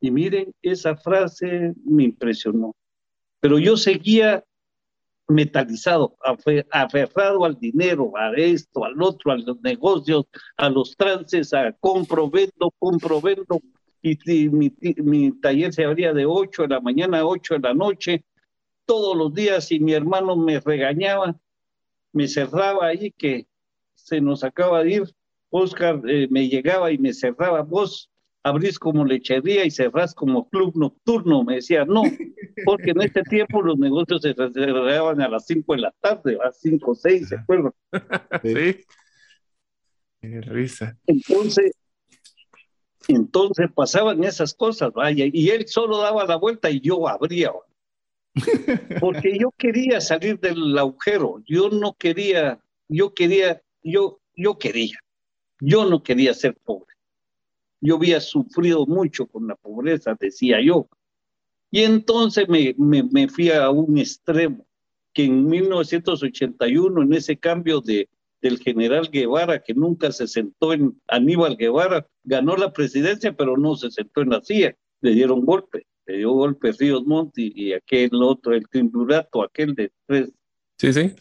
Y 0.00 0.10
miren, 0.10 0.52
esa 0.62 0.96
frase 0.96 1.74
me 1.84 2.04
impresionó. 2.04 2.74
Pero 3.40 3.58
yo 3.58 3.76
seguía 3.76 4.44
metalizado, 5.28 6.16
aferrado 6.70 7.44
al 7.44 7.58
dinero, 7.58 8.12
a 8.16 8.32
esto, 8.36 8.84
al 8.84 9.00
otro, 9.02 9.32
a 9.32 9.36
los 9.36 9.60
negocios, 9.60 10.26
a 10.56 10.68
los 10.68 10.96
trances, 10.96 11.52
a 11.52 11.72
compro, 11.72 12.30
vendo, 12.30 12.72
compro, 12.78 13.20
vendo. 13.20 13.60
Y, 14.02 14.48
mi, 14.50 14.72
mi, 14.98 15.32
taller 15.40 15.72
se 15.72 15.84
abría 15.84 16.12
de 16.12 16.26
8 16.26 16.62
de 16.62 16.68
la 16.68 16.80
mañana 16.80 17.20
a 17.20 17.26
8 17.26 17.54
de 17.54 17.60
la 17.60 17.74
noche, 17.74 18.24
todos 18.84 19.16
los 19.16 19.34
días, 19.34 19.72
y 19.72 19.80
mi 19.80 19.94
hermano 19.94 20.36
me 20.36 20.60
regañaba, 20.60 21.36
me 22.12 22.28
cerraba 22.28 22.86
ahí 22.86 23.10
que 23.10 23.48
se 24.06 24.20
nos 24.20 24.44
acaba 24.44 24.84
de 24.84 24.90
ir. 24.90 25.02
Oscar 25.50 26.00
eh, 26.08 26.28
me 26.30 26.48
llegaba 26.48 26.92
y 26.92 26.98
me 26.98 27.12
cerraba, 27.12 27.62
vos 27.62 28.10
abrís 28.44 28.78
como 28.78 29.04
lechería 29.04 29.64
y 29.64 29.70
cerrás 29.70 30.14
como 30.14 30.48
club 30.48 30.76
nocturno. 30.76 31.42
Me 31.42 31.56
decía, 31.56 31.84
no, 31.84 32.02
porque 32.64 32.92
en 32.92 33.02
este 33.02 33.22
tiempo 33.24 33.60
los 33.60 33.76
negocios 33.78 34.22
se 34.22 34.34
cerraban 34.34 35.20
a 35.20 35.28
las 35.28 35.46
5 35.46 35.74
de 35.74 35.80
la 35.80 35.94
tarde, 36.00 36.38
a 36.40 36.46
las 36.46 36.60
5 36.60 36.90
o 36.90 36.94
6, 36.94 37.28
¿se 37.28 37.34
acuerdan? 37.36 37.72
Sí. 38.42 38.84
Qué 40.20 40.40
risa. 40.42 40.96
Entonces, 41.06 41.72
entonces 43.08 43.66
pasaban 43.74 44.22
esas 44.22 44.54
cosas, 44.54 44.92
vaya, 44.92 45.24
y 45.32 45.50
él 45.50 45.66
solo 45.66 45.98
daba 45.98 46.24
la 46.24 46.36
vuelta 46.36 46.70
y 46.70 46.80
yo 46.80 47.08
abría. 47.08 47.50
Porque 49.00 49.36
yo 49.38 49.50
quería 49.56 50.00
salir 50.00 50.38
del 50.38 50.78
agujero, 50.78 51.42
yo 51.46 51.70
no 51.70 51.94
quería, 51.94 52.60
yo 52.88 53.12
quería, 53.14 53.62
yo, 53.90 54.20
yo 54.34 54.58
quería, 54.58 54.98
yo 55.60 55.84
no 55.84 56.02
quería 56.02 56.34
ser 56.34 56.56
pobre. 56.64 56.94
Yo 57.80 57.96
había 57.96 58.20
sufrido 58.20 58.86
mucho 58.86 59.26
con 59.26 59.46
la 59.46 59.54
pobreza, 59.54 60.16
decía 60.18 60.60
yo. 60.60 60.88
Y 61.70 61.82
entonces 61.82 62.48
me, 62.48 62.74
me, 62.78 63.28
fui 63.28 63.50
a 63.50 63.70
un 63.70 63.98
extremo, 63.98 64.66
que 65.12 65.24
en 65.24 65.46
1981, 65.46 67.02
en 67.02 67.12
ese 67.12 67.36
cambio 67.36 67.80
de, 67.80 68.08
del 68.40 68.58
general 68.58 69.10
Guevara, 69.10 69.62
que 69.62 69.74
nunca 69.74 70.12
se 70.12 70.26
sentó 70.26 70.72
en 70.72 71.00
Aníbal 71.08 71.56
Guevara, 71.56 72.06
ganó 72.24 72.56
la 72.56 72.72
presidencia, 72.72 73.36
pero 73.36 73.56
no 73.56 73.76
se 73.76 73.90
sentó 73.90 74.22
en 74.22 74.30
la 74.30 74.42
silla, 74.42 74.76
le 75.00 75.12
dieron 75.12 75.44
golpe, 75.44 75.86
le 76.06 76.18
dio 76.18 76.32
golpe 76.32 76.72
Ríos 76.72 77.04
Monti 77.04 77.52
y 77.54 77.72
aquel 77.72 78.10
otro, 78.22 78.54
el 78.54 78.68
triunvirato, 78.68 79.42
aquel 79.42 79.74
de 79.74 79.92
tres. 80.06 80.32
Sí, 80.78 80.92
sí. 80.92 81.14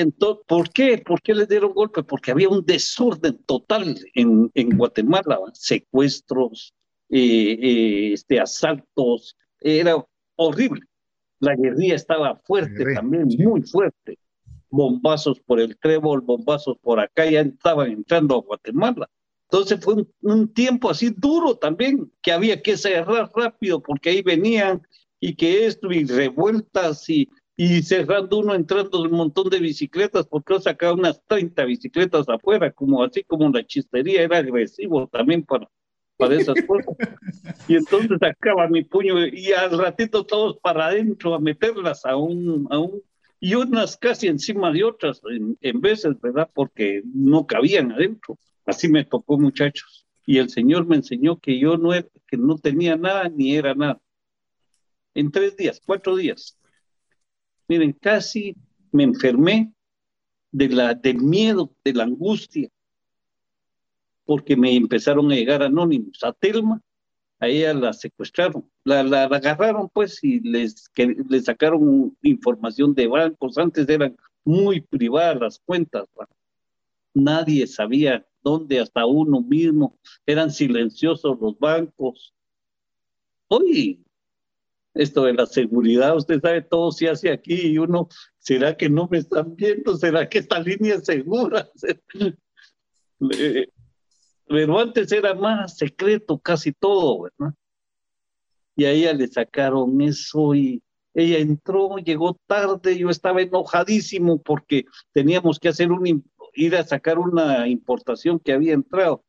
Entonces, 0.00 0.44
¿Por 0.46 0.70
qué? 0.70 0.98
¿Por 0.98 1.20
qué 1.22 1.34
les 1.34 1.48
dieron 1.48 1.72
golpe? 1.72 2.02
Porque 2.02 2.30
había 2.30 2.48
un 2.48 2.64
desorden 2.64 3.38
total 3.46 3.98
en, 4.14 4.50
en 4.54 4.76
Guatemala, 4.76 5.38
secuestros, 5.54 6.74
eh, 7.08 7.58
eh, 7.60 8.12
este, 8.12 8.40
asaltos, 8.40 9.36
era 9.60 10.04
horrible. 10.36 10.82
La 11.40 11.54
guerrilla 11.54 11.94
estaba 11.94 12.36
fuerte 12.44 12.94
también, 12.94 13.28
muy 13.38 13.62
fuerte. 13.62 14.18
Bombazos 14.70 15.40
por 15.40 15.60
el 15.60 15.76
Trébol, 15.78 16.20
bombazos 16.20 16.76
por 16.78 17.00
acá, 17.00 17.28
ya 17.30 17.40
estaban 17.40 17.90
entrando 17.90 18.36
a 18.36 18.40
Guatemala. 18.40 19.08
Entonces 19.50 19.78
fue 19.80 19.94
un, 19.94 20.12
un, 20.22 20.52
tiempo 20.52 20.90
así 20.90 21.10
duro 21.16 21.56
también, 21.56 22.10
que 22.20 22.32
había 22.32 22.60
que 22.60 22.76
cerrar 22.76 23.30
rápido 23.34 23.80
porque 23.80 24.10
ahí 24.10 24.22
venían 24.22 24.82
y 25.20 25.34
que 25.36 25.66
esto 25.66 25.92
y 25.92 26.04
revueltas 26.04 27.08
y 27.08 27.28
y 27.56 27.82
cerrando 27.82 28.38
uno 28.38 28.54
entrando 28.54 29.02
un 29.02 29.12
montón 29.12 29.48
de 29.48 29.58
bicicletas, 29.58 30.26
porque 30.26 30.54
yo 30.54 30.60
sacaba 30.60 30.92
unas 30.92 31.22
30 31.26 31.64
bicicletas 31.64 32.28
afuera, 32.28 32.70
como 32.70 33.02
así 33.02 33.24
como 33.24 33.48
la 33.48 33.64
chistería 33.64 34.22
era 34.22 34.38
agresivo 34.38 35.08
también 35.08 35.42
para, 35.42 35.68
para 36.18 36.34
esas 36.34 36.56
cosas. 36.66 36.94
Y 37.66 37.76
entonces 37.76 38.18
sacaba 38.20 38.68
mi 38.68 38.84
puño 38.84 39.26
y 39.26 39.52
al 39.52 39.78
ratito 39.78 40.24
todos 40.26 40.58
para 40.58 40.86
adentro 40.86 41.34
a 41.34 41.40
meterlas 41.40 42.04
a 42.04 42.16
un, 42.16 42.66
a 42.70 42.78
un 42.78 43.02
y 43.40 43.54
unas 43.54 43.96
casi 43.96 44.28
encima 44.28 44.72
de 44.72 44.84
otras 44.84 45.20
en, 45.60 45.80
veces, 45.80 46.20
¿verdad? 46.20 46.50
Porque 46.54 47.02
no 47.04 47.46
cabían 47.46 47.92
adentro. 47.92 48.38
Así 48.64 48.88
me 48.88 49.04
tocó, 49.04 49.38
muchachos. 49.38 50.06
Y 50.24 50.38
el 50.38 50.50
Señor 50.50 50.86
me 50.86 50.96
enseñó 50.96 51.38
que 51.38 51.58
yo 51.58 51.76
no, 51.76 51.94
era, 51.94 52.08
que 52.26 52.36
no 52.36 52.58
tenía 52.58 52.96
nada 52.96 53.28
ni 53.28 53.54
era 53.54 53.74
nada. 53.74 54.00
En 55.14 55.30
tres 55.30 55.56
días, 55.56 55.80
cuatro 55.84 56.16
días, 56.16 56.58
Miren, 57.68 57.92
casi 57.92 58.54
me 58.92 59.04
enfermé 59.04 59.72
de 60.52 60.68
la, 60.68 60.94
del 60.94 61.18
miedo, 61.18 61.72
de 61.84 61.92
la 61.92 62.04
angustia, 62.04 62.68
porque 64.24 64.56
me 64.56 64.74
empezaron 64.74 65.30
a 65.30 65.34
llegar 65.34 65.62
anónimos. 65.62 66.22
A 66.22 66.32
Telma, 66.32 66.80
a 67.38 67.48
ella 67.48 67.74
la 67.74 67.92
secuestraron, 67.92 68.68
la, 68.84 69.02
la, 69.02 69.24
agarraron 69.24 69.88
pues 69.92 70.22
y 70.22 70.40
les, 70.40 70.88
que, 70.90 71.16
les 71.28 71.44
sacaron 71.44 72.16
información 72.22 72.94
de 72.94 73.06
bancos. 73.06 73.58
Antes 73.58 73.88
eran 73.88 74.16
muy 74.44 74.80
privadas 74.80 75.40
las 75.40 75.58
cuentas. 75.58 76.06
Nadie 77.12 77.66
sabía 77.66 78.26
donde 78.42 78.78
hasta 78.80 79.04
uno 79.04 79.40
mismo 79.40 79.98
eran 80.24 80.50
silenciosos 80.50 81.38
los 81.40 81.58
bancos. 81.58 82.32
Hoy, 83.48 84.04
esto 84.96 85.24
de 85.24 85.34
la 85.34 85.46
seguridad, 85.46 86.16
usted 86.16 86.40
sabe, 86.40 86.62
todo 86.62 86.90
se 86.92 87.08
hace 87.08 87.30
aquí 87.30 87.68
y 87.68 87.78
uno, 87.78 88.08
¿será 88.38 88.76
que 88.76 88.88
no 88.88 89.08
me 89.10 89.18
están 89.18 89.54
viendo? 89.54 89.96
¿Será 89.96 90.28
que 90.28 90.38
esta 90.38 90.58
línea 90.58 90.96
es 90.96 91.04
segura? 91.04 91.68
Pero 94.48 94.78
antes 94.78 95.10
era 95.12 95.34
más 95.34 95.76
secreto 95.76 96.38
casi 96.38 96.72
todo, 96.72 97.22
¿verdad? 97.22 97.54
Y 98.76 98.84
a 98.84 98.90
ella 98.90 99.12
le 99.12 99.26
sacaron 99.26 100.00
eso 100.02 100.54
y 100.54 100.82
ella 101.14 101.38
entró, 101.38 101.96
llegó 101.96 102.38
tarde, 102.46 102.98
yo 102.98 103.08
estaba 103.08 103.40
enojadísimo 103.40 104.42
porque 104.42 104.84
teníamos 105.12 105.58
que 105.58 105.68
hacer 105.68 105.90
un, 105.90 106.24
ir 106.54 106.76
a 106.76 106.84
sacar 106.84 107.18
una 107.18 107.66
importación 107.68 108.38
que 108.38 108.52
había 108.52 108.74
entrado 108.74 109.24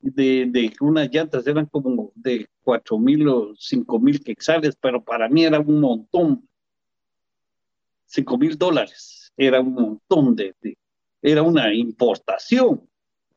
de, 0.00 0.46
de 0.46 0.72
unas 0.80 1.10
llantas 1.10 1.46
eran 1.46 1.66
como 1.66 2.12
de 2.14 2.48
cuatro 2.62 2.98
mil 2.98 3.28
o 3.28 3.54
cinco 3.56 3.98
mil 3.98 4.22
quexales, 4.22 4.76
pero 4.76 5.02
para 5.02 5.28
mí 5.28 5.44
era 5.44 5.60
un 5.60 5.80
montón. 5.80 6.48
Cinco 8.06 8.38
mil 8.38 8.56
dólares, 8.56 9.32
era 9.36 9.60
un 9.60 9.74
montón 9.74 10.34
de, 10.34 10.54
era 11.22 11.42
una 11.42 11.74
importación. 11.74 12.88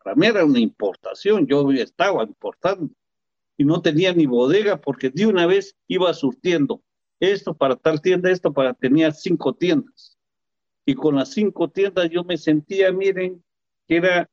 Para 0.04 0.16
mí 0.16 0.26
era 0.26 0.46
una 0.46 0.60
importación, 0.60 1.46
yo 1.46 1.70
estaba 1.72 2.24
importando 2.24 2.90
y 3.58 3.64
no 3.64 3.82
tenía 3.82 4.14
ni 4.14 4.26
bodega 4.26 4.82
porque 4.82 5.10
de 5.10 5.28
una 5.28 5.46
vez 5.46 5.76
iba 5.88 6.12
surtiendo 6.14 6.82
esto 7.20 7.54
para 7.54 7.76
tal 7.76 8.02
tienda, 8.02 8.32
esto 8.32 8.52
para, 8.52 8.74
tenía 8.74 9.12
cinco 9.12 9.54
tiendas. 9.54 10.18
Y 10.86 10.96
con 10.96 11.16
las 11.16 11.30
cinco 11.30 11.70
tiendas 11.70 12.10
yo 12.10 12.24
me 12.24 12.38
sentía, 12.38 12.92
miren, 12.92 13.44
que 13.88 13.98
era 13.98 14.30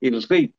el 0.00 0.20
rey. 0.24 0.52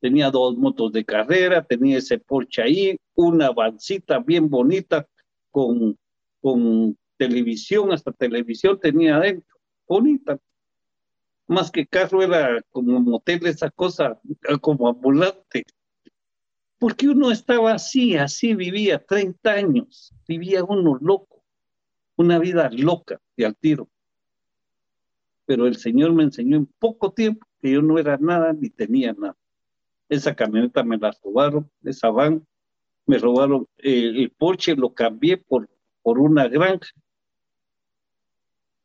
Tenía 0.00 0.30
dos 0.30 0.56
motos 0.56 0.92
de 0.92 1.04
carrera, 1.04 1.64
tenía 1.64 1.98
ese 1.98 2.18
Porsche 2.18 2.62
ahí, 2.62 2.96
una 3.14 3.50
vancita 3.50 4.18
bien 4.18 4.48
bonita 4.48 5.06
con, 5.50 5.98
con 6.40 6.96
televisión, 7.16 7.92
hasta 7.92 8.12
televisión 8.12 8.78
tenía 8.78 9.16
adentro, 9.16 9.56
bonita. 9.86 10.38
Más 11.48 11.70
que 11.70 11.86
carro 11.86 12.22
era 12.22 12.60
como 12.70 13.00
motel, 13.00 13.46
esa 13.46 13.70
cosa, 13.70 14.20
como 14.60 14.88
ambulante 14.88 15.64
porque 16.78 17.08
uno 17.08 17.30
estaba 17.30 17.72
así, 17.72 18.16
así 18.16 18.54
vivía 18.54 19.02
30 19.04 19.50
años, 19.50 20.14
vivía 20.28 20.62
uno 20.64 20.98
loco, 21.00 21.42
una 22.16 22.38
vida 22.38 22.68
loca 22.70 23.20
y 23.36 23.44
al 23.44 23.56
tiro. 23.56 23.88
Pero 25.46 25.66
el 25.66 25.76
Señor 25.76 26.12
me 26.12 26.24
enseñó 26.24 26.56
en 26.56 26.66
poco 26.66 27.12
tiempo 27.12 27.46
que 27.60 27.72
yo 27.72 27.82
no 27.82 27.98
era 27.98 28.18
nada 28.18 28.52
ni 28.52 28.68
tenía 28.68 29.12
nada. 29.14 29.36
Esa 30.08 30.34
camioneta 30.34 30.82
me 30.84 30.98
la 30.98 31.12
robaron, 31.22 31.70
esa 31.82 32.10
van, 32.10 32.46
me 33.06 33.18
robaron 33.18 33.66
el, 33.78 34.16
el 34.16 34.30
Porsche, 34.30 34.76
lo 34.76 34.94
cambié 34.94 35.36
por, 35.36 35.68
por 36.02 36.18
una 36.18 36.48
granja. 36.48 36.90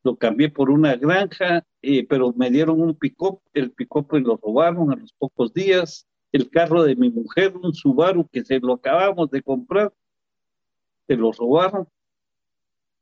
Lo 0.03 0.15
cambié 0.15 0.49
por 0.49 0.71
una 0.71 0.95
granja, 0.95 1.63
eh, 1.81 2.07
pero 2.07 2.33
me 2.33 2.49
dieron 2.49 2.81
un 2.81 2.95
pick-up, 2.95 3.41
el 3.53 3.71
pick-up 3.71 4.11
lo 4.13 4.37
robaron 4.37 4.91
a 4.91 4.95
los 4.95 5.13
pocos 5.13 5.53
días 5.53 6.07
el 6.31 6.49
carro 6.49 6.83
de 6.83 6.95
mi 6.95 7.09
mujer, 7.09 7.55
un 7.57 7.73
Subaru 7.73 8.27
que 8.29 8.43
se 8.43 8.59
lo 8.59 8.73
acabamos 8.73 9.29
de 9.31 9.41
comprar, 9.41 9.93
se 11.07 11.15
lo 11.15 11.31
robaron. 11.31 11.87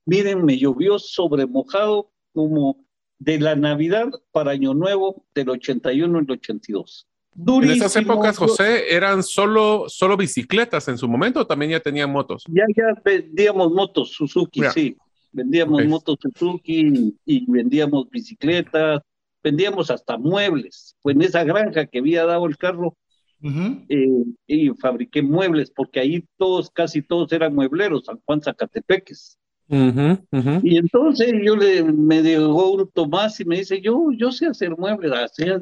Miren, 0.06 0.44
me 0.44 0.58
llovió 0.58 0.98
sobre 0.98 1.46
mojado 1.46 2.12
como 2.34 2.84
de 3.20 3.40
la 3.40 3.56
Navidad 3.56 4.10
para 4.32 4.52
Año 4.52 4.74
Nuevo 4.74 5.26
del 5.36 5.50
81 5.50 6.18
al 6.18 6.32
82. 6.32 7.08
En 7.36 7.72
esas 7.72 7.96
épocas, 7.96 8.38
José, 8.38 8.94
eran 8.94 9.24
solo, 9.24 9.86
solo 9.88 10.18
bicicletas 10.18 10.88
en 10.88 10.98
su 10.98 11.08
momento 11.08 11.42
o 11.42 11.48
también 11.48 11.72
ya 11.72 11.80
tenían 11.80 12.12
motos? 12.12 12.44
Ya, 12.48 12.66
ya 12.76 13.02
vendíamos 13.04 13.72
motos 13.72 14.12
Suzuki, 14.12 14.62
sí. 14.74 14.98
Vendíamos 15.32 15.86
motos 15.86 16.18
Suzuki 16.22 17.16
y 17.26 17.52
vendíamos 17.52 18.10
bicicletas, 18.10 19.02
vendíamos 19.44 19.92
hasta 19.92 20.18
muebles. 20.18 20.96
Pues 21.02 21.16
en 21.16 21.22
esa 21.22 21.44
granja 21.44 21.86
que 21.86 22.00
había 22.00 22.26
dado 22.26 22.46
el 22.46 22.58
carro, 22.58 22.96
eh, 23.42 24.26
y 24.48 24.70
fabriqué 24.72 25.22
muebles, 25.22 25.72
porque 25.72 26.00
ahí 26.00 26.26
todos, 26.38 26.70
casi 26.72 27.02
todos 27.02 27.32
eran 27.32 27.56
muebleros, 27.56 28.06
San 28.06 28.20
Juan 28.26 28.42
Zacatepeques. 28.42 29.38
Y 29.70 30.78
entonces 30.78 31.32
yo 31.44 31.56
le, 31.56 31.84
me 31.84 32.24
llegó 32.24 32.72
un 32.72 32.90
Tomás 32.90 33.40
y 33.40 33.46
me 33.46 33.58
dice, 33.58 33.80
yo, 33.82 34.08
yo 34.18 34.32
sé 34.32 34.48
hacer 34.48 34.76
muebles, 34.76 35.12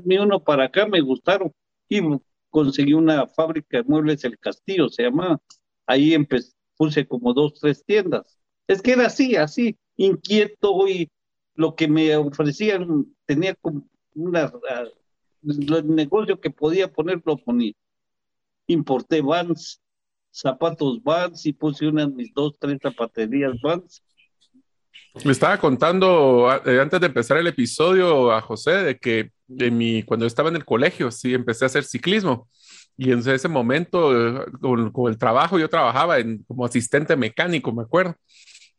mi 0.06 0.18
uno 0.18 0.42
para 0.42 0.66
acá, 0.66 0.88
me 0.88 1.02
gustaron. 1.02 1.52
Y 1.90 2.00
conseguí 2.50 2.94
una 2.94 3.28
fábrica 3.28 3.78
de 3.78 3.84
muebles, 3.84 4.24
El 4.24 4.40
Castillo 4.40 4.88
se 4.90 5.04
llama. 5.04 5.40
Ahí 5.86 6.14
empecé, 6.14 6.54
puse 6.78 7.06
como 7.06 7.34
dos, 7.34 7.56
tres 7.60 7.84
tiendas. 7.86 8.40
Es 8.68 8.82
que 8.82 8.94
era 8.94 9.08
así, 9.08 9.36
así, 9.36 9.78
inquieto 9.98 10.88
y 10.88 11.10
lo 11.56 11.76
que 11.76 11.88
me 11.88 12.16
ofrecían 12.16 13.06
tenía 13.26 13.56
como 13.56 13.88
una 14.16 14.52
el 15.44 15.96
negocio 15.96 16.40
que 16.40 16.50
podía 16.50 16.92
poner 16.92 17.22
lo 17.26 17.38
ponía. 17.38 17.74
Importé 18.68 19.22
Vans, 19.22 19.82
zapatos 20.32 21.02
Vans 21.04 21.46
y 21.46 21.54
puse 21.54 21.88
unas 21.88 22.10
mis 22.10 22.34
dos, 22.34 22.58
tres 22.60 22.80
zapaterías 22.82 23.54
Vans. 23.62 24.04
Me 25.24 25.32
estaba 25.32 25.58
contando 25.58 26.48
eh, 26.66 26.80
antes 26.80 27.00
de 27.00 27.08
empezar 27.08 27.38
el 27.38 27.48
episodio 27.48 28.32
a 28.32 28.42
José 28.42 28.72
de 28.72 28.98
que 28.98 29.32
de 29.48 29.72
mi, 29.72 30.04
cuando 30.04 30.26
estaba 30.26 30.50
en 30.50 30.58
el 30.58 30.66
colegio, 30.66 31.10
sí, 31.10 31.34
empecé 31.34 31.66
a 31.66 31.68
hacer 31.68 31.84
ciclismo. 31.84 32.48
Y 32.98 33.12
en 33.12 33.20
ese 33.20 33.48
momento, 33.48 34.40
eh, 34.40 34.46
con, 34.62 35.10
el 35.10 35.18
trabajo, 35.18 35.58
yo 35.58 35.70
trabajaba 35.70 36.20
en, 36.20 36.44
como 36.48 36.66
asistente 36.66 37.16
mecánico, 37.16 37.72
me 37.72 37.84
acuerdo. 37.84 38.16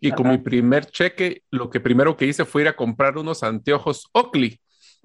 Y 0.01 0.12
con 0.12 0.28
mi 0.28 0.38
primer 0.38 0.86
cheque, 0.86 1.42
lo 1.51 1.70
que 1.70 1.80
primero 1.80 2.16
que 2.16 2.26
hice 2.26 2.44
fue 2.44 2.62
ir 2.62 2.68
a 2.68 2.76
comprar 2.76 3.18
unos 3.18 3.42
anteojos 3.42 4.09
Oakley 4.12 4.61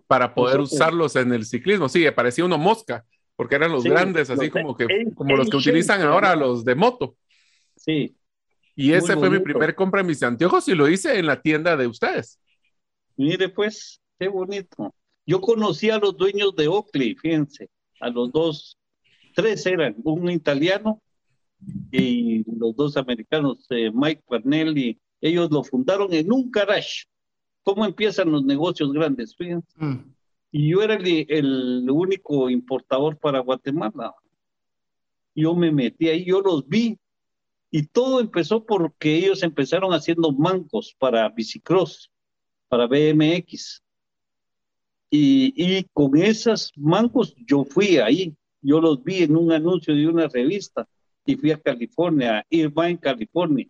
para 0.05 0.35
poder 0.35 0.59
usarlos 0.59 1.15
en 1.15 1.33
el 1.33 1.45
ciclismo. 1.45 1.89
Sí, 1.89 2.05
parecía 2.11 2.45
uno 2.45 2.59
mosca, 2.59 3.03
porque 3.35 3.55
eran 3.55 3.71
los 3.71 3.83
grandes, 3.83 4.29
así 4.29 4.49
como 4.49 4.75
que 4.75 4.87
como 5.15 5.35
los 5.35 5.49
que 5.49 5.57
utilizan 5.57 6.01
ahora 6.01 6.35
los 6.35 6.63
de 6.63 6.75
moto. 6.75 7.15
Sí. 7.75 8.15
Y 8.75 8.93
ese 8.93 9.15
fue 9.15 9.29
mi 9.29 9.39
primer 9.39 9.75
compra 9.75 10.01
de 10.01 10.07
mis 10.07 10.23
anteojos 10.23 10.67
y 10.67 10.75
lo 10.75 10.89
hice 10.89 11.17
en 11.19 11.27
la 11.27 11.41
tienda 11.41 11.77
de 11.77 11.87
ustedes. 11.87 12.39
Mire, 13.15 13.49
pues, 13.49 14.01
qué 14.19 14.27
bonito. 14.27 14.93
Yo 15.25 15.39
conocí 15.39 15.89
a 15.89 15.99
los 15.99 16.17
dueños 16.17 16.55
de 16.55 16.67
Oakley, 16.67 17.15
fíjense, 17.15 17.69
a 17.99 18.09
los 18.09 18.31
dos, 18.31 18.77
tres 19.35 19.65
eran, 19.65 19.95
un 20.03 20.29
italiano 20.29 21.01
y 21.91 22.43
los 22.59 22.75
dos 22.75 22.97
americanos, 22.97 23.65
eh, 23.69 23.91
Mike 23.93 24.23
Parnelli, 24.27 24.99
ellos 25.21 25.49
lo 25.51 25.63
fundaron 25.63 26.11
en 26.13 26.31
un 26.31 26.51
garage 26.51 27.05
cómo 27.63 27.85
empiezan 27.85 28.31
los 28.31 28.43
negocios 28.43 28.91
grandes, 28.91 29.35
fíjense. 29.35 29.67
Mm. 29.77 30.12
Y 30.55 30.69
yo 30.69 30.83
era 30.83 30.93
el, 30.93 31.89
único 31.89 32.47
importador 32.47 33.17
para 33.17 33.39
Guatemala. 33.39 34.13
Yo 35.33 35.55
me 35.55 35.71
metí 35.71 36.09
ahí, 36.09 36.25
yo 36.25 36.41
los 36.41 36.67
vi. 36.67 36.99
Y 37.71 37.87
todo 37.87 38.19
empezó 38.19 38.63
porque 38.63 39.15
ellos 39.15 39.41
empezaron 39.41 39.93
haciendo 39.93 40.31
mancos 40.31 40.95
para 40.99 41.27
bicicross, 41.29 42.11
para 42.67 42.85
BMX. 42.85 43.81
Y, 45.09 45.53
y 45.57 45.85
con 45.91 46.15
esas 46.17 46.71
mancos 46.75 47.33
yo 47.47 47.63
fui 47.63 47.97
ahí. 47.97 48.35
Yo 48.61 48.79
los 48.79 49.03
vi 49.03 49.23
en 49.23 49.35
un 49.35 49.51
anuncio 49.51 49.95
de 49.95 50.07
una 50.07 50.27
revista 50.27 50.87
y 51.25 51.35
fui 51.35 51.49
a 51.49 51.59
California, 51.59 52.37
a 52.37 52.45
Irvine, 52.51 52.99
California. 52.99 53.67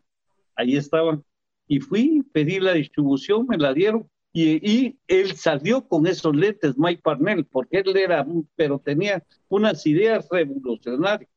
Ahí 0.54 0.76
estaban 0.76 1.24
y 1.66 1.80
fui, 1.80 2.24
pedí 2.34 2.60
la 2.60 2.74
distribución, 2.74 3.48
me 3.48 3.58
la 3.58 3.74
dieron 3.74 4.10
y, 4.34 4.98
él 5.08 5.36
salió 5.36 5.88
con 5.88 6.08
esos 6.08 6.36
lentes, 6.36 6.76
Mike 6.76 7.02
Parnell, 7.04 7.46
porque 7.46 7.78
él 7.80 7.96
era, 7.96 8.26
pero 8.56 8.80
tenía 8.80 9.24
unas 9.48 9.86
ideas 9.86 10.28
revolucionarias. 10.30 11.30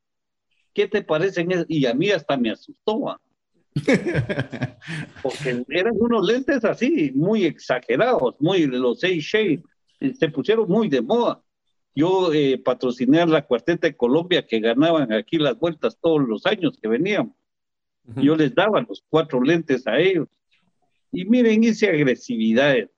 ¿Qué 0.73 0.89
te 0.89 1.03
parecen? 1.03 1.67
Y 1.69 1.85
a 1.87 1.95
mí 1.95 2.11
hasta 2.11 2.37
me 2.37 2.51
asustó. 2.51 3.19
porque 5.23 5.65
eran 5.69 5.95
unos 5.99 6.27
lentes 6.27 6.65
así, 6.65 7.13
muy 7.15 7.45
exagerados, 7.45 8.35
muy 8.41 8.67
los 8.67 9.01
seis 9.01 9.23
shades, 9.23 9.61
se 10.19 10.29
pusieron 10.29 10.67
muy 10.69 10.89
de 10.89 11.03
moda. 11.03 11.43
Yo 11.95 12.33
eh, 12.33 12.59
patrociné 12.59 13.21
a 13.21 13.27
la 13.27 13.47
Cuarteta 13.47 13.87
de 13.87 13.97
Colombia 13.97 14.47
que 14.47 14.61
ganaban 14.61 15.13
aquí 15.13 15.37
las 15.39 15.59
vueltas 15.59 15.99
todos 16.01 16.27
los 16.27 16.47
años 16.47 16.79
que 16.81 16.89
venían. 16.89 17.35
Yo 18.17 18.37
les 18.37 18.55
daba 18.55 18.83
los 18.83 19.03
cuatro 19.09 19.43
lentes 19.43 19.87
a 19.87 19.99
ellos. 19.99 20.29
Y 21.13 21.25
miren 21.25 21.65
esa 21.65 21.87
agresividad. 21.87 22.91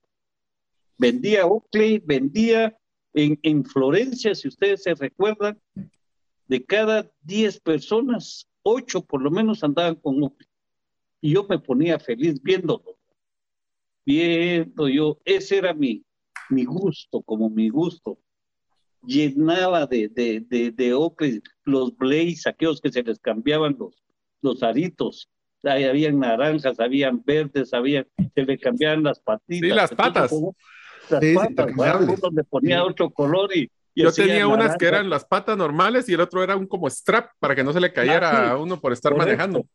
Vendía 0.97 1.47
Oakley, 1.47 2.01
vendía 2.05 2.77
en, 3.15 3.39
en 3.43 3.65
Florencia, 3.65 4.35
si 4.35 4.49
ustedes 4.49 4.83
se 4.83 4.95
recuerdan, 4.95 5.61
de 6.47 6.65
cada 6.65 7.11
diez 7.21 7.61
personas, 7.61 8.49
ocho 8.63 9.05
por 9.05 9.23
lo 9.23 9.31
menos 9.31 9.63
andaban 9.63 9.97
con 9.97 10.23
Oakley. 10.23 10.49
Y 11.21 11.35
yo 11.35 11.47
me 11.49 11.59
ponía 11.59 11.99
feliz 11.99 12.43
viéndolo. 12.43 12.99
Viendo 14.05 14.89
yo, 14.89 15.19
ese 15.25 15.59
era 15.59 15.75
mi, 15.75 16.05
mi 16.49 16.65
gusto, 16.65 17.23
como 17.23 17.51
mi 17.51 17.69
gusto. 17.69 18.19
llenaba 19.07 19.87
de, 19.87 20.09
de, 20.09 20.41
de, 20.41 20.71
de 20.71 20.93
ocre 20.95 21.41
los 21.65 21.97
blaze, 21.97 22.49
aquellos 22.49 22.81
que 22.81 22.91
se 22.91 23.03
les 23.03 23.19
cambiaban 23.19 23.77
los, 23.79 24.03
los 24.43 24.63
aritos. 24.63 25.29
Ahí 25.65 25.85
habían 25.85 26.19
naranjas, 26.21 26.79
habían 26.79 27.23
verdes, 27.25 27.75
habían, 27.75 28.07
se 28.35 28.43
le 28.43 28.59
cambiaban 28.59 29.03
las 29.03 29.19
patitas. 29.19 29.69
Sí, 29.69 29.75
las 29.75 29.91
patas. 29.91 30.33
las 31.11 31.25
patas, 31.35 31.75
uno 31.77 32.31
le 32.33 32.45
ponía 32.45 32.85
otro 32.85 33.11
color 33.11 33.55
y, 33.57 33.71
yo 33.95 34.13
tenía 34.13 34.47
unas 34.47 34.77
que 34.77 34.87
eran 34.87 35.11
las 35.11 35.25
patas 35.25 35.57
normales 35.57 36.09
y 36.09 36.15
el 36.15 36.21
otro 36.21 36.45
era 36.45 36.57
un 36.57 36.69
como 36.69 36.89
strap 36.89 37.33
para 37.41 37.57
que 37.57 37.65
no 37.65 37.73
se 37.73 37.81
le 37.81 37.93
cayera 37.93 38.51
a 38.51 38.57
uno 38.57 38.81
por 38.81 38.93
estar 38.93 39.17
manejando. 39.17 39.67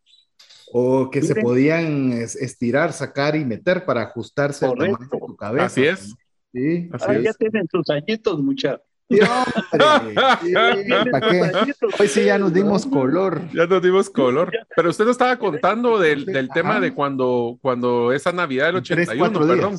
O 0.72 1.12
que 1.12 1.22
se 1.22 1.36
podían 1.36 2.14
estirar, 2.14 2.94
sacar 2.94 3.36
y 3.36 3.44
meter 3.44 3.84
para 3.84 4.04
ajustarse 4.04 4.66
al 4.66 4.76
tamaño 4.76 4.98
de 4.98 5.20
tu 5.20 5.36
cabeza. 5.36 5.66
Así 5.66 5.86
es. 5.86 6.16
Sí, 6.54 6.90
así 6.94 7.06
ah, 7.08 7.20
ya 7.20 7.34
tienen 7.34 7.68
sus 7.70 7.90
añitos, 7.90 8.42
muchachos. 8.42 8.82
Hoy 12.00 12.08
sí 12.08 12.26
ya 12.26 12.38
nos 12.38 12.54
dimos 12.54 12.86
color. 12.86 13.42
Ya 13.54 13.66
nos 13.66 13.82
dimos 13.82 14.10
color. 14.10 14.52
Pero 14.76 14.90
usted 14.90 15.06
nos 15.06 15.14
estaba 15.14 15.38
contando 15.38 16.00
del, 16.00 16.26
del 16.26 16.50
tema 16.50 16.80
de 16.80 16.94
cuando, 16.94 17.58
cuando 17.62 18.12
esa 18.12 18.32
Navidad 18.32 18.68
del 18.68 18.78
81, 18.78 19.40
perdón. 19.40 19.78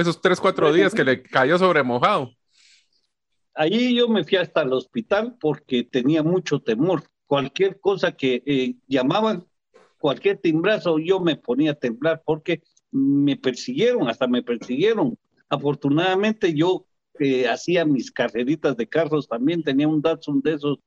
esos 0.00 0.20
tres, 0.20 0.40
cuatro 0.40 0.72
días 0.72 0.94
que 0.94 1.04
le 1.04 1.22
cayó 1.22 1.58
sobre 1.58 1.82
mojado. 1.82 2.30
Ahí 3.54 3.96
yo 3.96 4.08
me 4.08 4.22
fui 4.22 4.36
hasta 4.36 4.62
el 4.62 4.72
hospital 4.72 5.36
porque 5.40 5.82
tenía 5.82 6.22
mucho 6.22 6.60
temor. 6.60 7.04
Cualquier 7.26 7.80
cosa 7.80 8.12
que 8.12 8.42
eh, 8.46 8.76
llamaban, 8.86 9.46
cualquier 9.98 10.38
timbrazo, 10.38 10.98
yo 10.98 11.20
me 11.20 11.36
ponía 11.36 11.72
a 11.72 11.74
temblar 11.74 12.22
porque 12.24 12.62
me 12.92 13.36
persiguieron, 13.36 14.08
hasta 14.08 14.26
me 14.26 14.42
persiguieron. 14.42 15.18
Afortunadamente 15.48 16.54
yo 16.54 16.85
eh, 17.20 17.48
hacía 17.48 17.84
mis 17.84 18.10
carreritas 18.10 18.76
de 18.76 18.86
carros 18.86 19.28
también, 19.28 19.62
tenía 19.62 19.88
un 19.88 20.02
Datsun 20.02 20.40
de 20.42 20.54
esos 20.54 20.78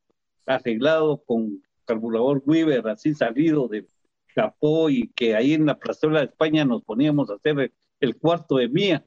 arreglado 0.45 1.23
con 1.25 1.61
carburador 1.85 2.41
Weaver, 2.45 2.87
así 2.87 3.13
salido 3.13 3.67
de 3.67 3.85
capó 4.33 4.89
y 4.89 5.09
que 5.09 5.35
ahí 5.35 5.53
en 5.53 5.65
la 5.65 5.77
plazuela 5.77 6.19
de 6.19 6.25
España 6.25 6.63
nos 6.65 6.83
poníamos 6.83 7.29
a 7.29 7.35
hacer 7.35 7.59
el, 7.59 7.73
el 7.99 8.17
cuarto 8.17 8.57
de 8.57 8.69
mía. 8.69 9.05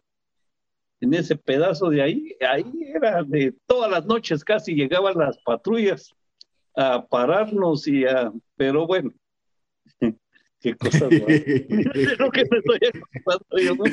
En 1.01 1.15
ese 1.15 1.37
pedazo 1.37 1.89
de 1.91 2.03
ahí, 2.03 2.37
ahí 2.49 2.65
era 2.95 3.23
de 3.25 3.55
todas 3.67 3.91
las 3.91 4.05
noches 4.07 4.45
casi 4.45 4.75
llegaban 4.75 5.19
las 5.19 5.39
patrullas 5.39 6.15
a 6.77 7.05
pararnos 7.07 7.89
y 7.89 8.05
a, 8.05 8.33
pero 8.57 8.87
bueno, 8.87 9.13
qué 10.63 10.75
cosas 10.75 11.09
creo 11.09 12.31
que 12.31 12.45
me 12.51 12.59
estoy 12.59 12.79
acordando 13.21 13.85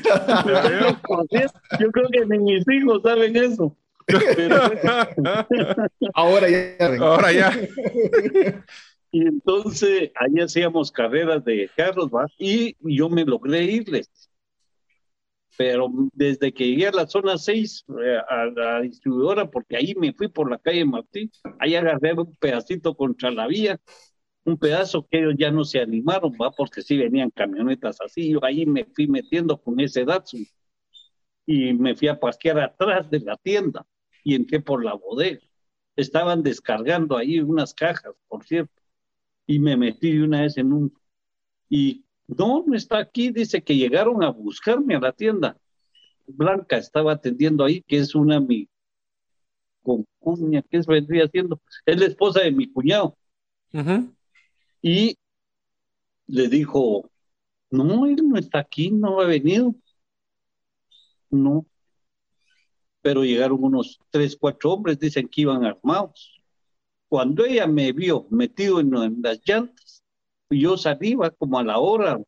yo, 1.31 1.39
yo 1.79 1.91
creo 1.91 2.09
que 2.09 2.25
ni 2.25 2.39
mis 2.39 2.67
hijos 2.69 3.01
saben 3.03 3.35
eso. 3.35 3.75
ahora 6.13 6.49
ya. 6.49 6.75
Ahora 6.99 7.31
ya. 7.31 7.51
Y 9.11 9.25
entonces 9.25 10.11
ahí 10.19 10.39
hacíamos 10.39 10.91
carreras 10.91 11.43
de 11.43 11.67
carros, 11.75 12.09
¿va? 12.09 12.27
Y 12.37 12.77
yo 12.79 13.09
me 13.09 13.25
logré 13.25 13.63
irles 13.63 14.29
pero 15.59 15.91
desde 16.13 16.53
que 16.53 16.67
llegué 16.67 16.87
a 16.87 16.93
la 16.93 17.05
zona 17.05 17.37
6, 17.37 17.83
eh, 18.01 18.17
a 18.29 18.45
la 18.45 18.79
distribuidora, 18.79 19.51
porque 19.51 19.75
ahí 19.75 19.93
me 19.93 20.13
fui 20.13 20.29
por 20.29 20.49
la 20.49 20.57
calle 20.57 20.85
Martín, 20.85 21.29
ahí 21.59 21.75
agarré 21.75 22.13
un 22.13 22.33
pedacito 22.37 22.95
contra 22.95 23.29
la 23.29 23.45
vía, 23.45 23.77
un 24.45 24.57
pedazo 24.57 25.07
que 25.09 25.19
ellos 25.19 25.35
ya 25.37 25.51
no 25.51 25.63
se 25.63 25.79
animaron, 25.79 26.33
va, 26.33 26.51
porque 26.51 26.81
sí 26.81 26.97
venían 26.97 27.29
camionetas 27.29 27.99
así, 28.01 28.29
yo 28.31 28.43
ahí 28.43 28.65
me 28.65 28.85
fui 28.85 29.07
metiendo 29.07 29.57
con 29.61 29.79
ese 29.79 30.05
Datsun 30.05 30.45
y 31.45 31.73
me 31.73 31.95
fui 31.95 32.07
a 32.07 32.19
parquear 32.19 32.59
atrás 32.59 33.09
de 33.09 33.19
la 33.19 33.35
tienda 33.37 33.85
y 34.23 34.35
entré 34.35 34.59
por 34.59 34.83
la 34.83 34.93
bodega. 34.93 35.41
Estaban 35.95 36.43
descargando 36.43 37.17
ahí 37.17 37.39
unas 37.39 37.73
cajas, 37.73 38.13
por 38.27 38.45
cierto, 38.45 38.81
y 39.47 39.59
me 39.59 39.75
metí 39.75 40.17
una 40.19 40.41
vez 40.41 40.57
en 40.57 40.71
un... 40.71 40.93
Y 41.67 42.05
no, 42.27 42.63
está 42.73 42.99
aquí, 42.99 43.31
dice 43.31 43.63
que 43.63 43.75
llegaron 43.75 44.23
a 44.23 44.29
buscarme 44.29 44.95
a 44.95 44.99
la 44.99 45.11
tienda. 45.11 45.57
Blanca 46.27 46.77
estaba 46.77 47.13
atendiendo 47.13 47.65
ahí, 47.65 47.81
que 47.81 47.97
es 47.97 48.13
una 48.13 48.39
mi 48.39 48.69
concuña, 49.81 50.61
que 50.61 50.77
es 50.77 50.85
vendría 50.85 51.25
haciendo, 51.25 51.59
es 51.85 51.99
la 51.99 52.05
esposa 52.05 52.41
de 52.41 52.51
mi 52.51 52.71
cuñado. 52.71 53.17
Y 54.81 55.17
le 56.27 56.47
dijo, 56.47 57.09
no, 57.71 58.05
él 58.05 58.17
no 58.27 58.37
está 58.37 58.59
aquí, 58.59 58.91
no 58.91 59.19
ha 59.19 59.25
venido. 59.25 59.75
No. 61.29 61.65
Pero 63.01 63.23
llegaron 63.23 63.63
unos 63.63 63.99
tres, 64.09 64.37
cuatro 64.39 64.73
hombres, 64.73 64.99
dicen 64.99 65.27
que 65.27 65.41
iban 65.41 65.65
armados. 65.65 66.41
Cuando 67.07 67.45
ella 67.45 67.65
me 67.67 67.91
vio 67.91 68.27
metido 68.29 68.79
en 68.79 69.21
las 69.21 69.39
llantas, 69.45 70.03
yo 70.49 70.77
salí 70.77 71.15
como 71.37 71.59
a 71.59 71.63
la 71.63 71.79
hora, 71.79 72.19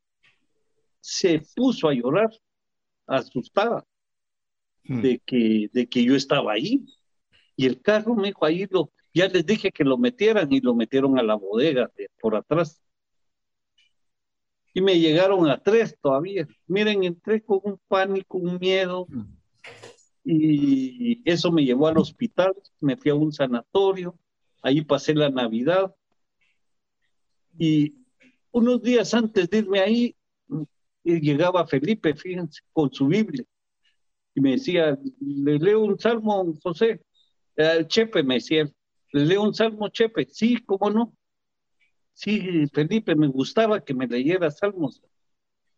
se 1.00 1.42
puso 1.56 1.88
a 1.88 1.94
llorar, 1.94 2.30
asustada 3.08 3.86
hmm. 4.86 5.02
de, 5.02 5.20
que, 5.20 5.70
de 5.74 5.88
que 5.88 6.04
yo 6.04 6.16
estaba 6.16 6.54
ahí. 6.54 6.86
Y 7.56 7.66
el 7.66 7.82
carro 7.82 8.16
me 8.16 8.30
dijo 8.30 8.46
ahí, 8.46 8.66
lo, 8.70 8.92
ya 9.14 9.28
les 9.28 9.46
dije 9.46 9.72
que 9.72 9.84
lo 9.84 9.98
metieran 9.98 10.52
y 10.52 10.62
lo 10.62 10.74
metieron 10.74 11.18
a 11.20 11.24
la 11.24 11.36
bodega 11.36 11.92
de, 11.98 12.10
por 12.20 12.36
atrás. 12.36 12.82
Y 14.74 14.82
me 14.82 15.00
llegaron 15.00 15.50
a 15.50 15.62
tres 15.62 15.98
todavía. 16.02 16.48
Miren, 16.68 17.04
entré 17.04 17.44
con 17.44 17.60
un 17.64 17.80
pánico, 17.88 18.38
un 18.38 18.58
miedo. 18.58 19.08
Y 20.24 21.22
eso 21.30 21.52
me 21.52 21.66
llevó 21.66 21.88
al 21.88 21.98
hospital, 21.98 22.54
me 22.80 22.96
fui 22.96 23.12
a 23.12 23.16
un 23.16 23.34
sanatorio, 23.34 24.18
ahí 24.62 24.82
pasé 24.82 25.14
la 25.14 25.30
Navidad. 25.30 25.94
Y 27.58 27.96
unos 28.52 28.82
días 28.82 29.14
antes 29.14 29.50
de 29.50 29.58
irme 29.58 29.80
ahí, 29.80 30.16
llegaba 31.04 31.66
Felipe, 31.68 32.14
fíjense, 32.16 32.62
con 32.72 32.94
su 32.94 33.08
Biblia. 33.08 33.44
Y 34.36 34.42
me 34.42 34.52
decía, 34.52 34.98
le 35.20 35.60
leo 35.60 35.82
un 35.82 36.00
salmo, 36.00 36.54
José. 36.64 37.02
El 37.56 37.88
Chepe 37.88 38.24
me 38.24 38.36
decía, 38.36 38.72
leo 39.12 39.44
un 39.44 39.54
salmo, 39.54 39.90
Chepe. 39.90 40.28
Sí, 40.30 40.58
cómo 40.66 40.90
no. 40.90 41.14
Sí, 42.14 42.68
Felipe, 42.74 43.16
me 43.16 43.28
gustaba 43.28 43.84
que 43.84 43.94
me 43.94 44.08
leyera 44.08 44.52
salmos. 44.52 45.02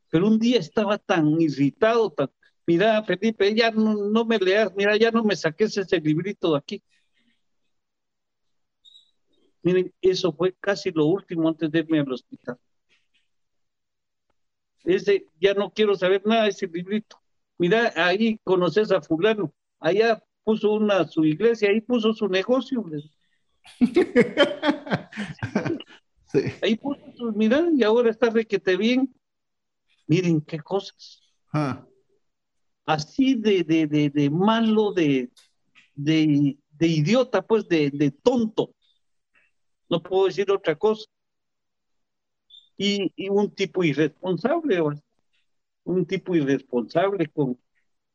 Pero 0.09 0.27
un 0.27 0.39
día 0.39 0.59
estaba 0.59 0.97
tan 0.97 1.39
irritado, 1.41 2.11
tan, 2.11 2.29
mira, 2.67 3.03
Felipe, 3.03 3.53
ya 3.55 3.71
no, 3.71 4.25
me 4.25 4.37
leas, 4.37 4.73
mira, 4.75 4.95
ya 4.97 5.11
no 5.11 5.23
me 5.23 5.35
saques 5.35 5.77
ese 5.77 5.99
librito 5.99 6.51
de 6.53 6.57
aquí. 6.59 6.83
Miren, 9.63 9.93
eso 10.01 10.33
fue 10.33 10.53
casi 10.59 10.91
lo 10.91 11.05
último 11.05 11.47
antes 11.47 11.71
de 11.71 11.79
irme 11.79 11.99
al 11.99 12.11
hospital. 12.11 12.57
Ese, 14.83 15.27
ya 15.39 15.53
no 15.53 15.71
quiero 15.71 15.95
saber 15.95 16.21
nada 16.25 16.43
de 16.43 16.49
ese 16.49 16.67
librito. 16.67 17.17
Mira, 17.57 17.93
ahí 17.95 18.37
conoces 18.43 18.91
a 18.91 19.01
fulano. 19.01 19.53
Allá 19.79 20.21
puso 20.43 20.73
una 20.73 21.07
su 21.07 21.23
iglesia, 21.25 21.69
ahí 21.69 21.81
puso 21.81 22.13
su 22.13 22.27
negocio. 22.27 22.83
Ahí 26.61 26.75
puso 26.77 27.01
su, 27.15 27.31
mira, 27.33 27.67
y 27.75 27.83
ahora 27.83 28.09
está 28.09 28.29
requete 28.29 28.75
bien. 28.75 29.13
Miren 30.07 30.41
qué 30.41 30.59
cosas. 30.59 31.21
Ah. 31.53 31.85
Así 32.85 33.35
de, 33.35 33.63
de, 33.63 33.87
de, 33.87 34.09
de 34.09 34.29
malo, 34.29 34.91
de, 34.93 35.29
de, 35.95 36.57
de 36.71 36.87
idiota, 36.87 37.41
pues, 37.41 37.67
de, 37.67 37.89
de 37.91 38.11
tonto 38.11 38.73
no 39.93 40.01
puedo 40.01 40.25
decir 40.25 40.49
otra 40.51 40.75
cosa. 40.75 41.05
Y, 42.77 43.29
un 43.29 43.53
tipo 43.53 43.83
irresponsable, 43.83 44.81
un 45.83 46.05
tipo 46.05 46.35
irresponsable 46.35 47.27
con 47.27 47.59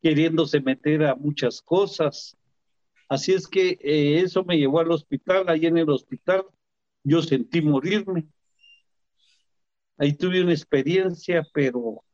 queriéndose 0.02 0.60
meter 0.60 1.04
a 1.04 1.14
muchas 1.14 1.62
cosas. 1.62 2.36
Así 3.08 3.32
es 3.32 3.48
que 3.48 3.78
eh, 3.80 4.20
eso 4.20 4.44
me 4.44 4.58
llevó 4.58 4.80
al 4.80 4.90
hospital, 4.90 5.48
ahí 5.48 5.66
en 5.66 5.78
el 5.78 5.88
hospital 5.88 6.44
yo 7.02 7.22
sentí 7.22 7.62
morirme. 7.62 8.26
Ahí 9.96 10.12
tuve 10.12 10.42
una 10.42 10.52
experiencia, 10.52 11.46
pero 11.52 12.04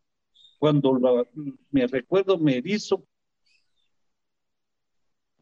cuando 0.58 1.26
me 1.70 1.86
recuerdo 1.86 2.38
me 2.38 2.62
hizo 2.64 3.04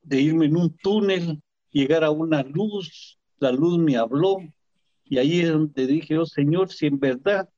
de 0.02 0.20
irme 0.20 0.46
en 0.46 0.56
un 0.56 0.76
túnel, 0.76 1.40
llegar 1.70 2.02
a 2.02 2.10
una 2.10 2.42
luz, 2.42 3.18
la 3.38 3.52
luz 3.52 3.78
me 3.78 3.96
habló 3.96 4.38
y 5.04 5.18
ahí 5.18 5.40
es 5.40 5.50
donde 5.50 5.86
dije, 5.86 6.18
oh 6.18 6.26
Señor, 6.26 6.72
si 6.72 6.86
en 6.86 6.98
verdad 6.98 7.48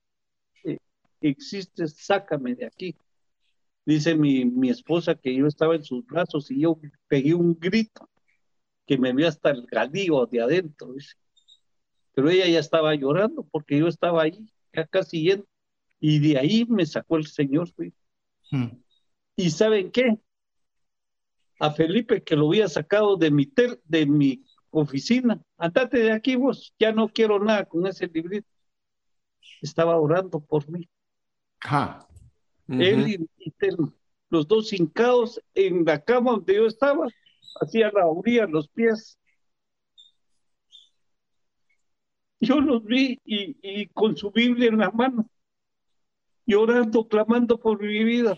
eh, 0.65 0.79
existe, 1.21 1.87
sácame 1.89 2.55
de 2.55 2.67
aquí. 2.67 2.97
Dice 3.87 4.15
mi, 4.15 4.45
mi 4.45 4.71
esposa 4.71 5.15
que 5.15 5.35
yo 5.35 5.47
estaba 5.47 5.75
en 5.75 5.85
sus 5.85 6.05
brazos 6.07 6.51
y 6.51 6.61
yo 6.61 6.79
pegué 7.09 7.35
un 7.35 7.59
grito 7.59 8.09
que 8.87 8.99
me 8.99 9.13
vio 9.13 9.29
hasta 9.29 9.51
el 9.51 9.67
galío 9.67 10.27
de 10.27 10.41
adentro. 10.41 10.95
Pero 12.15 12.31
ella 12.31 12.47
ya 12.47 12.61
estaba 12.61 12.95
llorando 12.95 13.47
porque 13.51 13.79
yo 13.79 13.89
estaba 13.89 14.23
ahí, 14.23 14.47
ya 14.73 14.87
casi 14.87 15.23
yendo. 15.23 15.47
Y 16.01 16.19
de 16.19 16.39
ahí 16.39 16.65
me 16.67 16.87
sacó 16.87 17.17
el 17.17 17.27
Señor. 17.27 17.71
Hmm. 18.51 18.69
¿Y 19.37 19.51
saben 19.51 19.91
qué? 19.91 20.19
a 21.59 21.71
Felipe 21.71 22.23
que 22.23 22.37
lo 22.37 22.49
había 22.49 22.69
sacado 22.69 23.17
de 23.17 23.31
mi, 23.31 23.47
tel, 23.47 23.81
de 23.85 24.07
mi 24.07 24.45
oficina. 24.71 25.41
Andate 25.57 25.99
de 25.99 26.13
aquí 26.13 26.37
vos, 26.37 26.75
ya 26.79 26.93
no 26.93 27.09
quiero 27.09 27.39
nada 27.39 27.65
con 27.65 27.87
ese 27.87 28.07
librito. 28.07 28.49
Estaba 29.61 29.99
orando 29.99 30.41
por 30.41 30.69
mí. 30.71 30.89
Él 32.69 33.09
y, 33.09 33.29
los 34.31 34.49
dos 34.49 34.73
hincados 34.73 35.41
en 35.55 35.85
la 35.85 36.03
cama 36.03 36.33
donde 36.33 36.55
yo 36.55 36.67
estaba, 36.67 37.07
hacía 37.61 37.91
la 37.93 38.07
orilla, 38.07 38.47
los 38.47 38.69
pies. 38.69 39.19
Yo 42.41 42.61
los 42.61 42.85
vi 42.85 43.21
y, 43.25 43.57
y 43.63 43.87
con 43.89 44.17
su 44.17 44.31
Biblia 44.31 44.69
en 44.69 44.79
la 44.79 44.91
mano, 44.91 45.31
llorando, 46.47 47.07
clamando 47.07 47.59
por 47.59 47.81
mi 47.81 48.05
vida. 48.05 48.37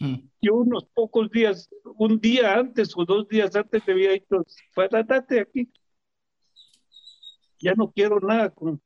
Mm. 0.00 0.16
Yo 0.40 0.54
unos 0.54 0.86
pocos 0.94 1.30
días, 1.30 1.68
un 1.84 2.18
día 2.20 2.54
antes 2.54 2.96
o 2.96 3.04
dos 3.04 3.28
días 3.28 3.54
antes 3.54 3.86
le 3.86 3.92
había 3.92 4.12
dicho, 4.12 4.44
date 4.90 5.40
aquí. 5.40 5.70
Ya 7.60 7.74
no 7.74 7.92
quiero 7.92 8.18
nada 8.20 8.50
con... 8.50 8.80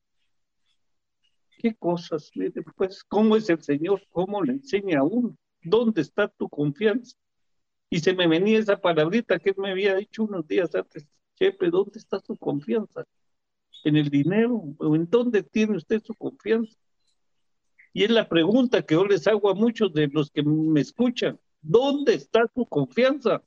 ¿Qué 1.65 1.75
cosas? 1.77 2.31
Pues, 2.77 3.03
¿cómo 3.05 3.37
es 3.37 3.49
el 3.49 3.63
Señor? 3.63 4.03
¿Cómo 4.11 4.43
le 4.43 4.53
enseña 4.53 4.99
a 4.99 5.03
uno? 5.03 5.35
¿Dónde 5.63 6.03
está 6.03 6.29
tu 6.29 6.47
confianza? 6.47 7.17
Y 7.89 8.01
se 8.01 8.13
me 8.13 8.29
venía 8.29 8.59
esa 8.59 8.79
palabrita 8.79 9.39
que 9.39 9.49
él 9.49 9.57
me 9.57 9.71
había 9.71 9.95
dicho 9.95 10.25
unos 10.25 10.47
días 10.47 10.75
antes. 10.75 11.07
Chepe, 11.37 11.71
¿dónde 11.71 11.99
está 11.99 12.21
su 12.21 12.37
confianza? 12.37 13.07
¿En 13.83 13.97
el 13.97 14.11
dinero? 14.11 14.63
¿O 14.77 14.95
en 14.95 15.09
dónde 15.09 15.43
tiene 15.43 15.79
usted 15.79 16.03
su 16.05 16.15
confianza? 16.15 16.77
Y 17.95 18.05
es 18.05 18.11
la 18.11 18.29
pregunta 18.29 18.83
que 18.83 18.97
yo 18.97 19.07
les 19.07 19.27
hago 19.27 19.49
a 19.49 19.55
muchos 19.55 19.91
de 19.95 20.09
los 20.09 20.31
que 20.31 20.43
me 20.43 20.83
escuchan. 20.83 21.41
¿Dónde 21.63 22.13
está 22.13 22.47
su 22.55 22.67
confianza? 22.67 23.43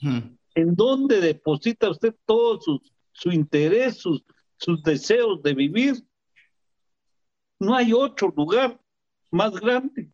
Hmm. 0.00 0.36
¿En 0.54 0.76
dónde 0.76 1.20
deposita 1.20 1.90
usted 1.90 2.14
todo 2.24 2.60
su, 2.60 2.80
su 3.10 3.32
interés, 3.32 3.96
sus, 3.96 4.22
sus 4.56 4.80
deseos 4.84 5.42
de 5.42 5.54
vivir? 5.54 6.04
No 7.60 7.76
hay 7.76 7.92
otro 7.92 8.32
lugar 8.36 8.80
más 9.30 9.52
grande 9.52 10.10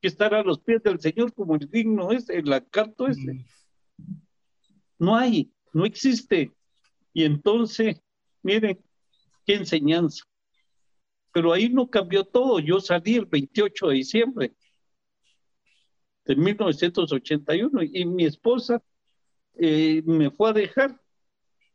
que 0.00 0.08
estar 0.08 0.34
a 0.34 0.42
los 0.42 0.58
pies 0.58 0.82
del 0.82 0.98
Señor 0.98 1.32
como 1.32 1.54
el 1.54 1.70
digno 1.70 2.10
es, 2.10 2.28
el 2.28 2.52
acarto 2.52 3.06
ese. 3.06 3.44
No 4.98 5.14
hay, 5.14 5.52
no 5.72 5.84
existe. 5.84 6.50
Y 7.12 7.24
entonces, 7.24 8.00
miren, 8.42 8.82
qué 9.46 9.54
enseñanza 9.54 10.24
pero 11.32 11.52
ahí 11.52 11.68
no 11.68 11.88
cambió 11.88 12.24
todo. 12.24 12.58
Yo 12.58 12.80
salí 12.80 13.16
el 13.16 13.26
28 13.26 13.88
de 13.88 13.94
diciembre 13.94 14.54
de 16.24 16.36
1981 16.36 17.82
y 17.82 18.04
mi 18.04 18.24
esposa 18.24 18.82
eh, 19.54 20.02
me 20.04 20.30
fue 20.30 20.50
a 20.50 20.52
dejar, 20.52 21.00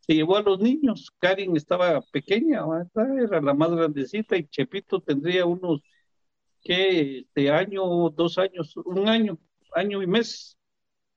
se 0.05 0.13
llevó 0.13 0.37
a 0.37 0.41
los 0.41 0.59
niños. 0.59 1.11
Karin 1.19 1.55
estaba 1.55 2.01
pequeña, 2.11 2.63
era 2.95 3.41
la 3.41 3.53
más 3.53 3.71
grandecita 3.71 4.37
y 4.37 4.47
Chepito 4.47 5.01
tendría 5.01 5.45
unos, 5.45 5.81
¿qué? 6.63 7.19
Este 7.19 7.49
año, 7.51 8.09
dos 8.11 8.37
años, 8.37 8.75
un 8.77 9.07
año, 9.09 9.39
año 9.73 10.01
y 10.01 10.07
mes. 10.07 10.57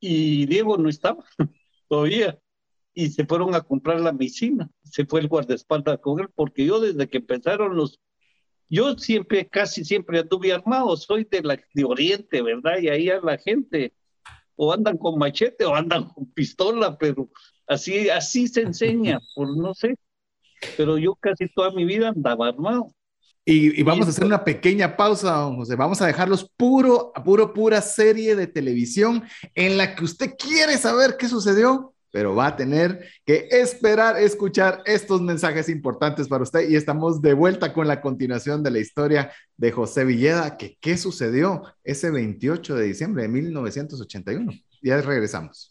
Y 0.01 0.47
Diego 0.47 0.78
no 0.78 0.89
estaba 0.89 1.24
todavía 1.89 2.39
y 2.95 3.11
se 3.11 3.26
fueron 3.26 3.55
a 3.55 3.62
comprar 3.62 4.01
la 4.01 4.12
medicina. 4.12 4.70
Se 4.84 5.07
fue 5.07 5.20
el 5.20 5.28
guardaespaldas 5.28 5.99
con 6.01 6.20
él, 6.20 6.28
porque 6.34 6.64
yo 6.64 6.80
desde 6.80 7.09
que 7.09 7.18
empezaron 7.18 7.76
los 7.76 8.01
yo 8.70 8.99
siempre, 8.99 9.49
casi 9.49 9.84
siempre 9.84 10.18
anduve 10.18 10.53
armado, 10.53 10.95
soy 10.97 11.24
de, 11.24 11.43
la, 11.43 11.59
de 11.72 11.84
Oriente, 11.84 12.43
¿verdad? 12.43 12.78
Y 12.80 12.89
ahí 12.89 13.09
a 13.09 13.20
la 13.20 13.39
gente 13.39 13.95
o 14.57 14.72
andan 14.72 14.99
con 14.99 15.18
machete 15.18 15.64
o 15.64 15.74
andan 15.74 16.09
con 16.09 16.30
pistola, 16.32 16.99
pero 16.99 17.30
así, 17.69 18.09
así 18.09 18.49
se 18.49 18.62
enseña, 18.62 19.21
por 19.35 19.57
no 19.57 19.75
sé. 19.75 19.97
Pero 20.77 20.99
yo 20.99 21.14
casi 21.14 21.49
toda 21.49 21.71
mi 21.71 21.85
vida 21.85 22.09
andaba 22.09 22.49
armado. 22.49 22.93
Y, 23.45 23.83
vamos 23.83 24.07
a 24.07 24.11
hacer 24.11 24.27
una 24.27 24.45
pequeña 24.45 24.95
pausa, 24.95 25.45
José. 25.45 25.75
Vamos 25.75 26.03
a 26.03 26.07
dejarlos 26.07 26.51
puro, 26.55 27.12
puro, 27.25 27.55
pura 27.55 27.81
serie 27.81 28.37
de 28.37 28.47
televisión 28.47 29.25
en 29.55 29.79
la 29.79 29.95
que 29.95 30.05
usted 30.05 30.35
quiere 30.37 30.77
saber 30.77 31.16
qué 31.16 31.29
sucedió 31.29 31.95
pero 32.11 32.35
va 32.35 32.49
a 32.49 32.57
tener 32.57 33.07
que 33.25 33.49
esperar 33.51 34.19
escuchar 34.19 34.83
estos 34.87 35.21
mensajes 35.21 35.69
importantes 35.69 36.29
para 36.29 36.43
usted 36.43 36.69
y 36.69 36.77
estamos 36.77 37.21
de 37.21 37.35
vuelta 37.35 37.73
con 37.73 37.87
la 37.87 38.01
continuación 38.01 38.62
de 38.62 38.71
la 38.71 38.79
historia 38.79 39.33
de 39.57 39.73
José 39.73 40.05
Villeda, 40.05 40.57
que 40.57 40.77
qué 40.81 40.97
sucedió 40.97 41.62
ese 41.85 42.11
28 42.11 42.77
de 42.77 42.85
diciembre 42.85 43.23
de 43.23 43.29
1981. 43.29 44.53
Ya 44.83 45.01
regresamos. 45.01 45.71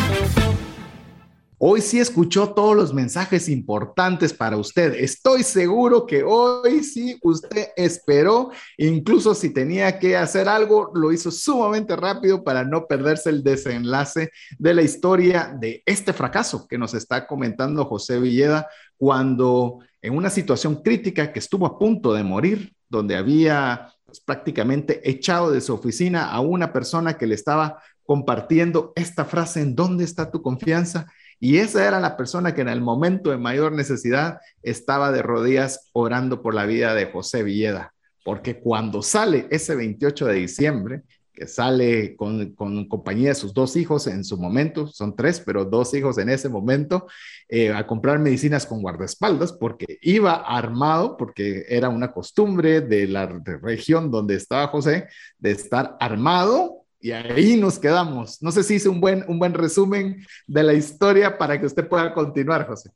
Hoy 1.63 1.81
sí 1.81 1.99
escuchó 1.99 2.55
todos 2.55 2.75
los 2.75 2.91
mensajes 2.91 3.47
importantes 3.47 4.33
para 4.33 4.57
usted. 4.57 4.95
Estoy 4.95 5.43
seguro 5.43 6.07
que 6.07 6.23
hoy 6.23 6.83
sí 6.83 7.19
usted 7.21 7.67
esperó, 7.75 8.49
incluso 8.77 9.35
si 9.35 9.51
tenía 9.51 9.99
que 9.99 10.17
hacer 10.17 10.49
algo, 10.49 10.91
lo 10.95 11.11
hizo 11.11 11.29
sumamente 11.29 11.95
rápido 11.95 12.43
para 12.43 12.65
no 12.65 12.87
perderse 12.87 13.29
el 13.29 13.43
desenlace 13.43 14.31
de 14.57 14.73
la 14.73 14.81
historia 14.81 15.55
de 15.55 15.83
este 15.85 16.13
fracaso 16.13 16.65
que 16.67 16.79
nos 16.79 16.95
está 16.95 17.27
comentando 17.27 17.85
José 17.85 18.19
Villeda 18.19 18.67
cuando 18.97 19.81
en 20.01 20.17
una 20.17 20.31
situación 20.31 20.81
crítica 20.81 21.31
que 21.31 21.37
estuvo 21.37 21.67
a 21.67 21.77
punto 21.77 22.11
de 22.11 22.23
morir, 22.23 22.73
donde 22.89 23.15
había 23.15 23.93
pues, 24.03 24.19
prácticamente 24.19 25.07
echado 25.07 25.51
de 25.51 25.61
su 25.61 25.75
oficina 25.75 26.31
a 26.31 26.39
una 26.39 26.73
persona 26.73 27.19
que 27.19 27.27
le 27.27 27.35
estaba 27.35 27.83
compartiendo 28.03 28.93
esta 28.95 29.25
frase, 29.25 29.61
¿en 29.61 29.75
dónde 29.75 30.05
está 30.05 30.31
tu 30.31 30.41
confianza? 30.41 31.05
Y 31.43 31.57
esa 31.57 31.87
era 31.87 31.99
la 31.99 32.15
persona 32.17 32.53
que 32.53 32.61
en 32.61 32.69
el 32.69 32.81
momento 32.81 33.31
de 33.31 33.37
mayor 33.37 33.71
necesidad 33.71 34.39
estaba 34.61 35.11
de 35.11 35.23
rodillas 35.23 35.89
orando 35.91 36.43
por 36.43 36.53
la 36.53 36.67
vida 36.67 36.93
de 36.93 37.07
José 37.07 37.41
Villeda. 37.41 37.95
Porque 38.23 38.59
cuando 38.59 39.01
sale 39.01 39.47
ese 39.49 39.75
28 39.75 40.27
de 40.27 40.33
diciembre, 40.35 41.01
que 41.33 41.47
sale 41.47 42.15
con, 42.15 42.53
compañía 42.87 43.29
de 43.29 43.35
sus 43.35 43.55
dos 43.55 43.75
hijos 43.75 44.05
en 44.05 44.23
su 44.23 44.37
momento, 44.37 44.85
son 44.85 45.15
tres, 45.15 45.41
pero 45.43 45.65
dos 45.65 45.95
hijos 45.95 46.19
en 46.19 46.29
ese 46.29 46.47
momento, 46.47 47.07
eh, 47.49 47.73
a 47.73 47.87
comprar 47.87 48.19
medicinas 48.19 48.67
con 48.67 48.83
guardaespaldas, 48.83 49.51
porque 49.51 49.97
iba 50.03 50.33
armado, 50.33 51.17
porque 51.17 51.65
era 51.67 51.89
una 51.89 52.11
costumbre 52.11 52.81
de 52.81 53.07
la 53.07 53.25
región 53.25 54.11
donde 54.11 54.35
estaba 54.35 54.67
José, 54.67 55.07
de 55.39 55.49
estar 55.49 55.97
armado 55.99 56.80
y 57.01 57.11
ahí 57.11 57.57
nos 57.57 57.79
quedamos. 57.79 58.41
No 58.41 58.51
sé 58.51 58.63
si 58.63 58.75
hice 58.75 58.89
un 58.89 59.01
buen, 59.01 59.23
un 59.27 59.39
buen 59.39 59.53
resumen 59.53 60.23
de 60.47 60.63
la 60.63 60.73
historia 60.73 61.37
para 61.37 61.59
que 61.59 61.65
usted 61.65 61.87
pueda 61.87 62.13
continuar, 62.13 62.67
José. 62.67 62.91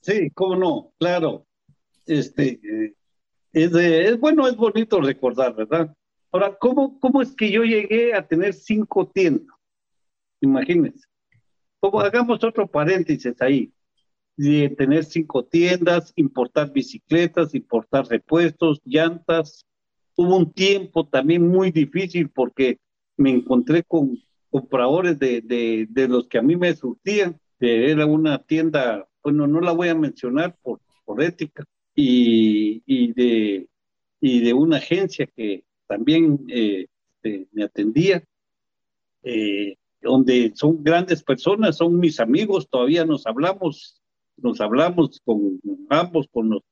Sí, 0.00 0.30
cómo 0.30 0.56
no, 0.56 0.92
claro. 0.98 1.46
Este, 2.06 2.60
eh, 2.62 2.94
es, 3.52 3.72
es, 3.74 4.20
bueno, 4.20 4.46
es 4.46 4.56
bonito 4.56 5.00
recordar, 5.00 5.54
¿verdad? 5.54 5.94
Ahora, 6.32 6.56
¿cómo, 6.58 6.98
¿cómo 7.00 7.22
es 7.22 7.34
que 7.34 7.50
yo 7.50 7.62
llegué 7.62 8.14
a 8.14 8.26
tener 8.26 8.52
cinco 8.52 9.08
tiendas? 9.08 9.56
Imagínense. 10.40 11.06
Como 11.80 12.00
hagamos 12.00 12.42
otro 12.42 12.66
paréntesis 12.66 13.40
ahí. 13.40 13.72
De 14.36 14.68
tener 14.68 15.04
cinco 15.04 15.44
tiendas, 15.44 16.12
importar 16.14 16.70
bicicletas, 16.70 17.54
importar 17.54 18.06
repuestos, 18.06 18.82
llantas. 18.84 19.64
Hubo 20.14 20.36
un 20.36 20.52
tiempo 20.52 21.06
también 21.06 21.46
muy 21.46 21.70
difícil 21.70 22.28
porque 22.28 22.78
me 23.16 23.30
encontré 23.30 23.82
con 23.82 24.18
compradores 24.50 25.18
de, 25.18 25.40
de, 25.40 25.86
de 25.88 26.08
los 26.08 26.28
que 26.28 26.38
a 26.38 26.42
mí 26.42 26.56
me 26.56 26.74
surtían. 26.74 27.38
Era 27.58 28.06
una 28.06 28.42
tienda, 28.42 29.08
bueno, 29.22 29.46
no 29.46 29.60
la 29.60 29.72
voy 29.72 29.88
a 29.88 29.94
mencionar 29.94 30.56
por, 30.62 30.80
por 31.04 31.22
ética, 31.22 31.64
y, 31.94 32.82
y, 32.84 33.12
de, 33.14 33.68
y 34.20 34.40
de 34.40 34.52
una 34.52 34.76
agencia 34.76 35.26
que 35.34 35.64
también 35.86 36.44
eh, 36.48 36.86
este, 37.26 37.48
me 37.52 37.64
atendía, 37.64 38.22
eh, 39.22 39.76
donde 40.02 40.52
son 40.54 40.84
grandes 40.84 41.22
personas, 41.22 41.78
son 41.78 41.98
mis 41.98 42.20
amigos, 42.20 42.68
todavía 42.68 43.04
nos 43.04 43.26
hablamos, 43.26 44.00
nos 44.36 44.60
hablamos 44.60 45.20
con 45.24 45.58
ambos, 45.88 46.28
con 46.30 46.50
los, 46.50 46.62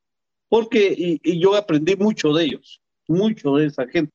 porque 0.49 0.95
y, 0.97 1.41
yo 1.41 1.57
aprendí 1.57 1.97
mucho 1.97 2.33
de 2.35 2.45
ellos, 2.45 2.81
mucho 3.09 3.57
de 3.57 3.67
esa 3.67 3.89
gente. 3.89 4.13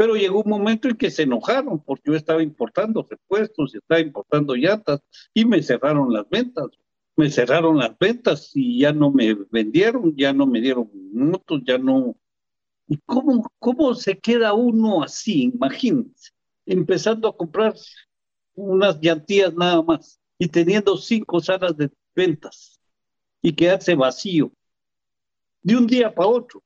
Pero 0.00 0.16
llegó 0.16 0.40
un 0.42 0.48
momento 0.48 0.88
en 0.88 0.96
que 0.96 1.10
se 1.10 1.24
enojaron 1.24 1.78
porque 1.78 2.04
yo 2.06 2.16
estaba 2.16 2.42
importando 2.42 3.06
repuestos, 3.06 3.74
estaba 3.74 4.00
importando 4.00 4.54
llantas 4.54 5.00
y 5.34 5.44
me 5.44 5.62
cerraron 5.62 6.10
las 6.10 6.26
ventas. 6.26 6.68
Me 7.16 7.28
cerraron 7.28 7.76
las 7.76 7.98
ventas 7.98 8.50
y 8.54 8.78
ya 8.78 8.94
no 8.94 9.10
me 9.10 9.34
vendieron, 9.50 10.16
ya 10.16 10.32
no 10.32 10.46
me 10.46 10.62
dieron 10.62 10.90
motos, 11.12 11.60
ya 11.66 11.76
no. 11.76 12.16
¿Y 12.88 12.96
cómo, 13.04 13.46
cómo 13.58 13.94
se 13.94 14.18
queda 14.18 14.54
uno 14.54 15.02
así? 15.02 15.52
Imagínense, 15.54 16.30
empezando 16.64 17.28
a 17.28 17.36
comprar 17.36 17.74
unas 18.54 18.98
llantías 19.02 19.52
nada 19.52 19.82
más 19.82 20.18
y 20.38 20.48
teniendo 20.48 20.96
cinco 20.96 21.40
salas 21.40 21.76
de 21.76 21.90
ventas 22.14 22.80
y 23.42 23.52
quedarse 23.52 23.94
vacío 23.94 24.50
de 25.60 25.76
un 25.76 25.86
día 25.86 26.14
para 26.14 26.28
otro. 26.28 26.62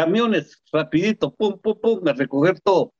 Camiones 0.00 0.62
rapidito, 0.72 1.30
pum, 1.30 1.58
pum, 1.58 1.78
pum, 1.78 2.08
a 2.08 2.14
recoger 2.14 2.58
todo. 2.58 2.94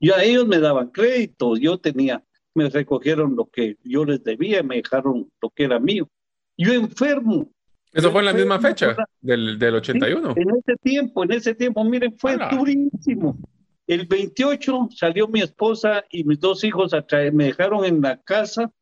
Ya 0.00 0.20
ellos 0.20 0.44
me 0.48 0.58
daban 0.58 0.90
crédito, 0.90 1.56
yo 1.56 1.78
tenía, 1.78 2.24
me 2.54 2.68
recogieron 2.68 3.36
lo 3.36 3.46
que 3.46 3.76
yo 3.84 4.04
les 4.04 4.24
debía, 4.24 4.64
me 4.64 4.76
dejaron 4.76 5.30
lo 5.40 5.50
que 5.50 5.62
era 5.62 5.78
mío. 5.78 6.08
Yo 6.56 6.72
enfermo. 6.72 7.52
Eso 7.92 8.10
fue 8.10 8.22
en 8.22 8.26
la 8.26 8.32
misma 8.32 8.58
fecha 8.58 8.96
del, 9.20 9.60
del 9.60 9.76
81. 9.76 10.34
en 10.36 10.50
ese 10.56 10.76
tiempo, 10.82 11.22
en 11.22 11.32
ese 11.34 11.54
tiempo, 11.54 11.84
miren, 11.84 12.18
fue 12.18 12.36
durísimo. 12.50 13.38
El 13.86 14.06
28 14.06 14.88
salió 14.90 15.28
mi 15.28 15.40
esposa 15.40 16.04
y 16.10 16.24
mis 16.24 16.40
dos 16.40 16.64
hijos 16.64 16.92
a 16.94 17.02
traer, 17.02 17.32
me 17.32 17.44
dejaron 17.44 17.84
en 17.84 18.00
la 18.00 18.20
casa 18.20 18.72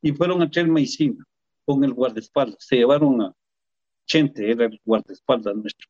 y 0.00 0.12
fueron 0.12 0.40
a 0.40 0.50
traer 0.50 0.68
medicina 0.68 1.22
con 1.66 1.84
el 1.84 1.92
guardaespaldas. 1.92 2.64
Se 2.64 2.76
llevaron 2.76 3.20
a 3.20 3.34
Chente, 4.06 4.50
era 4.50 4.64
el 4.64 4.80
guardaespaldas 4.82 5.54
nuestro, 5.56 5.88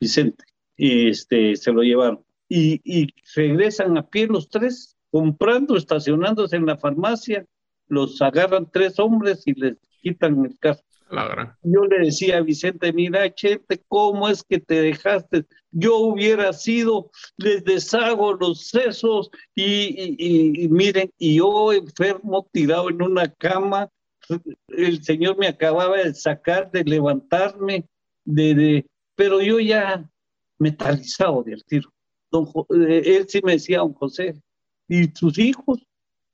Vicente, 0.00 0.44
y 0.76 1.08
este, 1.08 1.56
se 1.56 1.72
lo 1.72 1.82
llevaron. 1.82 2.24
Y, 2.48 2.80
y 2.84 3.08
regresan 3.34 3.96
a 3.96 4.06
pie 4.06 4.26
los 4.26 4.48
tres, 4.48 4.96
comprando, 5.10 5.76
estacionándose 5.76 6.56
en 6.56 6.66
la 6.66 6.76
farmacia, 6.76 7.46
los 7.88 8.20
agarran 8.22 8.70
tres 8.70 8.98
hombres 8.98 9.42
y 9.46 9.54
les 9.54 9.76
quitan 10.02 10.44
el 10.44 10.58
carro. 10.58 10.80
Yo 11.62 11.84
le 11.84 12.06
decía 12.06 12.38
a 12.38 12.40
Vicente, 12.40 12.92
mira, 12.92 13.32
Chente, 13.32 13.82
¿cómo 13.88 14.28
es 14.28 14.42
que 14.42 14.58
te 14.58 14.80
dejaste? 14.80 15.44
Yo 15.70 15.98
hubiera 15.98 16.52
sido, 16.52 17.10
les 17.36 17.64
deshago 17.64 18.34
los 18.34 18.68
sesos 18.68 19.30
y, 19.54 20.68
miren, 20.70 21.10
y 21.18 21.36
yo 21.36 21.72
enfermo, 21.72 22.48
tirado 22.52 22.90
en 22.90 23.02
una 23.02 23.32
cama, 23.32 23.88
el 24.68 25.02
Señor 25.04 25.36
me 25.38 25.48
acababa 25.48 25.98
de 25.98 26.14
sacar, 26.14 26.70
de 26.70 26.84
levantarme, 26.84 27.86
de, 28.24 28.86
pero 29.14 29.40
yo 29.40 29.60
ya 29.60 30.08
metalizado 30.58 31.42
del 31.42 31.64
tiro. 31.64 31.92
Don, 32.30 32.48
eh, 32.88 33.02
él 33.04 33.26
sí 33.28 33.40
me 33.42 33.52
decía, 33.52 33.78
don 33.78 33.94
José, 33.94 34.34
y 34.88 35.08
sus 35.14 35.38
hijos 35.38 35.80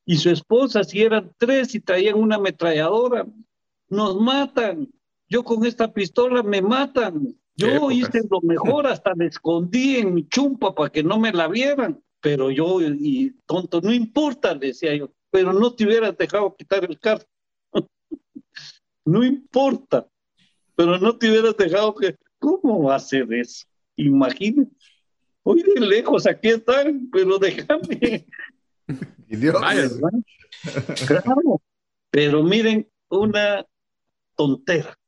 y 0.04 0.16
su 0.16 0.30
esposa, 0.30 0.82
si 0.82 1.02
eran 1.02 1.32
tres 1.38 1.74
y 1.74 1.80
traían 1.80 2.16
una 2.16 2.36
ametralladora, 2.36 3.26
nos 3.88 4.20
matan. 4.20 4.88
Yo 5.28 5.44
con 5.44 5.64
esta 5.64 5.92
pistola 5.92 6.42
me 6.42 6.62
matan. 6.62 7.36
Yo 7.54 7.90
hice 7.90 8.22
lo 8.30 8.40
mejor, 8.40 8.86
hasta 8.86 9.14
me 9.14 9.26
escondí 9.26 9.96
en 9.96 10.14
mi 10.14 10.26
chumpa 10.26 10.74
para 10.74 10.90
que 10.90 11.02
no 11.02 11.18
me 11.18 11.32
la 11.32 11.46
vieran. 11.46 12.02
Pero 12.20 12.50
yo, 12.50 12.80
y 12.80 13.36
tonto, 13.46 13.80
no 13.80 13.92
importa, 13.92 14.54
decía 14.54 14.94
yo, 14.94 15.10
pero 15.30 15.52
no 15.52 15.74
te 15.74 15.84
hubieras 15.84 16.16
dejado 16.16 16.54
quitar 16.56 16.84
el 16.84 16.98
carro. 16.98 17.24
no 19.04 19.24
importa, 19.24 20.08
pero 20.74 20.98
no 20.98 21.16
te 21.16 21.30
hubieras 21.30 21.56
dejado 21.56 21.94
que. 21.94 22.16
¿Cómo 22.58 22.82
va 22.82 22.96
a 22.96 22.98
ser 22.98 23.32
eso? 23.32 23.66
Imagínate. 23.96 24.70
Hoy 25.42 25.62
de 25.62 25.80
lejos, 25.80 26.26
aquí 26.26 26.48
están, 26.48 27.08
pero 27.12 27.38
déjame. 27.38 28.26
Claro. 31.06 31.62
Pero 32.10 32.42
miren, 32.42 32.88
una 33.08 33.64
tontera. 34.34 34.98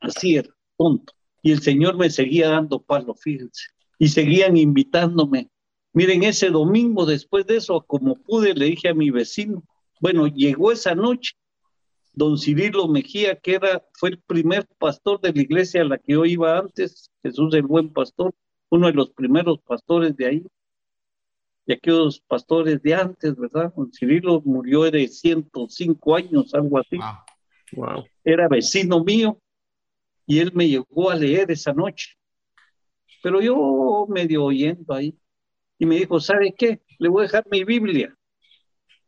Así 0.00 0.36
era, 0.36 0.50
tonto. 0.76 1.14
Y 1.40 1.52
el 1.52 1.62
Señor 1.62 1.96
me 1.96 2.10
seguía 2.10 2.50
dando 2.50 2.82
palo, 2.82 3.14
fíjense. 3.14 3.64
Y 3.98 4.08
seguían 4.08 4.58
invitándome. 4.58 5.50
Miren, 5.94 6.22
ese 6.22 6.50
domingo 6.50 7.06
después 7.06 7.46
de 7.46 7.56
eso, 7.56 7.82
como 7.86 8.16
pude, 8.16 8.54
le 8.54 8.66
dije 8.66 8.90
a 8.90 8.94
mi 8.94 9.10
vecino, 9.10 9.64
bueno, 10.00 10.26
llegó 10.26 10.72
esa 10.72 10.94
noche, 10.94 11.32
don 12.12 12.38
Cirilo 12.38 12.88
Mejía, 12.88 13.36
que 13.36 13.54
era, 13.54 13.82
fue 13.94 14.10
el 14.10 14.20
primer 14.20 14.66
pastor 14.78 15.20
de 15.20 15.32
la 15.32 15.40
iglesia 15.40 15.82
a 15.82 15.84
la 15.84 15.98
que 15.98 16.12
yo 16.12 16.24
iba 16.24 16.58
antes, 16.58 17.10
Jesús 17.22 17.54
el 17.54 17.62
buen 17.62 17.92
pastor, 17.92 18.34
uno 18.70 18.86
de 18.86 18.92
los 18.92 19.10
primeros 19.10 19.60
pastores 19.60 20.16
de 20.16 20.26
ahí, 20.26 20.46
y 21.66 21.72
aquellos 21.72 22.20
pastores 22.20 22.82
de 22.82 22.94
antes, 22.94 23.36
¿verdad? 23.36 23.72
Don 23.76 23.92
Cirilo 23.92 24.42
murió 24.44 24.90
de 24.90 25.06
105 25.06 26.16
años, 26.16 26.52
algo 26.54 26.78
así. 26.78 26.98
Era 28.24 28.48
vecino 28.48 29.02
mío 29.04 29.38
y 30.26 30.40
él 30.40 30.52
me 30.54 30.68
llegó 30.68 31.10
a 31.10 31.14
leer 31.14 31.50
esa 31.50 31.72
noche. 31.72 32.16
Pero 33.22 33.40
yo 33.40 34.06
medio 34.08 34.44
oyendo 34.44 34.92
ahí 34.92 35.16
y 35.78 35.86
me 35.86 35.96
dijo, 35.96 36.18
¿sabe 36.18 36.52
qué? 36.56 36.80
Le 36.98 37.08
voy 37.08 37.22
a 37.22 37.26
dejar 37.26 37.44
mi 37.50 37.64
Biblia. 37.64 38.16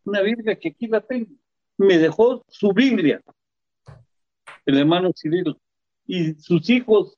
Una 0.04 0.22
Biblia 0.22 0.56
que 0.56 0.68
aquí 0.68 0.86
la 0.86 1.00
tengo. 1.00 1.34
Me 1.76 1.98
dejó 1.98 2.44
su 2.48 2.72
Biblia, 2.72 3.20
el 4.66 4.78
hermano 4.78 5.12
Cirilo. 5.14 5.58
Y 6.06 6.34
sus 6.34 6.68
hijos 6.70 7.16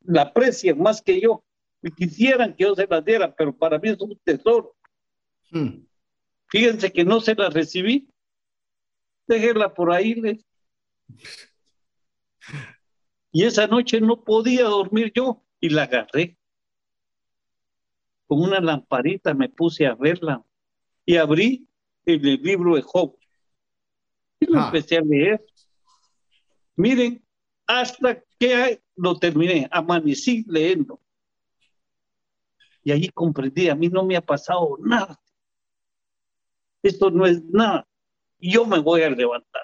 la 0.00 0.22
aprecian 0.22 0.78
más 0.78 1.02
que 1.02 1.20
yo. 1.20 1.44
Y 1.82 1.90
quisieran 1.90 2.54
que 2.54 2.64
yo 2.64 2.74
se 2.74 2.86
la 2.86 3.00
diera, 3.00 3.34
pero 3.34 3.54
para 3.54 3.78
mí 3.78 3.90
es 3.90 4.00
un 4.00 4.18
tesoro. 4.24 4.74
Hmm. 5.50 5.84
Fíjense 6.48 6.92
que 6.92 7.04
no 7.04 7.20
se 7.20 7.34
la 7.34 7.50
recibí 7.50 8.08
déjela 9.26 9.72
por 9.72 9.92
ahí. 9.92 10.44
Y 13.32 13.44
esa 13.44 13.66
noche 13.66 14.00
no 14.00 14.22
podía 14.22 14.64
dormir 14.64 15.12
yo 15.14 15.42
y 15.60 15.70
la 15.70 15.84
agarré. 15.84 16.36
Con 18.26 18.42
una 18.42 18.60
lamparita 18.60 19.34
me 19.34 19.48
puse 19.48 19.86
a 19.86 19.94
verla 19.94 20.44
y 21.04 21.16
abrí 21.16 21.66
el, 22.06 22.22
libro 22.42 22.76
de 22.76 22.82
Job 22.82 23.16
lo 24.46 24.60
ah. 24.60 24.66
empecé 24.66 24.98
a 24.98 25.02
leer. 25.02 25.44
Miren, 26.76 27.24
hasta 27.66 28.22
que 28.38 28.82
lo 28.96 29.16
terminé, 29.18 29.68
amanecí 29.70 30.44
leyendo. 30.48 31.00
Y 32.82 32.92
ahí 32.92 33.08
comprendí, 33.08 33.68
a 33.68 33.74
mí 33.74 33.88
no 33.88 34.04
me 34.04 34.16
ha 34.16 34.20
pasado 34.20 34.76
nada. 34.80 35.18
Esto 36.82 37.10
no 37.10 37.26
es 37.26 37.42
nada 37.44 37.86
yo 38.50 38.66
me 38.66 38.78
voy 38.78 39.02
a 39.02 39.10
levantar. 39.10 39.62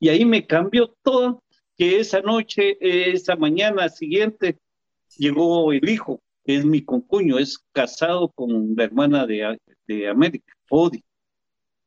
Y 0.00 0.08
ahí 0.08 0.24
me 0.24 0.46
cambió 0.46 0.94
todo, 1.02 1.42
que 1.76 2.00
esa 2.00 2.20
noche, 2.20 2.76
esa 2.80 3.36
mañana 3.36 3.88
siguiente, 3.88 4.58
llegó 5.16 5.72
el 5.72 5.88
hijo, 5.88 6.20
que 6.44 6.56
es 6.56 6.64
mi 6.64 6.84
concuño, 6.84 7.38
es 7.38 7.58
casado 7.72 8.30
con 8.30 8.74
la 8.76 8.84
hermana 8.84 9.26
de, 9.26 9.58
de 9.86 10.08
América, 10.08 10.52
Odi. 10.68 11.02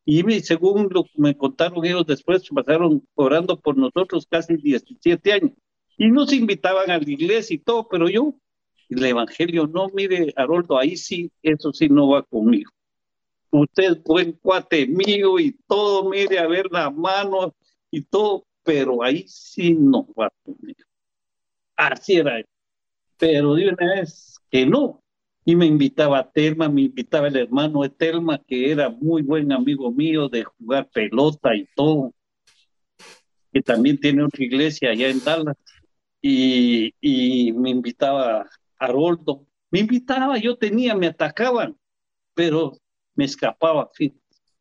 Y 0.10 0.24
según 0.39 0.88
lo 0.89 1.03
que 1.03 1.12
me 1.18 1.36
contaron 1.36 1.86
ellos 1.86 2.05
después, 2.08 2.47
pasaron 2.49 3.05
orando 3.14 3.60
por 3.60 3.78
nosotros 3.78 4.26
casi 4.30 4.55
17 4.55 5.34
años. 5.34 5.51
Y 5.97 6.08
nos 6.10 6.32
invitaban 6.32 6.89
a 6.89 6.97
la 6.97 7.10
iglesia 7.10 7.55
y 7.55 7.60
todo, 7.60 7.88
pero 7.89 8.08
yo, 8.10 8.34
el 8.89 9.03
evangelio, 9.03 9.68
no, 9.68 9.89
mire, 9.93 10.34
Haroldo, 10.36 10.80
ahí 10.80 10.95
sí, 10.95 11.30
eso 11.43 11.74
sí 11.74 11.89
no 11.89 12.10
va 12.10 12.24
conmigo 12.24 12.72
usted 13.51 13.84
es 13.84 14.03
buen 14.03 14.34
cuate 14.34 14.88
mío 14.88 15.39
y 15.39 15.53
todo, 15.68 16.10
mire 16.10 16.39
a 16.39 16.47
ver 16.47 16.68
la 16.72 16.89
mano 16.89 17.55
y 17.91 18.01
todo, 18.03 18.45
pero 18.64 19.03
ahí 19.03 19.26
sí 19.28 19.74
no 19.74 20.08
va 20.14 20.32
conmigo. 20.43 20.84
Así 21.76 22.18
era. 22.18 22.43
Pero 23.18 23.55
de 23.55 23.70
una 23.70 23.95
vez 23.95 24.39
que 24.49 24.66
no. 24.66 25.03
Y 25.48 25.56
me 25.56 25.66
invitaba 25.66 26.20
a 26.20 26.30
Telma, 26.30 26.68
me 26.68 26.82
invitaba 26.82 27.30
el 27.30 27.38
hermano 27.38 27.84
de 27.84 27.88
Telma, 27.88 28.38
que 28.38 28.70
era 28.70 28.89
muy 28.89 29.22
buen 29.22 29.54
amigo 29.54 29.89
mío 29.93 30.28
de 30.28 30.43
jugar 30.43 30.89
pelota 30.89 31.56
y 31.56 31.66
todo, 31.74 32.14
que 33.54 33.62
también 33.62 33.98
tiene 33.98 34.26
otra 34.26 34.43
iglesia 34.43 34.89
allá 34.89 35.08
en 35.08 35.24
Dallas. 35.24 35.56
Y, 36.22 36.93
y 37.00 37.54
me 37.54 37.70
invitaba 37.70 38.45
Haroldo. 38.78 39.48
Me 39.72 39.80
invitaba, 39.80 40.38
yo 40.38 40.58
tenía, 40.58 40.93
me 40.95 41.08
atacaban, 41.08 41.78
pero 42.34 42.74
me 43.16 43.24
escapaba, 43.24 43.89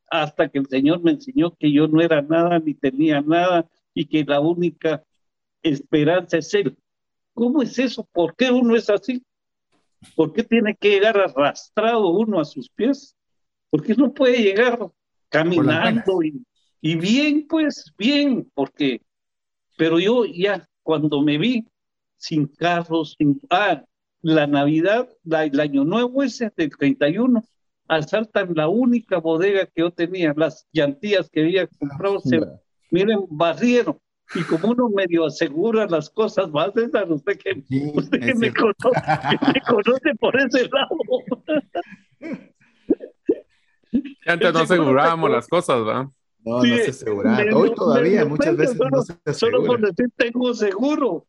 hasta 0.09 0.49
que 0.49 0.61
el 0.61 0.69
Señor 0.69 1.03
me 1.03 1.11
enseñó 1.11 1.53
que 1.57 1.73
yo 1.73 1.89
no 1.89 2.01
era 2.01 2.23
nada 2.23 2.61
ni 2.61 2.75
tenía 2.75 3.21
nada 3.23 3.69
y 3.93 4.07
que 4.07 4.23
la 4.25 4.39
única 4.39 5.03
esperanza 5.65 6.39
es 6.39 6.55
Él. 6.55 6.79
¿Cómo 7.35 7.61
es 7.61 7.77
eso? 7.77 8.09
¿Por 8.13 8.37
qué 8.37 8.53
uno 8.53 8.77
es 8.77 8.89
así? 8.89 9.21
¿Por 10.15 10.33
qué 10.33 10.43
tiene 10.45 10.77
que 10.77 10.91
llegar 10.91 11.19
arrastrado 11.19 12.09
uno 12.09 12.41
a 12.41 12.45
sus 12.45 12.69
pies? 12.71 13.17
¿Por 13.71 13.83
qué 13.83 13.95
no 13.95 14.13
puede 14.13 14.39
llegar 14.39 14.79
caminando 15.29 16.23
y, 16.23 16.45
y 16.81 16.97
bien, 16.97 17.47
pues 17.49 17.93
bien, 17.99 18.51
porque, 18.55 19.01
pero 19.77 19.99
yo 19.99 20.25
ya 20.25 20.67
cuando 20.83 21.21
me 21.23 21.39
vi 21.39 21.67
sin 22.17 22.47
carros, 22.47 23.17
sin, 23.19 23.41
ah, 23.51 23.83
la 24.23 24.47
Navidad, 24.47 25.09
el 25.25 25.61
Año 25.61 25.85
Nuevo 25.85 26.23
ese 26.23 26.53
del 26.57 26.71
31, 26.77 27.45
asaltan 27.89 28.53
la 28.55 28.69
única 28.69 29.19
bodega 29.19 29.67
que 29.67 29.83
yo 29.83 29.91
tenía, 29.91 30.35
las 30.37 30.67
llantillas 30.73 31.29
que 31.31 31.43
había 31.43 31.67
comprado, 31.67 32.21
se, 32.21 32.41
miren, 32.91 33.21
barrieron. 33.29 33.99
Y 34.35 34.43
como 34.43 34.71
uno 34.71 34.89
medio 34.89 35.25
asegura 35.27 35.87
las 35.87 36.11
cosas 36.11 36.51
más, 36.51 36.73
César, 36.75 37.11
usted 37.11 37.39
que, 37.39 37.63
usted 37.95 38.21
que 38.21 38.35
me, 38.35 38.53
conoce, 38.53 38.89
me 39.55 39.61
conoce 39.61 40.15
por 40.19 40.37
ese 40.41 40.69
lado. 40.73 40.97
Antes 44.27 44.53
no 44.53 44.59
asegurábamos 44.61 45.31
las 45.31 45.47
cosas, 45.47 45.85
¿verdad? 45.85 46.07
No, 46.45 46.59
no 46.59 46.63
se 46.63 46.91
aseguraba. 46.91 47.43
Hoy 47.55 47.75
todavía 47.75 48.25
muchas 48.25 48.57
veces 48.57 48.77
no 48.79 49.03
se 49.03 49.13
asegura. 49.13 49.35
Solo 49.35 49.65
por 49.65 49.81
decir 49.81 50.11
tengo 50.17 50.55
seguro. 50.55 51.27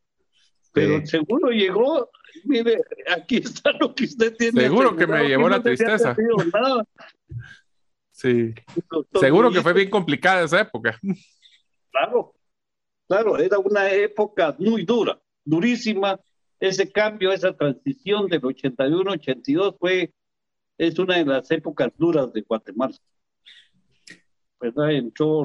Pero 0.74 0.98
el 0.98 1.08
seguro 1.08 1.50
llegó, 1.50 2.10
mire, 2.46 2.80
aquí 3.10 3.38
está 3.38 3.72
lo 3.80 3.96
que 3.96 4.06
usted 4.06 4.36
tiene. 4.36 4.62
Seguro 4.62 4.96
que 4.96 5.08
me 5.08 5.28
llevó 5.28 5.50
la 5.50 5.62
tristeza. 5.62 6.16
Sí. 8.12 8.54
Seguro 9.20 9.52
que 9.52 9.62
fue 9.62 9.74
bien 9.74 9.90
complicada 9.90 10.44
esa 10.44 10.62
época. 10.62 11.00
Claro, 11.92 12.36
claro, 13.08 13.38
era 13.38 13.60
una 13.60 13.92
época 13.92 14.56
muy 14.60 14.84
dura, 14.84 15.20
durísima. 15.44 16.20
Ese 16.60 16.92
cambio, 16.92 17.32
esa 17.32 17.56
transición 17.56 18.28
del 18.28 18.42
81-82 18.42 19.78
fue, 19.80 20.12
es 20.78 20.98
una 20.98 21.18
de 21.18 21.26
las 21.26 21.50
épocas 21.52 21.92
duras 21.98 22.34
de 22.34 22.42
Guatemala. 22.42 22.96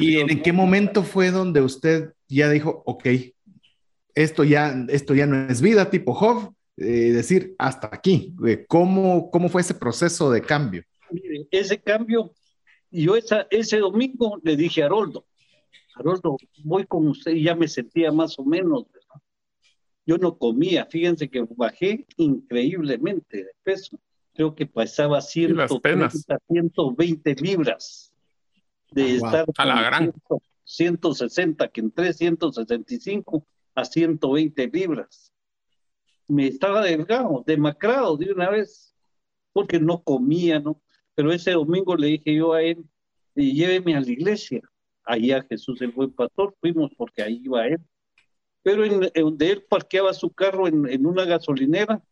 ¿Y 0.01 0.19
en 0.19 0.43
qué 0.43 0.53
momento 0.53 1.03
fue 1.03 1.31
donde 1.31 1.61
usted 1.61 2.15
ya 2.29 2.49
dijo, 2.49 2.83
ok, 2.87 3.09
esto 4.15 4.45
ya, 4.45 4.87
esto 4.89 5.15
ya 5.15 5.27
no 5.27 5.49
es 5.49 5.61
vida 5.61 5.91
tipo 5.91 6.15
Job, 6.15 6.55
eh, 6.79 7.13
decir 7.13 7.55
hasta 7.59 7.91
aquí. 7.93 8.35
Eh, 8.47 8.65
¿Cómo, 8.67 9.31
¿Cómo 9.31 9.49
fue 9.49 9.61
ese 9.61 9.75
proceso 9.75 10.31
de 10.31 10.41
cambio? 10.41 10.83
ese 11.51 11.79
cambio, 11.79 12.33
yo 12.91 13.17
esa, 13.17 13.47
ese 13.51 13.79
domingo 13.79 14.41
le 14.43 14.57
dije 14.57 14.83
a 14.83 14.87
Haroldo, 14.87 15.27
Haroldo, 15.95 16.37
voy 16.65 16.87
con 16.87 17.09
usted 17.09 17.33
y 17.33 17.45
ya 17.45 17.55
me 17.55 17.69
sentía 17.69 18.13
más 18.13 18.39
o 18.39 18.45
menos, 18.45 18.87
Yo 20.05 20.19
no 20.19 20.37
comía, 20.37 20.87
fíjense 20.87 21.29
que 21.29 21.47
bajé 21.57 22.07
increíblemente 22.17 23.39
de 23.39 23.51
peso. 23.63 23.99
Creo 24.35 24.55
que 24.55 24.67
pasaba 24.67 25.21
130, 25.21 26.11
120 26.49 27.35
libras 27.37 28.13
de 28.91 29.03
ah, 29.03 29.07
estar 29.07 29.47
a 29.57 29.65
la 29.65 29.83
gran. 29.83 30.13
160, 30.65 31.69
que 31.69 31.81
entré 31.81 32.13
165 32.13 33.47
a 33.75 33.85
120 33.85 34.69
libras. 34.69 35.33
Me 36.29 36.47
estaba 36.47 36.83
delgado, 36.83 37.43
demacrado 37.47 38.17
de 38.17 38.33
una 38.33 38.49
vez, 38.49 38.95
porque 39.53 39.79
no 39.79 40.03
comía, 40.03 40.61
¿no? 40.61 40.81
Pero 41.15 41.33
ese 41.33 41.53
domingo 41.53 41.95
le 41.95 42.07
dije 42.07 42.35
yo 42.35 42.55
a 42.55 42.63
él, 42.63 42.85
lléveme 43.35 43.97
a 43.97 44.01
la 44.01 44.11
iglesia. 44.11 44.63
Ahí 45.05 45.33
a 45.33 45.43
Jesús 45.43 45.81
el 45.83 45.93
buen 45.93 46.13
pastor, 46.13 46.55
fuimos 46.61 46.93
porque 46.97 47.23
ahí 47.23 47.41
iba 47.45 47.67
él. 47.67 47.79
Pero 48.63 48.85
en, 48.85 49.11
donde 49.15 49.51
él 49.51 49.65
parqueaba 49.69 50.15
su 50.15 50.31
carro 50.31 50.69
en, 50.69 50.89
en, 50.89 51.07
una 51.07 51.25
gasolinera, 51.25 52.03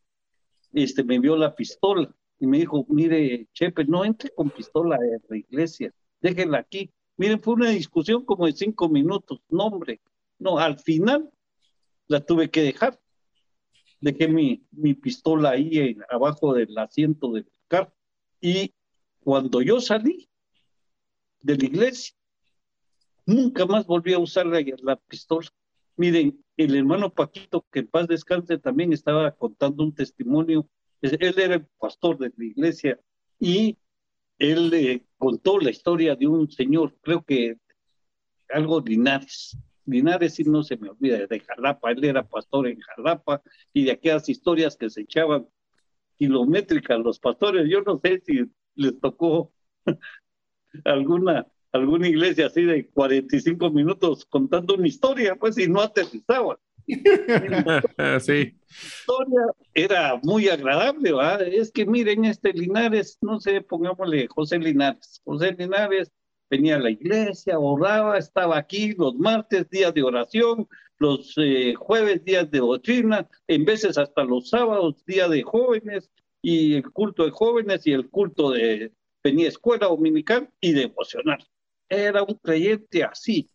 este, 0.73 1.05
me 1.05 1.19
vio 1.19 1.37
la 1.37 1.55
pistola 1.55 2.13
y 2.39 2.47
me 2.47 2.59
dijo, 2.59 2.85
mire, 2.89 3.47
Chepe, 3.53 3.85
no 3.85 4.05
entre 4.05 4.31
con 4.31 4.51
pistola 4.51 4.97
a 4.97 4.99
la 5.29 5.37
iglesia, 5.37 5.93
déjela 6.21 6.59
aquí. 6.59 6.91
Miren, 7.17 7.41
fue 7.41 7.55
una 7.55 7.71
discusión 7.71 8.25
como 8.25 8.47
de 8.47 8.53
cinco 8.53 8.89
minutos. 8.89 9.41
No, 9.49 9.67
hombre, 9.67 10.01
no, 10.39 10.59
al 10.59 10.79
final 10.79 11.31
la 12.07 12.25
tuve 12.25 12.51
que 12.51 12.63
dejar. 12.63 12.99
Dejé 14.01 14.27
mi, 14.27 14.67
mi 14.71 14.95
pistola 14.95 15.51
ahí 15.51 15.97
abajo 16.09 16.55
del 16.55 16.77
asiento 16.79 17.33
del 17.33 17.47
carro. 17.69 17.93
Y 18.41 18.73
cuando 19.21 19.61
yo 19.61 19.81
salí 19.81 20.31
de 21.43 21.57
la 21.59 21.65
iglesia, 21.65 22.15
nunca 23.31 23.67
más 23.67 23.87
volví 23.87 24.13
a 24.13 24.19
usar 24.19 24.47
la, 24.47 24.97
pistola. 25.09 25.49
Miren, 25.97 26.43
el 26.57 26.75
hermano 26.77 27.13
Paquito, 27.13 27.65
que 27.71 27.81
en 27.81 27.89
paz 27.89 28.09
descanse, 28.09 28.59
también 28.59 28.93
estaba 28.93 29.31
contando 29.33 29.85
un 29.85 29.95
testimonio. 29.95 30.69
Él 31.01 31.35
era 31.39 31.55
el 31.55 31.67
pastor 31.79 32.19
de 32.19 32.33
la 32.37 32.45
iglesia 32.45 32.99
y 33.39 33.79
él 34.39 35.05
contó 35.19 35.59
la 35.59 35.71
historia 35.71 36.17
de 36.17 36.27
un 36.27 36.51
señor, 36.51 36.97
creo 37.03 37.23
que 37.23 37.59
algo 38.49 38.81
Linares, 38.81 39.57
Linares 39.87 40.35
sí 40.35 40.45
no 40.45 40.63
se 40.63 40.77
me 40.77 40.91
olvida, 40.91 41.27
de 41.27 41.41
Jalapa, 41.41 41.91
él 41.91 42.05
era 42.05 42.27
pastor 42.27 42.67
en 42.67 42.81
Jalapa 42.81 43.43
y 43.73 43.85
de 43.85 43.93
aquellas 43.93 44.29
historias 44.29 44.77
que 44.77 44.91
se 44.91 45.03
echaban 45.03 45.47
kilométricas 46.17 46.99
los 47.01 47.19
pastores, 47.19 47.69
yo 47.69 47.83
no 47.83 47.99
sé 47.99 48.23
si 48.25 48.45
les 48.75 48.99
tocó 49.01 49.53
alguna 50.85 51.47
alguna 51.73 52.09
iglesia 52.09 52.47
así 52.47 52.65
de 52.65 52.87
45 52.89 53.71
minutos 53.71 54.25
contando 54.27 54.75
una 54.75 54.89
historia, 54.89 55.37
pues 55.37 55.59
y 55.59 55.69
no 55.69 55.81
aterrizaban. 55.81 56.57
sí. 58.21 58.55
historia 58.69 59.43
era 59.75 60.21
muy 60.23 60.49
agradable, 60.49 61.13
¿verdad? 61.13 61.43
Es 61.43 61.71
que 61.71 61.87
miren 61.87 62.25
este 62.25 62.53
Linares, 62.53 63.19
no 63.21 63.39
sé, 63.39 63.61
pongámosle 63.61 64.27
José 64.29 64.59
Linares. 64.59 65.21
José 65.25 65.55
Linares 65.57 66.11
venía 66.51 66.77
a 66.77 66.81
la 66.81 66.91
iglesia, 66.91 67.59
oraba, 67.59 68.19
estaba 68.19 68.59
aquí 68.59 68.93
los 68.95 69.15
martes, 69.15 69.71
días 69.71 69.95
de 69.95 70.03
oración, 70.03 70.69
los 70.99 71.35
eh, 71.37 71.75
jueves, 71.75 72.25
días 72.25 72.51
de 72.51 72.59
doctrina, 72.59 73.29
en 73.47 73.65
veces 73.65 73.97
hasta 73.97 74.25
los 74.25 74.51
sábados, 74.51 75.05
día 75.07 75.29
de 75.29 75.43
jóvenes, 75.43 76.11
y 76.43 76.75
el 76.75 76.91
culto 76.91 77.25
de 77.25 77.31
jóvenes 77.31 77.87
y 77.87 77.93
el 77.93 78.09
culto 78.09 78.51
de 78.51 78.93
venía 79.23 79.49
escuela 79.49 79.87
dominical 79.87 80.51
y 80.61 80.73
devocional. 80.73 81.47
Era 81.91 82.23
un 82.23 82.35
creyente 82.37 83.05
así. 83.05 83.51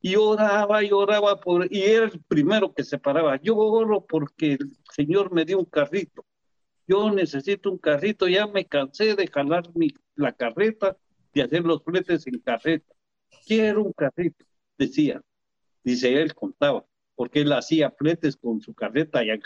Y 0.00 0.16
oraba 0.16 0.82
y 0.82 0.90
oraba 0.90 1.38
por, 1.38 1.66
y 1.70 1.82
era 1.82 2.06
el 2.06 2.20
primero 2.22 2.72
que 2.72 2.84
se 2.84 2.98
paraba. 2.98 3.40
Yo 3.42 3.56
oro 3.56 4.06
porque 4.06 4.54
el 4.54 4.70
Señor 4.90 5.32
me 5.32 5.44
dio 5.44 5.58
un 5.58 5.66
carrito. 5.66 6.24
Yo 6.86 7.10
necesito 7.10 7.70
un 7.70 7.78
carrito, 7.78 8.26
ya 8.26 8.46
me 8.46 8.64
cansé 8.64 9.14
de 9.14 9.26
jalar 9.26 9.64
mi, 9.74 9.94
la 10.16 10.32
carreta 10.32 10.96
de 11.34 11.42
hacer 11.42 11.62
los 11.62 11.82
fletes 11.82 12.26
en 12.26 12.38
carreta. 12.40 12.94
Quiero 13.46 13.84
un 13.84 13.92
carrito, 13.92 14.44
decía. 14.78 15.22
Dice 15.84 16.20
él, 16.20 16.34
contaba, 16.34 16.84
porque 17.14 17.40
él 17.40 17.52
hacía 17.52 17.90
fletes 17.90 18.36
con 18.36 18.60
su 18.60 18.74
carreta 18.74 19.24
y 19.24 19.30
en. 19.30 19.42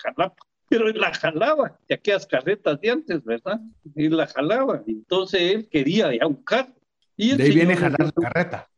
Pero 0.69 0.89
él 0.89 0.99
la 0.99 1.15
jalaba, 1.15 1.79
de 1.89 1.95
aquellas 1.95 2.27
carretas 2.27 2.81
de 2.81 2.91
antes, 2.91 3.25
¿verdad? 3.25 3.61
Él 3.95 4.17
la 4.17 4.27
jalaba. 4.27 4.83
Entonces 4.87 5.41
él 5.41 5.69
quería 5.69 6.15
ya 6.15 6.27
un 6.27 6.43
carro. 6.43 6.75
Y 7.17 7.37
de 7.37 7.45
ahí 7.45 7.55
viene 7.55 7.77
jalar 7.77 8.01
la 8.01 8.13
carreta. 8.13 8.71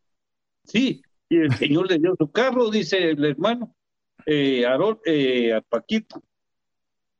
Sí, 0.64 1.02
y 1.28 1.36
el 1.36 1.54
señor 1.54 1.88
le 1.88 1.98
dio 1.98 2.14
su 2.18 2.30
carro, 2.30 2.70
dice 2.70 3.10
el 3.10 3.24
hermano, 3.24 3.74
eh, 4.26 4.64
eh, 5.06 5.52
a 5.52 5.60
Paquito, 5.62 6.22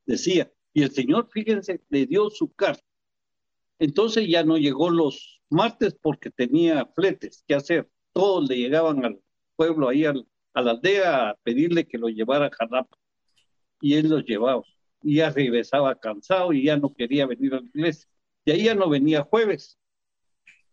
decía, 0.05 0.51
y 0.73 0.83
el 0.83 0.91
señor, 0.91 1.29
fíjense, 1.31 1.81
le 1.89 2.05
dio 2.05 2.29
su 2.29 2.53
carro. 2.53 2.79
Entonces 3.79 4.27
ya 4.27 4.43
no 4.43 4.57
llegó 4.57 4.89
los 4.89 5.41
martes 5.49 5.95
porque 5.99 6.29
tenía 6.29 6.85
fletes 6.95 7.43
que 7.47 7.55
hacer. 7.55 7.89
Todos 8.13 8.49
le 8.49 8.57
llegaban 8.57 9.05
al 9.05 9.19
pueblo, 9.55 9.89
ahí 9.89 10.05
al, 10.05 10.27
a 10.53 10.61
la 10.61 10.71
aldea, 10.71 11.29
a 11.29 11.35
pedirle 11.43 11.87
que 11.87 11.97
lo 11.97 12.09
llevara 12.09 12.47
a 12.47 12.51
Jalapa. 12.51 12.97
Y 13.81 13.95
él 13.95 14.09
los 14.09 14.25
llevaba. 14.25 14.63
Y 15.01 15.15
ya 15.15 15.29
regresaba 15.29 15.95
cansado 15.95 16.51
y 16.51 16.65
ya 16.65 16.77
no 16.77 16.93
quería 16.93 17.25
venir 17.25 17.53
a 17.55 17.61
la 17.61 17.67
iglesia. 17.73 18.09
De 18.45 18.53
ahí 18.53 18.65
ya 18.65 18.75
no 18.75 18.89
venía 18.89 19.23
jueves. 19.23 19.78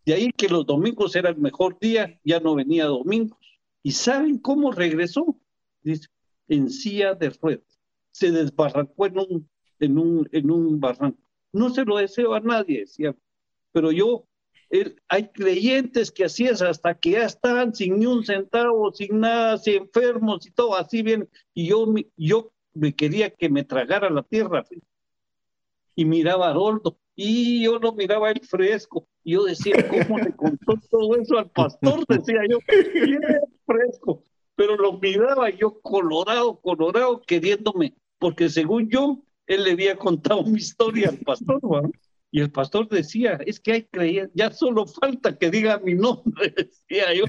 De 0.07 0.15
ahí 0.15 0.33
que 0.33 0.49
los 0.49 0.65
domingos 0.65 1.17
era 1.17 1.31
el 1.31 1.37
mejor 1.37 1.79
día, 1.81 2.21
ya 2.23 2.39
no 2.39 2.55
venía 2.55 2.85
domingos. 2.87 3.39
¿Y 3.83 3.91
saben 3.91 4.39
cómo 4.39 4.71
regresó? 4.71 5.37
Dice, 5.83 6.07
en 6.47 6.71
silla 6.71 7.15
de 7.15 7.31
ruedas. 7.31 7.81
Se 8.13 8.31
desbarrancó 8.31 9.07
en 9.07 9.19
un, 9.19 9.51
en 9.81 10.51
un, 10.51 10.81
barranco. 10.81 11.19
No 11.53 11.71
se 11.71 11.85
lo 11.85 11.97
deseo 11.97 12.35
a 12.35 12.41
nadie, 12.41 12.81
decía. 12.81 13.17
Pero 13.73 13.91
yo 13.91 14.29
hay 15.09 15.29
creyentes 15.29 16.13
que 16.13 16.25
así 16.25 16.47
es 16.47 16.63
hasta 16.63 16.99
que 16.99 17.13
ya 17.13 17.25
están 17.25 17.75
sin 17.75 17.99
ni 17.99 18.07
un 18.07 18.25
centavo, 18.25 18.93
sin 18.93 19.21
nada, 19.21 19.55
así 19.55 19.75
enfermos 19.75 20.47
y 20.47 20.53
todo, 20.53 20.77
así 20.77 21.03
bien. 21.03 21.29
Y 21.53 21.67
yo, 21.67 21.85
yo 22.17 22.53
me 22.75 22.95
quería 22.95 23.31
que 23.31 23.49
me 23.49 23.65
tragara 23.65 24.09
la 24.09 24.23
tierra. 24.23 24.65
Y 25.97 26.05
miraba 26.05 26.47
a 26.47 26.51
Aroldo, 26.51 26.97
y 27.17 27.65
yo 27.65 27.79
lo 27.81 27.93
miraba 27.93 28.31
el 28.31 28.41
fresco. 28.41 29.09
Y 29.27 29.33
yo 29.33 29.43
decía, 29.43 29.75
¿cómo 29.89 30.19
le 30.19 30.31
contó 30.37 30.75
todo 30.89 31.17
eso 31.17 31.37
al 31.37 31.51
pastor? 31.51 32.07
Decía 32.07 32.43
yo, 32.49 32.59
bien 32.95 33.21
fresco. 33.67 34.23
Pero 34.55 34.77
lo 34.77 35.01
miraba 35.01 35.51
yo 35.51 35.81
colorado, 35.81 36.61
colorado, 36.61 37.21
queriéndome, 37.23 37.97
porque 38.21 38.49
según 38.49 38.89
yo, 38.89 39.21
él 39.49 39.65
le 39.65 39.73
había 39.73 39.97
contado 39.97 40.45
mi 40.45 40.59
historia 40.59 41.09
al 41.09 41.19
pastor, 41.19 41.91
y 42.31 42.41
el 42.41 42.53
pastor 42.53 42.89
decía, 42.89 43.41
es 43.45 43.59
que 43.59 43.73
hay 43.73 43.83
creyentes, 43.87 44.31
ya 44.37 44.53
solo 44.53 44.87
falta 44.87 45.37
que 45.37 45.51
diga 45.51 45.81
mi 45.81 45.95
nombre, 45.95 46.55
decía 46.57 47.13
yo. 47.13 47.25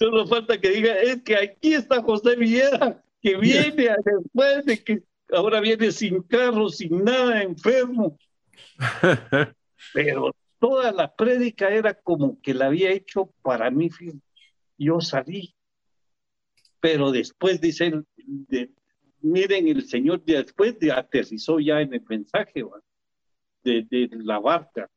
solo 0.00 0.26
falta 0.26 0.60
que 0.60 0.70
diga, 0.70 0.94
es 0.94 1.22
que 1.22 1.36
aquí 1.36 1.74
está 1.74 2.02
José 2.02 2.34
Villera, 2.34 3.04
que 3.22 3.36
viene 3.36 3.70
después 4.04 4.64
de 4.64 4.82
que 4.82 5.02
ahora 5.30 5.60
viene 5.60 5.92
sin 5.92 6.22
carro, 6.22 6.68
sin 6.70 7.04
nada, 7.04 7.40
enfermo. 7.44 8.18
Pero 9.94 10.34
toda 10.58 10.92
la 10.92 11.14
prédica 11.14 11.70
era 11.70 11.94
como 11.94 12.40
que 12.40 12.54
la 12.54 12.66
había 12.66 12.90
hecho 12.90 13.32
para 13.42 13.70
mí. 13.70 13.90
Yo 14.78 15.00
salí. 15.00 15.54
Pero 16.80 17.10
después 17.10 17.60
dicen, 17.60 18.06
miren, 19.20 19.68
el 19.68 19.84
Señor 19.86 20.22
después 20.24 20.78
de 20.78 20.92
aterrizó 20.92 21.58
ya 21.58 21.80
en 21.80 21.94
el 21.94 22.02
mensaje 22.08 22.64
de, 23.64 23.86
de 23.88 24.08
la 24.12 24.38
barca, 24.38 24.88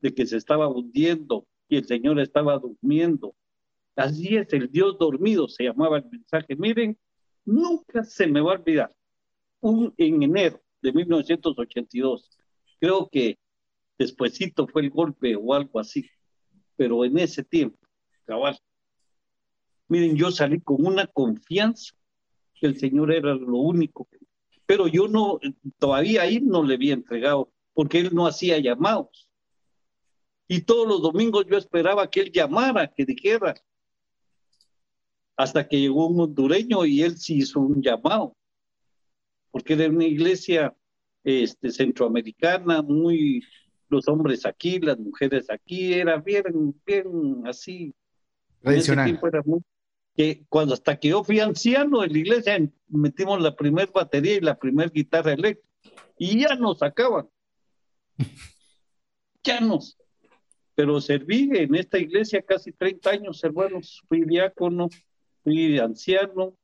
de 0.00 0.14
que 0.14 0.26
se 0.26 0.36
estaba 0.36 0.68
hundiendo 0.68 1.46
y 1.68 1.76
el 1.76 1.86
Señor 1.86 2.20
estaba 2.20 2.58
durmiendo. 2.58 3.34
Así 3.96 4.36
es, 4.36 4.52
el 4.52 4.70
Dios 4.70 4.96
dormido 4.98 5.48
se 5.48 5.64
llamaba 5.64 5.98
el 5.98 6.04
mensaje. 6.10 6.54
Miren, 6.56 6.96
nunca 7.44 8.04
se 8.04 8.26
me 8.26 8.40
va 8.40 8.52
a 8.52 8.58
olvidar. 8.58 8.94
Un, 9.60 9.92
en 9.96 10.22
enero 10.22 10.60
de 10.80 10.92
1982, 10.92 12.38
creo 12.78 13.08
que 13.10 13.38
despuesito 13.98 14.66
fue 14.68 14.82
el 14.82 14.90
golpe 14.90 15.36
o 15.36 15.52
algo 15.52 15.80
así, 15.80 16.08
pero 16.76 17.04
en 17.04 17.18
ese 17.18 17.42
tiempo, 17.42 17.78
cabal, 18.24 18.58
miren, 19.88 20.16
yo 20.16 20.30
salí 20.30 20.60
con 20.60 20.86
una 20.86 21.06
confianza 21.06 21.94
que 22.54 22.66
el 22.66 22.78
Señor 22.78 23.12
era 23.12 23.34
lo 23.34 23.58
único, 23.58 24.08
pero 24.66 24.86
yo 24.86 25.08
no, 25.08 25.40
todavía 25.78 26.22
ahí 26.22 26.40
no 26.40 26.62
le 26.62 26.74
había 26.74 26.94
entregado, 26.94 27.52
porque 27.72 28.00
él 28.00 28.10
no 28.12 28.26
hacía 28.26 28.58
llamados. 28.58 29.28
Y 30.46 30.62
todos 30.62 30.86
los 30.86 31.02
domingos 31.02 31.46
yo 31.48 31.56
esperaba 31.56 32.08
que 32.10 32.20
él 32.20 32.32
llamara, 32.32 32.92
que 32.92 33.04
dijera, 33.04 33.54
hasta 35.36 35.68
que 35.68 35.80
llegó 35.80 36.08
un 36.08 36.20
hondureño 36.20 36.84
y 36.84 37.02
él 37.02 37.16
sí 37.16 37.38
hizo 37.38 37.60
un 37.60 37.82
llamado, 37.82 38.36
porque 39.50 39.74
era 39.74 39.88
una 39.88 40.04
iglesia 40.04 40.76
este, 41.22 41.70
centroamericana, 41.70 42.82
muy, 42.82 43.42
los 43.88 44.08
hombres 44.08 44.46
aquí, 44.46 44.78
las 44.78 44.98
mujeres 44.98 45.50
aquí, 45.50 45.94
era 45.94 46.18
bien, 46.18 46.74
bien 46.86 47.42
así. 47.46 47.94
Tradicional. 48.60 49.18
que 50.16 50.44
cuando 50.48 50.74
hasta 50.74 50.98
que 50.98 51.08
yo 51.08 51.22
fui 51.22 51.40
anciano 51.40 52.02
en 52.02 52.12
la 52.12 52.18
iglesia, 52.18 52.70
metimos 52.88 53.40
la 53.40 53.54
primera 53.54 53.90
batería 53.92 54.36
y 54.36 54.40
la 54.40 54.58
primera 54.58 54.90
guitarra 54.90 55.32
eléctrica, 55.32 55.68
y 56.18 56.40
ya 56.40 56.54
nos 56.56 56.78
sacaban. 56.78 57.28
ya 59.44 59.60
nos. 59.60 59.96
Pero 60.74 61.00
serví 61.00 61.50
en 61.52 61.74
esta 61.74 61.98
iglesia 61.98 62.42
casi 62.42 62.72
30 62.72 63.10
años, 63.10 63.42
hermanos, 63.42 64.02
fui 64.08 64.24
diácono, 64.24 64.88
fui 65.42 65.78
anciano, 65.78 66.56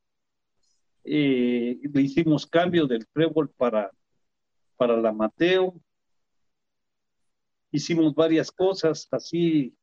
eh, 1.05 1.79
le 1.83 2.01
hicimos 2.01 2.47
cambio 2.47 2.87
del 2.87 3.07
trébol 3.09 3.51
para, 3.51 3.91
para 4.77 4.97
la 4.97 5.13
Mateo, 5.13 5.75
hicimos 7.77 8.15
varias 8.15 8.51
cosas 8.51 9.09
así. 9.11 9.75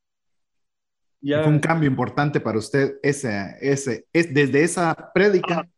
Ya... 1.19 1.43
Fue 1.43 1.51
un 1.51 1.59
cambio 1.59 1.89
importante 1.89 2.39
para 2.39 2.57
usted 2.57 2.95
ese, 3.03 3.57
ese, 3.61 4.07
es 4.11 4.33
desde 4.33 4.63
esa 4.63 5.11
prédica 5.13 5.69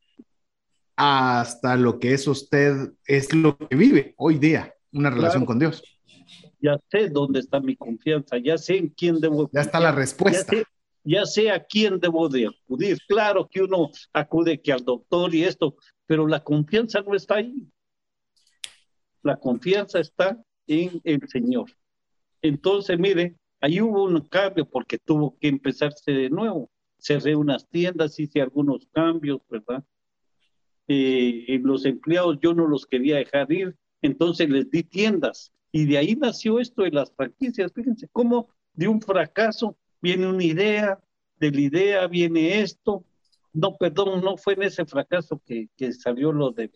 hasta 0.95 1.75
lo 1.75 1.99
que 1.99 2.13
es 2.13 2.27
usted, 2.27 2.93
es 3.05 3.33
lo 3.33 3.57
que 3.57 3.75
vive 3.75 4.13
hoy 4.17 4.37
día, 4.37 4.73
una 4.91 5.09
relación 5.09 5.45
con 5.45 5.59
Dios. 5.59 5.83
Ya 6.59 6.77
sé 6.89 7.09
dónde 7.09 7.39
está 7.39 7.59
mi 7.59 7.75
confianza, 7.75 8.37
ya 8.37 8.57
sé 8.57 8.77
en 8.77 8.89
quién 8.89 9.19
debo. 9.19 9.49
Ya 9.51 9.61
está 9.61 9.79
la 9.79 9.91
respuesta 9.91 10.53
ya 11.03 11.25
sé 11.25 11.51
a 11.51 11.63
quién 11.63 11.99
debo 11.99 12.29
de 12.29 12.47
acudir. 12.47 12.97
Claro 13.07 13.47
que 13.49 13.61
uno 13.61 13.89
acude 14.13 14.61
que 14.61 14.71
al 14.71 14.85
doctor 14.85 15.33
y 15.35 15.43
esto, 15.43 15.75
pero 16.05 16.27
la 16.27 16.43
confianza 16.43 17.01
no 17.01 17.13
está 17.15 17.35
ahí. 17.35 17.67
La 19.21 19.37
confianza 19.37 19.99
está 19.99 20.41
en 20.67 21.01
el 21.03 21.27
Señor. 21.27 21.69
Entonces, 22.43 22.99
mire, 22.99 23.37
ahí 23.61 23.81
hubo 23.81 24.03
un 24.03 24.19
cambio 24.27 24.69
porque 24.69 24.99
tuvo 24.99 25.37
que 25.39 25.47
empezarse 25.47 26.11
de 26.11 26.29
nuevo. 26.29 26.69
Cerré 26.99 27.35
unas 27.35 27.67
tiendas, 27.69 28.19
hice 28.19 28.41
algunos 28.41 28.85
cambios, 28.91 29.41
¿verdad? 29.49 29.83
Eh, 30.89 31.59
los 31.63 31.85
empleados 31.85 32.37
yo 32.41 32.53
no 32.53 32.67
los 32.67 32.85
quería 32.85 33.15
dejar 33.15 33.49
ir, 33.51 33.75
entonces 34.01 34.49
les 34.49 34.69
di 34.69 34.83
tiendas. 34.83 35.53
Y 35.71 35.85
de 35.85 35.97
ahí 35.97 36.15
nació 36.15 36.59
esto 36.59 36.83
de 36.83 36.91
las 36.91 37.13
franquicias. 37.13 37.71
Fíjense 37.73 38.09
cómo 38.11 38.49
de 38.73 38.89
un 38.89 39.01
fracaso 39.01 39.77
viene 40.01 40.27
una 40.27 40.43
idea, 40.43 40.99
de 41.37 41.51
la 41.51 41.61
idea 41.61 42.07
viene 42.07 42.59
esto. 42.59 43.05
No, 43.53 43.77
perdón, 43.77 44.21
no 44.21 44.35
fue 44.35 44.55
en 44.55 44.63
ese 44.63 44.85
fracaso 44.85 45.41
que, 45.45 45.69
que 45.77 45.93
salió 45.93 46.33
lo 46.33 46.51
de... 46.51 46.69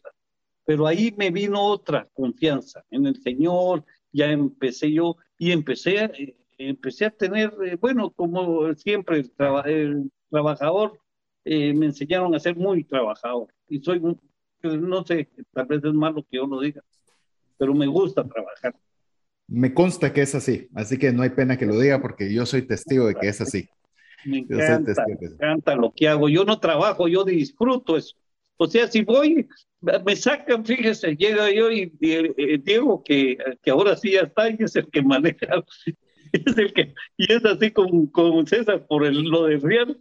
Pero 0.64 0.88
ahí 0.88 1.14
me 1.18 1.30
vino 1.30 1.62
otra 1.62 2.08
confianza 2.14 2.86
en 2.90 3.06
el 3.06 3.22
Señor, 3.22 3.84
ya 4.12 4.32
empecé 4.32 4.92
yo 4.92 5.18
y 5.38 5.52
empecé, 5.52 6.06
eh, 6.06 6.36
empecé 6.58 7.06
a 7.06 7.12
tener, 7.12 7.54
eh, 7.64 7.78
bueno, 7.80 8.12
como 8.12 8.74
siempre, 8.76 9.20
el, 9.20 10.12
trabajador, 10.30 11.00
eh, 11.46 11.74
me 11.74 11.88
enseñaron 11.88 12.34
a 12.36 12.40
ser 12.40 12.56
muy 12.56 12.84
trabajador. 12.84 13.48
Y 13.70 13.80
soy, 13.80 14.02
no 14.64 15.06
sé, 15.06 15.30
tal 15.54 15.66
vez 15.68 15.84
es 15.84 15.94
malo 15.94 16.24
que 16.24 16.38
yo 16.38 16.48
lo 16.48 16.62
diga, 16.62 16.82
pero 17.58 17.74
me 17.74 17.88
gusta 17.88 18.28
trabajar. 18.28 18.76
Me 19.48 19.74
consta 19.74 20.12
que 20.12 20.22
es 20.22 20.36
así, 20.36 20.68
así 20.74 20.98
que 20.98 21.14
no 21.14 21.22
hay 21.24 21.30
pena 21.30 21.58
que 21.58 21.66
lo 21.66 21.80
diga 21.80 22.02
porque 22.02 22.34
yo 22.34 22.46
soy 22.46 22.64
testigo 22.64 23.08
de 23.08 23.16
que 23.16 23.30
es 23.30 23.40
así. 23.40 23.70
Me 24.26 24.40
encanta, 24.40 25.06
me 25.08 25.28
encanta 25.28 25.76
lo 25.76 25.94
que 25.96 26.08
hago. 26.10 26.28
Yo 26.28 26.44
no 26.44 26.60
trabajo, 26.60 27.08
yo 27.08 27.24
disfruto 27.24 27.96
eso. 27.96 28.18
O 28.58 28.68
sea, 28.68 28.88
si 28.88 29.04
voy, 29.04 29.48
me 29.82 30.16
sacan, 30.16 30.66
fíjese, 30.66 31.16
llega 31.16 31.52
yo 31.52 31.72
y, 31.72 31.94
eh, 32.02 32.60
Diego, 32.64 33.04
que, 33.04 33.38
que 33.62 33.72
ahora 33.72 33.96
sí 33.96 34.12
ya 34.12 34.22
está, 34.22 34.50
y 34.50 34.58
es 34.60 34.76
el 34.76 34.90
que 34.90 35.02
maneja, 35.02 35.64
es 36.34 36.58
el 36.58 36.74
que, 36.74 36.94
y 37.18 37.32
es 37.32 37.46
así 37.46 37.72
con, 37.72 38.08
con 38.08 38.46
César 38.48 38.86
por 38.88 39.06
el, 39.06 39.22
lo 39.22 39.44
de 39.46 39.58
Real, 39.58 39.98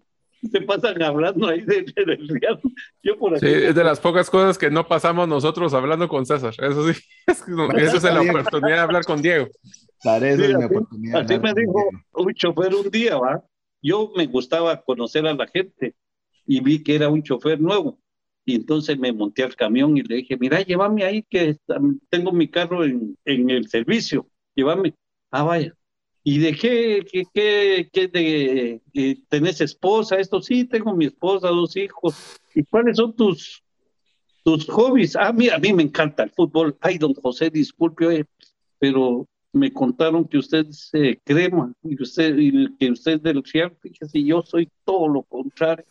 se 0.50 0.60
pasan 0.60 1.02
hablando 1.02 1.48
ahí 1.48 1.60
del 1.62 1.86
de, 1.86 2.18
Yo 3.02 3.18
por 3.18 3.38
sí, 3.38 3.46
es 3.46 3.74
de 3.74 3.84
las 3.84 4.00
pocas 4.00 4.30
cosas 4.30 4.58
que 4.58 4.70
no 4.70 4.86
pasamos 4.86 5.26
nosotros 5.28 5.74
hablando 5.74 6.08
con 6.08 6.24
César. 6.26 6.54
Eso 6.58 6.92
sí, 6.92 7.00
es, 7.26 7.44
eso 7.76 7.96
es 7.96 8.02
la 8.04 8.20
oportunidad 8.20 8.76
de 8.76 8.82
hablar 8.82 9.04
con 9.04 9.22
Diego. 9.22 9.48
Parece 10.02 10.48
la 10.48 10.66
oportunidad. 10.66 11.22
Así 11.22 11.38
me 11.38 11.52
dijo 11.54 11.90
un 12.12 12.34
chofer 12.34 12.74
un 12.74 12.90
día, 12.90 13.16
¿va? 13.16 13.42
Yo 13.82 14.12
me 14.16 14.26
gustaba 14.26 14.80
conocer 14.82 15.26
a 15.26 15.34
la 15.34 15.46
gente 15.46 15.94
y 16.46 16.60
vi 16.60 16.82
que 16.82 16.94
era 16.94 17.08
un 17.08 17.22
chofer 17.22 17.60
nuevo. 17.60 17.98
Y 18.48 18.54
entonces 18.54 18.96
me 18.96 19.12
monté 19.12 19.42
al 19.42 19.56
camión 19.56 19.96
y 19.96 20.02
le 20.02 20.16
dije, 20.16 20.36
mira, 20.38 20.62
llévame 20.62 21.04
ahí 21.04 21.24
que 21.28 21.58
tengo 22.08 22.30
mi 22.32 22.48
carro 22.48 22.84
en, 22.84 23.18
en 23.24 23.50
el 23.50 23.68
servicio, 23.68 24.30
llévame. 24.54 24.94
Ah, 25.32 25.42
vaya. 25.42 25.74
¿Y 26.22 26.38
de 26.38 26.54
qué, 26.54 27.04
qué, 27.32 27.88
qué, 27.92 28.08
de, 28.08 28.80
eh, 28.94 29.16
tenés 29.28 29.60
esposa? 29.60 30.16
Esto 30.16 30.40
sí, 30.40 30.64
tengo 30.64 30.94
mi 30.94 31.06
esposa, 31.06 31.48
dos 31.48 31.76
hijos. 31.76 32.38
¿Y 32.54 32.62
cuáles 32.64 32.96
son 32.96 33.14
tus, 33.14 33.62
tus 34.44 34.66
hobbies? 34.66 35.16
Ah, 35.16 35.32
mira, 35.32 35.56
a 35.56 35.58
mí 35.58 35.72
me 35.72 35.82
encanta 35.82 36.22
el 36.22 36.30
fútbol. 36.30 36.76
Ay, 36.80 36.98
don 36.98 37.14
José, 37.14 37.50
disculpe, 37.50 38.26
pero 38.78 39.26
me 39.52 39.72
contaron 39.72 40.24
que 40.24 40.38
usted 40.38 40.66
es 40.66 40.92
crema 41.24 41.72
y 41.82 42.00
usted, 42.00 42.36
y 42.38 42.76
que 42.76 42.92
usted 42.92 43.14
es 43.14 43.22
del 43.22 43.42
Real. 43.42 43.76
Fíjese, 43.80 44.22
yo 44.22 44.42
soy 44.42 44.68
todo 44.84 45.08
lo 45.08 45.22
contrario. 45.24 45.86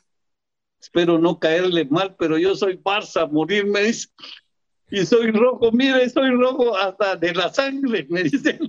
Espero 0.86 1.18
no 1.18 1.40
caerle 1.40 1.86
mal, 1.86 2.16
pero 2.16 2.38
yo 2.38 2.54
soy 2.54 2.78
Barça, 2.78 3.28
morir, 3.28 3.66
me 3.66 3.82
dice. 3.82 4.08
Y 4.92 5.04
soy 5.04 5.32
rojo, 5.32 5.72
mire, 5.72 6.08
soy 6.12 6.30
rojo 6.30 6.78
hasta 6.78 7.16
de 7.16 7.34
la 7.34 7.52
sangre, 7.52 8.06
me 8.08 8.22
dice. 8.22 8.60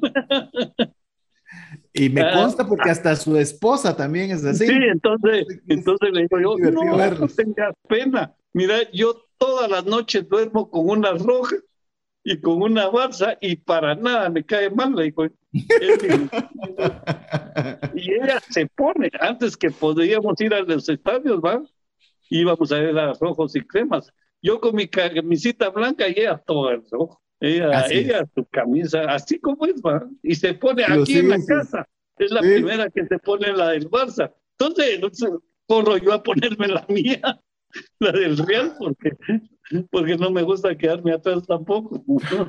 Y 1.92 2.08
me 2.08 2.22
ah. 2.22 2.32
consta 2.32 2.66
porque 2.66 2.88
hasta 2.88 3.14
su 3.16 3.36
esposa 3.36 3.94
también 3.94 4.30
es 4.30 4.42
así. 4.46 4.66
Sí, 4.66 4.72
entonces, 4.72 5.46
entonces 5.68 6.10
le 6.10 6.22
digo 6.22 6.40
yo, 6.40 6.56
no, 6.70 6.84
no 6.84 7.28
tengas 7.28 7.74
pena. 7.86 8.34
Mira, 8.54 8.90
yo 8.92 9.26
todas 9.36 9.70
las 9.70 9.84
noches 9.84 10.26
duermo 10.26 10.70
con 10.70 10.88
una 10.88 11.12
roja 11.12 11.56
y 12.24 12.40
con 12.40 12.62
una 12.62 12.88
balsa 12.88 13.36
y 13.42 13.56
para 13.56 13.94
nada 13.94 14.30
me 14.30 14.42
cae 14.42 14.70
mal, 14.70 14.94
le 14.94 15.04
digo. 15.04 15.26
y 15.52 15.62
ella 18.14 18.40
se 18.48 18.66
pone, 18.68 19.10
antes 19.20 19.54
que 19.54 19.70
podríamos 19.70 20.40
ir 20.40 20.54
a 20.54 20.62
los 20.62 20.88
estadios, 20.88 21.40
¿va? 21.40 21.62
Íbamos 22.30 22.72
a 22.72 22.78
ver 22.78 22.98
a 22.98 23.12
rojos 23.14 23.54
y 23.56 23.60
cremas. 23.60 24.12
Yo 24.42 24.60
con 24.60 24.74
mi 24.74 24.88
camisita 24.88 25.70
blanca 25.70 26.08
y 26.08 26.12
ella 26.12 26.42
todo 26.46 26.70
el 26.70 26.82
rojo. 26.90 27.22
Ella, 27.38 27.86
ella 27.90 28.26
su 28.34 28.46
camisa, 28.46 29.02
así 29.02 29.38
como 29.38 29.66
es, 29.66 29.74
va, 29.82 30.08
y 30.22 30.34
se 30.34 30.54
pone 30.54 30.84
aquí 30.84 31.18
en 31.18 31.28
la 31.28 31.44
casa. 31.44 31.86
Es 32.16 32.30
la 32.30 32.40
primera 32.40 32.88
que 32.88 33.04
se 33.04 33.18
pone 33.18 33.52
la 33.52 33.70
del 33.70 33.90
Barça. 33.90 34.32
Entonces, 34.58 35.00
corro 35.66 35.98
yo 35.98 36.14
a 36.14 36.22
ponerme 36.22 36.68
la 36.68 36.86
mía, 36.88 37.20
la 38.00 38.12
del 38.12 38.38
Real, 38.38 38.74
porque 38.78 39.10
porque 39.90 40.16
no 40.16 40.30
me 40.30 40.42
gusta 40.42 40.76
quedarme 40.76 41.12
atrás 41.12 41.44
tampoco. 41.46 42.04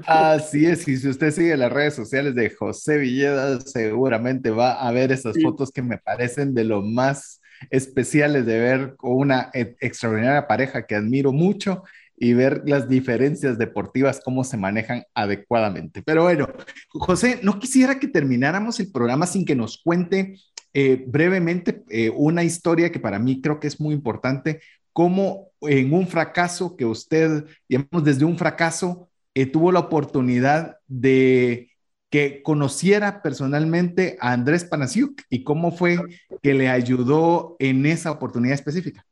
Así 0.05 0.65
es, 0.65 0.87
y 0.87 0.97
si 0.97 1.09
usted 1.09 1.31
sigue 1.31 1.57
las 1.57 1.71
redes 1.71 1.95
sociales 1.95 2.35
de 2.35 2.49
José 2.49 2.97
Villeda, 2.97 3.59
seguramente 3.61 4.51
va 4.51 4.73
a 4.73 4.91
ver 4.91 5.11
esas 5.11 5.35
fotos 5.41 5.71
que 5.71 5.81
me 5.81 5.97
parecen 5.97 6.53
de 6.53 6.63
lo 6.63 6.81
más 6.81 7.41
especiales 7.69 8.45
de 8.45 8.59
ver 8.59 8.95
una 9.01 9.49
e, 9.53 9.75
extraordinaria 9.79 10.47
pareja 10.47 10.85
que 10.85 10.95
admiro 10.95 11.31
mucho 11.31 11.83
y 12.17 12.33
ver 12.33 12.63
las 12.65 12.89
diferencias 12.89 13.57
deportivas, 13.57 14.21
cómo 14.23 14.43
se 14.43 14.57
manejan 14.57 15.03
adecuadamente. 15.13 16.01
Pero 16.01 16.23
bueno, 16.23 16.47
José, 16.89 17.39
no 17.43 17.59
quisiera 17.59 17.99
que 17.99 18.07
termináramos 18.07 18.79
el 18.79 18.91
programa 18.91 19.27
sin 19.27 19.45
que 19.45 19.55
nos 19.55 19.77
cuente 19.83 20.35
eh, 20.73 21.03
brevemente 21.07 21.83
eh, 21.89 22.11
una 22.15 22.43
historia 22.43 22.91
que 22.91 22.99
para 22.99 23.19
mí 23.19 23.41
creo 23.41 23.59
que 23.59 23.67
es 23.67 23.79
muy 23.79 23.93
importante, 23.93 24.61
cómo 24.93 25.51
en 25.61 25.93
un 25.93 26.07
fracaso 26.07 26.75
que 26.75 26.85
usted, 26.85 27.45
digamos, 27.69 28.03
desde 28.03 28.25
un 28.25 28.37
fracaso, 28.37 29.09
eh, 29.35 29.45
tuvo 29.45 29.71
la 29.71 29.79
oportunidad 29.79 30.77
de 30.87 31.66
que 32.09 32.41
conociera 32.41 33.21
personalmente 33.21 34.17
a 34.21 34.31
Andrés 34.31 34.63
Panasiuk 34.63 35.21
y 35.29 35.43
cómo 35.43 35.71
fue 35.71 35.97
que 36.41 36.53
le 36.53 36.69
ayudó 36.69 37.55
en 37.59 37.85
esa 37.85 38.11
oportunidad 38.11 38.53
específica. 38.53 39.05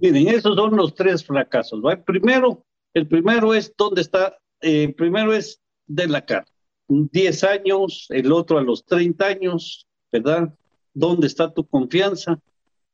Miren, 0.00 0.28
esos 0.28 0.54
son 0.54 0.76
los 0.76 0.94
tres 0.94 1.24
fracasos. 1.24 1.80
Primero, 2.04 2.64
el 2.94 3.08
primero 3.08 3.54
es 3.54 3.72
dónde 3.76 4.02
está, 4.02 4.36
eh, 4.60 4.94
primero 4.94 5.34
es 5.34 5.60
de 5.86 6.06
la 6.06 6.24
cara. 6.24 6.46
10 6.88 7.44
años, 7.44 8.06
el 8.10 8.32
otro 8.32 8.58
a 8.58 8.62
los 8.62 8.84
30 8.84 9.26
años, 9.26 9.86
¿verdad? 10.10 10.54
¿Dónde 10.94 11.26
está 11.26 11.52
tu 11.52 11.66
confianza? 11.66 12.40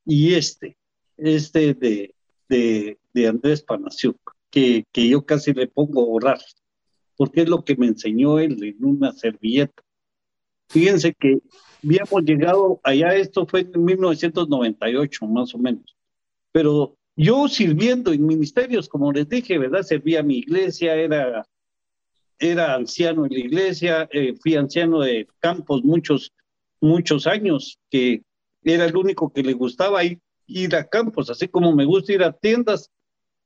Y 0.04 0.34
este, 0.34 0.76
este 1.16 1.74
de, 1.74 2.14
de, 2.48 2.98
de 3.12 3.28
Andrés 3.28 3.62
Panasiuk, 3.62 4.18
que, 4.50 4.84
que 4.90 5.08
yo 5.08 5.24
casi 5.24 5.52
le 5.52 5.68
pongo 5.68 6.02
a 6.02 6.06
orar, 6.06 6.40
porque 7.16 7.42
es 7.42 7.48
lo 7.48 7.64
que 7.64 7.76
me 7.76 7.86
enseñó 7.86 8.38
él 8.38 8.62
en 8.62 8.84
una 8.84 9.12
servilleta. 9.12 9.82
Fíjense 10.68 11.14
que 11.14 11.40
habíamos 11.84 12.22
llegado 12.24 12.80
allá, 12.82 13.14
esto 13.14 13.46
fue 13.46 13.60
en 13.60 13.84
1998 13.84 15.26
más 15.26 15.54
o 15.54 15.58
menos, 15.58 15.96
pero 16.52 16.96
yo 17.16 17.48
sirviendo 17.48 18.12
en 18.12 18.26
ministerios, 18.26 18.88
como 18.88 19.12
les 19.12 19.28
dije, 19.28 19.58
¿verdad? 19.58 19.82
Servía 19.82 20.20
a 20.20 20.24
mi 20.24 20.38
iglesia, 20.38 20.96
era, 20.96 21.46
era 22.38 22.74
anciano 22.74 23.26
en 23.26 23.32
la 23.32 23.38
iglesia, 23.38 24.08
eh, 24.12 24.34
fui 24.40 24.56
anciano 24.56 25.00
de 25.00 25.28
campos 25.38 25.84
muchos, 25.84 26.32
muchos 26.80 27.26
años, 27.26 27.78
que 27.90 28.22
era 28.64 28.86
el 28.86 28.96
único 28.96 29.32
que 29.32 29.42
le 29.42 29.52
gustaba 29.52 30.02
ir, 30.04 30.20
ir 30.46 30.74
a 30.74 30.88
campos, 30.88 31.30
así 31.30 31.46
como 31.46 31.74
me 31.74 31.84
gusta 31.84 32.12
ir 32.12 32.24
a 32.24 32.32
tiendas, 32.32 32.90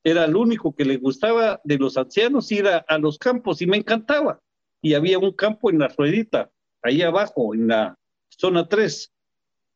era 0.05 0.25
el 0.25 0.37
único 0.37 0.75
que 0.75 0.85
le 0.85 0.97
gustaba 0.97 1.61
de 1.65 1.79
los 1.79 1.97
ancianos 1.97 2.51
ir 2.53 2.67
a, 2.67 2.99
los 2.99 3.19
campos 3.19 3.61
y 3.63 3.67
me 3.67 3.77
encantaba. 3.77 4.41
Y 4.81 4.95
había 4.95 5.19
un 5.19 5.33
campo 5.33 5.71
en 5.71 5.81
la 5.81 5.89
ruedita, 5.89 6.51
ahí 6.83 7.03
abajo, 7.03 7.55
en 7.55 7.69
la 7.69 7.99
zona 8.29 8.69
3. 8.69 9.13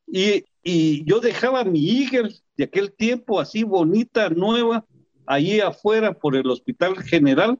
Y, 0.07 0.45
y 0.63 1.03
yo 1.05 1.19
dejaba 1.19 1.63
mi 1.63 2.01
Eagle 2.01 2.33
de 2.55 2.63
aquel 2.65 2.93
tiempo, 2.93 3.39
así 3.39 3.63
bonita, 3.63 4.29
nueva, 4.29 4.85
allí 5.25 5.59
afuera 5.59 6.13
por 6.13 6.35
el 6.35 6.47
Hospital 6.47 7.01
General 7.03 7.59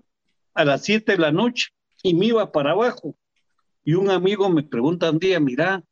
a 0.53 0.65
las 0.65 0.83
7 0.83 1.13
de 1.13 1.17
la 1.17 1.31
noche 1.31 1.69
y 2.01 2.13
me 2.13 2.27
iba 2.27 2.51
para 2.51 2.71
abajo. 2.71 3.15
Y 3.83 3.95
un 3.95 4.09
amigo 4.09 4.49
me 4.49 4.63
pregunta 4.63 5.09
un 5.09 5.19
día, 5.19 5.39
mira, 5.39 5.83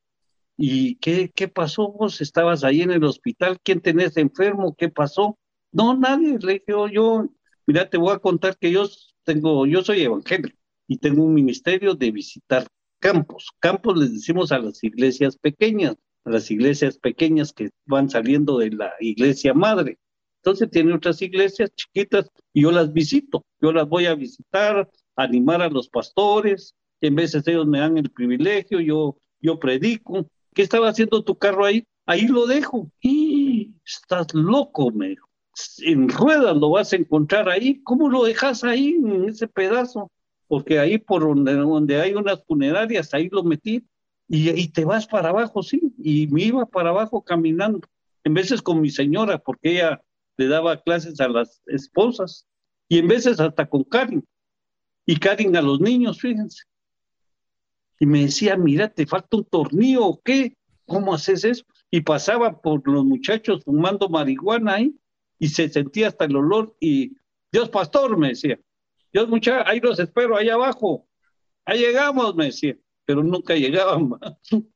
¿y 0.57 0.95
qué, 0.95 1.29
qué 1.33 1.47
pasó? 1.47 1.89
¿Vos 1.89 2.21
estabas 2.21 2.63
ahí 2.63 2.81
en 2.81 2.91
el 2.91 3.03
hospital? 3.03 3.59
¿Quién 3.63 3.81
tenés 3.81 4.15
enfermo? 4.17 4.75
¿Qué 4.77 4.89
pasó? 4.89 5.37
No, 5.71 5.95
nadie. 5.97 6.37
Le 6.39 6.53
dije, 6.53 6.73
oh, 6.73 6.87
yo, 6.87 7.27
mira, 7.65 7.89
te 7.89 7.97
voy 7.97 8.13
a 8.13 8.19
contar 8.19 8.57
que 8.57 8.71
yo 8.71 8.85
tengo, 9.23 9.65
yo 9.65 9.83
soy 9.83 10.01
evangelio 10.01 10.53
y 10.87 10.97
tengo 10.97 11.23
un 11.23 11.33
ministerio 11.33 11.95
de 11.95 12.11
visitar 12.11 12.67
campos. 12.99 13.49
Campos 13.59 13.97
les 13.97 14.13
decimos 14.13 14.51
a 14.51 14.59
las 14.59 14.83
iglesias 14.83 15.37
pequeñas 15.37 15.95
las 16.25 16.51
iglesias 16.51 16.97
pequeñas 16.97 17.53
que 17.53 17.71
van 17.85 18.09
saliendo 18.09 18.59
de 18.59 18.71
la 18.71 18.93
iglesia 18.99 19.53
madre. 19.53 19.97
Entonces 20.37 20.69
tiene 20.69 20.93
otras 20.93 21.21
iglesias 21.21 21.71
chiquitas 21.75 22.29
y 22.53 22.63
yo 22.63 22.71
las 22.71 22.91
visito, 22.91 23.45
yo 23.59 23.71
las 23.71 23.87
voy 23.87 24.05
a 24.05 24.15
visitar, 24.15 24.89
animar 25.15 25.61
a 25.61 25.69
los 25.69 25.87
pastores, 25.89 26.75
en 26.99 27.15
veces 27.15 27.47
ellos 27.47 27.67
me 27.67 27.79
dan 27.79 27.97
el 27.97 28.09
privilegio, 28.09 28.79
yo, 28.79 29.17
yo 29.39 29.59
predico. 29.59 30.27
¿Qué 30.53 30.63
estaba 30.63 30.89
haciendo 30.89 31.23
tu 31.23 31.37
carro 31.37 31.65
ahí? 31.65 31.83
Ahí 32.05 32.27
lo 32.27 32.45
dejo. 32.45 32.91
Y 33.01 33.73
estás 33.85 34.33
loco, 34.33 34.91
me 34.91 35.09
dijo. 35.09 35.30
En 35.79 36.09
ruedas 36.09 36.55
lo 36.57 36.71
vas 36.71 36.93
a 36.93 36.97
encontrar 36.97 37.49
ahí. 37.49 37.81
¿Cómo 37.83 38.09
lo 38.09 38.23
dejas 38.23 38.63
ahí, 38.63 38.95
en 39.03 39.29
ese 39.29 39.47
pedazo? 39.47 40.11
Porque 40.47 40.79
ahí 40.79 40.97
por 40.97 41.21
donde, 41.21 41.53
donde 41.53 42.01
hay 42.01 42.13
unas 42.13 42.43
funerarias, 42.45 43.13
ahí 43.13 43.29
lo 43.29 43.43
metí 43.43 43.85
y, 44.33 44.69
te 44.69 44.85
vas 44.85 45.07
para 45.07 45.29
abajo, 45.29 45.61
sí, 45.61 45.93
y 45.97 46.27
me 46.27 46.43
iba 46.43 46.65
para 46.65 46.91
abajo 46.91 47.21
caminando, 47.21 47.81
en 48.23 48.33
veces 48.33 48.61
con 48.61 48.79
mi 48.79 48.89
señora, 48.89 49.37
porque 49.39 49.73
ella 49.73 50.01
le 50.37 50.47
daba 50.47 50.81
clases 50.81 51.19
a 51.19 51.27
las 51.27 51.61
esposas, 51.65 52.47
y 52.87 52.99
en 52.99 53.09
veces 53.09 53.41
hasta 53.41 53.67
con 53.67 53.83
Karin, 53.83 54.23
y 55.05 55.17
Karin 55.17 55.57
a 55.57 55.61
los 55.61 55.81
niños, 55.81 56.21
fíjense. 56.21 56.63
Y 57.99 58.05
me 58.05 58.21
decía, 58.21 58.55
mira, 58.55 58.87
te 58.87 59.05
falta 59.05 59.35
un 59.35 59.43
tornillo 59.43 60.05
o 60.05 60.21
qué, 60.21 60.55
¿cómo 60.85 61.13
haces 61.13 61.43
eso? 61.43 61.65
Y 61.91 61.99
pasaba 61.99 62.61
por 62.61 62.87
los 62.87 63.03
muchachos 63.03 63.65
fumando 63.65 64.07
marihuana 64.07 64.75
ahí, 64.75 64.95
y 65.41 65.49
se 65.49 65.67
sentía 65.69 66.07
hasta 66.07 66.25
el 66.25 66.35
olor, 66.35 66.75
y 66.79 67.17
Dios 67.51 67.69
pastor, 67.69 68.15
me 68.17 68.29
decía, 68.29 68.59
Dios 69.11 69.27
muchacho, 69.27 69.67
ahí 69.67 69.79
los 69.79 69.99
espero, 69.99 70.37
ahí 70.37 70.49
abajo, 70.49 71.07
ahí 71.65 71.79
llegamos, 71.79 72.35
me 72.35 72.45
decía 72.45 72.77
pero 73.05 73.23
nunca 73.23 73.55
llegaban 73.55 74.09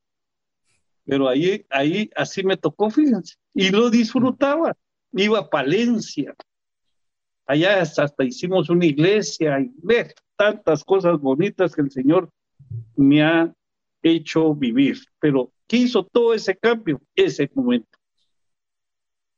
Pero 1.06 1.28
ahí, 1.28 1.64
ahí 1.70 2.10
así 2.16 2.42
me 2.42 2.56
tocó, 2.56 2.90
fíjense, 2.90 3.36
y 3.54 3.70
lo 3.70 3.88
disfrutaba. 3.90 4.76
Iba 5.12 5.38
a 5.38 5.48
Palencia, 5.48 6.34
allá 7.46 7.80
hasta, 7.80 8.24
hicimos 8.24 8.68
una 8.68 8.84
iglesia 8.84 9.60
y 9.60 9.72
ver 9.76 10.14
tantas 10.36 10.82
cosas 10.82 11.18
bonitas 11.20 11.76
que 11.76 11.82
el 11.82 11.92
Señor 11.92 12.28
me 12.96 13.22
ha 13.22 13.54
hecho 14.02 14.52
vivir. 14.52 14.98
Pero 15.20 15.52
¿qué 15.68 15.76
hizo 15.76 16.04
todo 16.04 16.34
ese 16.34 16.56
cambio? 16.56 17.00
Ese 17.14 17.48
momento. 17.54 17.95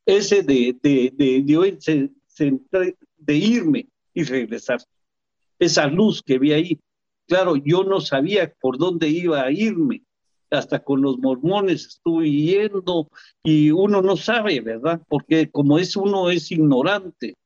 Ese 0.08 0.42
de, 0.42 0.76
de, 0.82 1.12
de, 1.14 1.42
de, 1.42 2.96
de 3.18 3.34
irme 3.36 3.88
y 4.14 4.24
regresar. 4.24 4.80
Esa 5.58 5.86
luz 5.86 6.22
que 6.22 6.38
vi 6.38 6.52
ahí, 6.52 6.80
Claro, 7.28 7.56
yo 7.56 7.84
no 7.84 8.00
sabía 8.00 8.54
por 8.58 8.78
dónde 8.78 9.08
iba 9.08 9.42
a 9.42 9.52
irme. 9.52 10.02
Hasta 10.50 10.82
con 10.82 11.02
los 11.02 11.18
mormones 11.18 11.86
estuve 11.86 12.30
yendo 12.30 13.10
y 13.42 13.70
uno 13.70 14.00
no 14.00 14.16
sabe, 14.16 14.62
¿verdad? 14.62 15.02
Porque 15.08 15.50
como 15.50 15.78
es 15.78 15.94
uno 15.94 16.30
es 16.30 16.50
ignorante, 16.50 17.36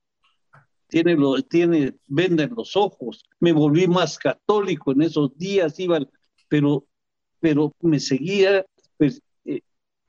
tiene, 0.86 1.16
lo, 1.16 1.42
tiene, 1.42 1.96
venden 2.06 2.54
los 2.56 2.76
ojos. 2.76 3.24
Me 3.40 3.52
volví 3.52 3.88
más 3.88 4.18
católico 4.18 4.92
en 4.92 5.02
esos 5.02 5.36
días, 5.36 5.80
iba, 5.80 5.98
pero, 6.48 6.86
pero 7.40 7.72
me 7.80 7.98
seguía, 7.98 8.64
pues, 8.96 9.20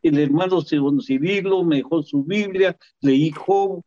el 0.04 0.20
hermano 0.20 0.62
Cirilo 0.62 1.64
me 1.64 1.78
dejó 1.78 2.04
su 2.04 2.24
Biblia, 2.24 2.78
leí 3.02 3.32
Job, 3.32 3.82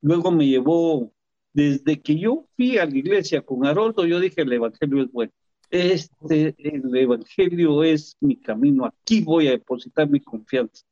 luego 0.00 0.30
me 0.32 0.46
llevó 0.46 1.12
desde 1.52 2.00
que 2.00 2.18
yo 2.18 2.48
fui 2.56 2.78
a 2.78 2.84
la 2.84 2.96
iglesia 2.96 3.42
con 3.42 3.64
Haroldo, 3.64 4.04
yo 4.04 4.18
dije, 4.18 4.42
el 4.42 4.52
Evangelio 4.52 5.02
es 5.02 5.12
bueno. 5.12 5.32
Este, 5.70 6.54
el 6.58 6.94
Evangelio 6.96 7.84
es 7.84 8.16
mi 8.20 8.36
camino, 8.36 8.84
aquí 8.84 9.22
voy 9.22 9.46
a 9.48 9.52
depositar 9.52 10.10
mi 10.10 10.20
confianza. 10.20 10.84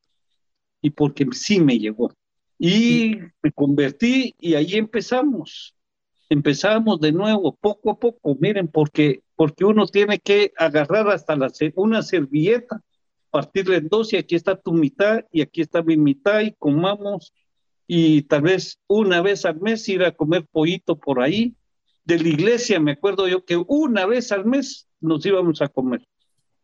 Y 0.80 0.90
porque 0.90 1.26
sí 1.32 1.60
me 1.60 1.78
llegó. 1.78 2.12
Y 2.58 3.16
me 3.42 3.52
convertí 3.52 4.34
y 4.38 4.54
ahí 4.54 4.74
empezamos. 4.74 5.74
Empezamos 6.28 7.00
de 7.00 7.12
nuevo, 7.12 7.56
poco 7.60 7.90
a 7.90 7.98
poco, 7.98 8.36
miren, 8.40 8.68
porque, 8.68 9.22
porque 9.34 9.64
uno 9.64 9.86
tiene 9.86 10.18
que 10.20 10.52
agarrar 10.56 11.08
hasta 11.08 11.36
la, 11.36 11.50
una 11.74 12.02
servilleta, 12.02 12.80
partirle 13.32 13.78
en 13.78 13.88
dos 13.88 14.12
y 14.12 14.18
aquí 14.18 14.36
está 14.36 14.60
tu 14.60 14.74
mitad 14.74 15.24
y 15.32 15.40
aquí 15.40 15.62
está 15.62 15.82
mi 15.82 15.96
mitad 15.96 16.40
y 16.42 16.52
comamos 16.52 17.32
y 17.86 18.22
tal 18.24 18.42
vez 18.42 18.78
una 18.86 19.22
vez 19.22 19.46
al 19.46 19.58
mes 19.58 19.88
ir 19.88 20.04
a 20.04 20.12
comer 20.12 20.46
pollito 20.52 20.98
por 20.98 21.20
ahí. 21.20 21.56
De 22.04 22.18
la 22.18 22.28
iglesia 22.28 22.78
me 22.78 22.92
acuerdo 22.92 23.26
yo 23.28 23.44
que 23.44 23.56
una 23.56 24.04
vez 24.04 24.32
al 24.32 24.44
mes 24.44 24.86
nos 25.00 25.24
íbamos 25.24 25.62
a 25.62 25.68
comer, 25.68 26.06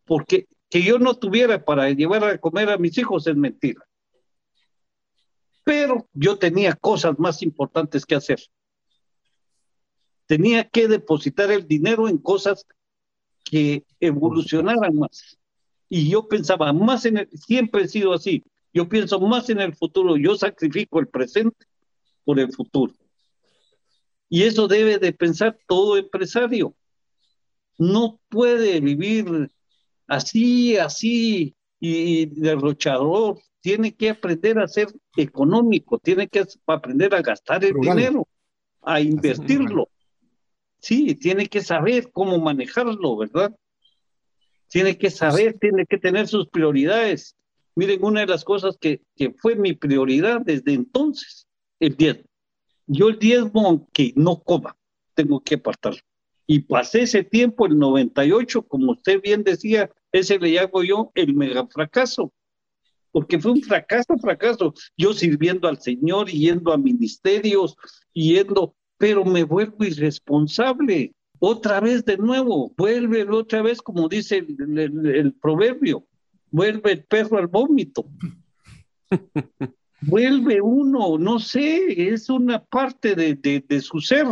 porque 0.05 0.47
que 0.69 0.83
yo 0.83 0.99
no 0.99 1.15
tuviera 1.15 1.65
para 1.65 1.89
llevar 1.91 2.23
a 2.25 2.39
comer 2.39 2.69
a 2.69 2.77
mis 2.77 2.99
hijos 2.99 3.27
es 3.27 3.37
mentira. 3.37 3.83
Pero 5.65 6.07
yo 6.13 6.39
tenía 6.39 6.75
cosas 6.75 7.19
más 7.19 7.43
importantes 7.43 8.05
que 8.05 8.15
hacer. 8.15 8.41
Tenía 10.27 10.69
que 10.69 10.87
depositar 10.87 11.51
el 11.51 11.67
dinero 11.67 12.09
en 12.09 12.19
cosas 12.19 12.67
que 13.43 13.85
evolucionaran 14.01 14.95
más. 14.95 15.38
Y 15.89 16.11
yo 16.11 16.29
pensaba 16.29 16.73
más 16.73 17.07
en 17.07 17.19
el, 17.19 17.29
siempre 17.31 17.85
he 17.85 17.89
sido 17.89 18.13
así, 18.13 18.45
yo 18.73 18.89
pienso 18.89 19.19
más 19.21 19.49
en 19.51 19.61
el 19.61 19.75
futuro, 19.75 20.17
yo 20.17 20.37
sacrifico 20.37 21.01
el 21.01 21.09
presente 21.09 21.67
por 22.25 22.39
el 22.39 22.53
futuro. 22.53 22.95
Y 24.29 24.43
eso 24.43 24.69
debe 24.69 24.99
de 24.99 25.13
pensar 25.13 25.59
todo 25.67 25.97
empresario. 25.97 26.75
No 27.79 28.21
puede 28.29 28.81
vivir 28.81 29.51
así, 30.07 30.77
así 30.77 31.55
y 31.81 32.27
derrochador. 32.27 33.39
Tiene 33.61 33.95
que 33.95 34.11
aprender 34.11 34.59
a 34.59 34.69
ser 34.69 34.89
económico, 35.17 35.99
tiene 35.99 36.29
que 36.29 36.45
aprender 36.67 37.15
a 37.15 37.23
gastar 37.23 37.65
el 37.65 37.75
dinero, 37.75 38.29
a 38.83 39.01
invertirlo. 39.01 39.89
Sí, 40.81 41.15
tiene 41.15 41.47
que 41.47 41.61
saber 41.63 42.11
cómo 42.13 42.39
manejarlo, 42.39 43.17
¿verdad? 43.17 43.57
Tiene 44.69 44.99
que 44.99 45.11
saber, 45.11 45.59
tiene 45.59 45.87
que 45.87 45.99
tener 45.99 46.29
sus 46.29 46.49
prioridades. 46.49 47.37
Miren, 47.75 48.05
una 48.05 48.21
de 48.21 48.27
las 48.27 48.45
cosas 48.45 48.77
que, 48.81 49.01
fue 49.37 49.57
mi 49.57 49.73
prioridad 49.73 50.41
desde 50.41 50.75
entonces, 50.75 51.47
el 51.81 51.97
diezmo. 51.97 52.25
Yo 52.87 53.09
el 53.09 53.19
diezmo, 53.19 53.67
aunque 53.67 54.13
no 54.17 54.43
coma, 54.43 54.77
tengo 55.15 55.41
que 55.41 55.55
apartarlo. 55.55 56.01
Y 56.47 56.61
pasé 56.61 57.03
ese 57.03 57.23
tiempo, 57.23 57.67
el 57.67 57.79
98, 57.79 58.63
como 58.63 58.93
usted 58.93 59.21
bien 59.23 59.45
decía, 59.45 59.91
ese 60.13 60.39
le 60.39 60.59
hago 60.59 60.83
yo 60.83 61.13
el 61.15 61.35
mega 61.35 61.67
fracaso. 61.67 62.33
Porque 63.11 63.39
fue 63.39 63.53
un 63.53 63.63
fracaso, 63.63 64.17
fracaso. 64.19 64.75
Yo 64.97 65.13
sirviendo 65.13 65.69
al 65.69 65.81
Señor, 65.81 66.29
yendo 66.29 66.73
a 66.73 66.79
ministerios, 66.79 67.77
yendo, 68.13 68.75
pero 68.97 69.25
me 69.25 69.45
vuelvo 69.45 69.85
irresponsable. 69.85 71.13
Otra 71.41 71.81
vez 71.81 72.05
de 72.05 72.17
nuevo, 72.17 72.73
vuelve 72.77 73.23
otra 73.31 73.63
vez, 73.63 73.81
como 73.81 74.09
dice 74.09 74.39
el 74.39 75.35
proverbio, 75.41 76.05
vuelve 76.51 76.93
el 76.93 77.05
perro 77.05 77.39
al 77.39 77.47
vómito. 77.47 78.07
vuelve 80.01 80.61
uno, 80.61 81.19
no 81.19 81.39
sé, 81.39 82.11
es 82.13 82.29
una 82.29 82.63
parte 82.65 83.15
de, 83.15 83.35
de, 83.35 83.81
su 83.81 84.01
ser. 84.01 84.27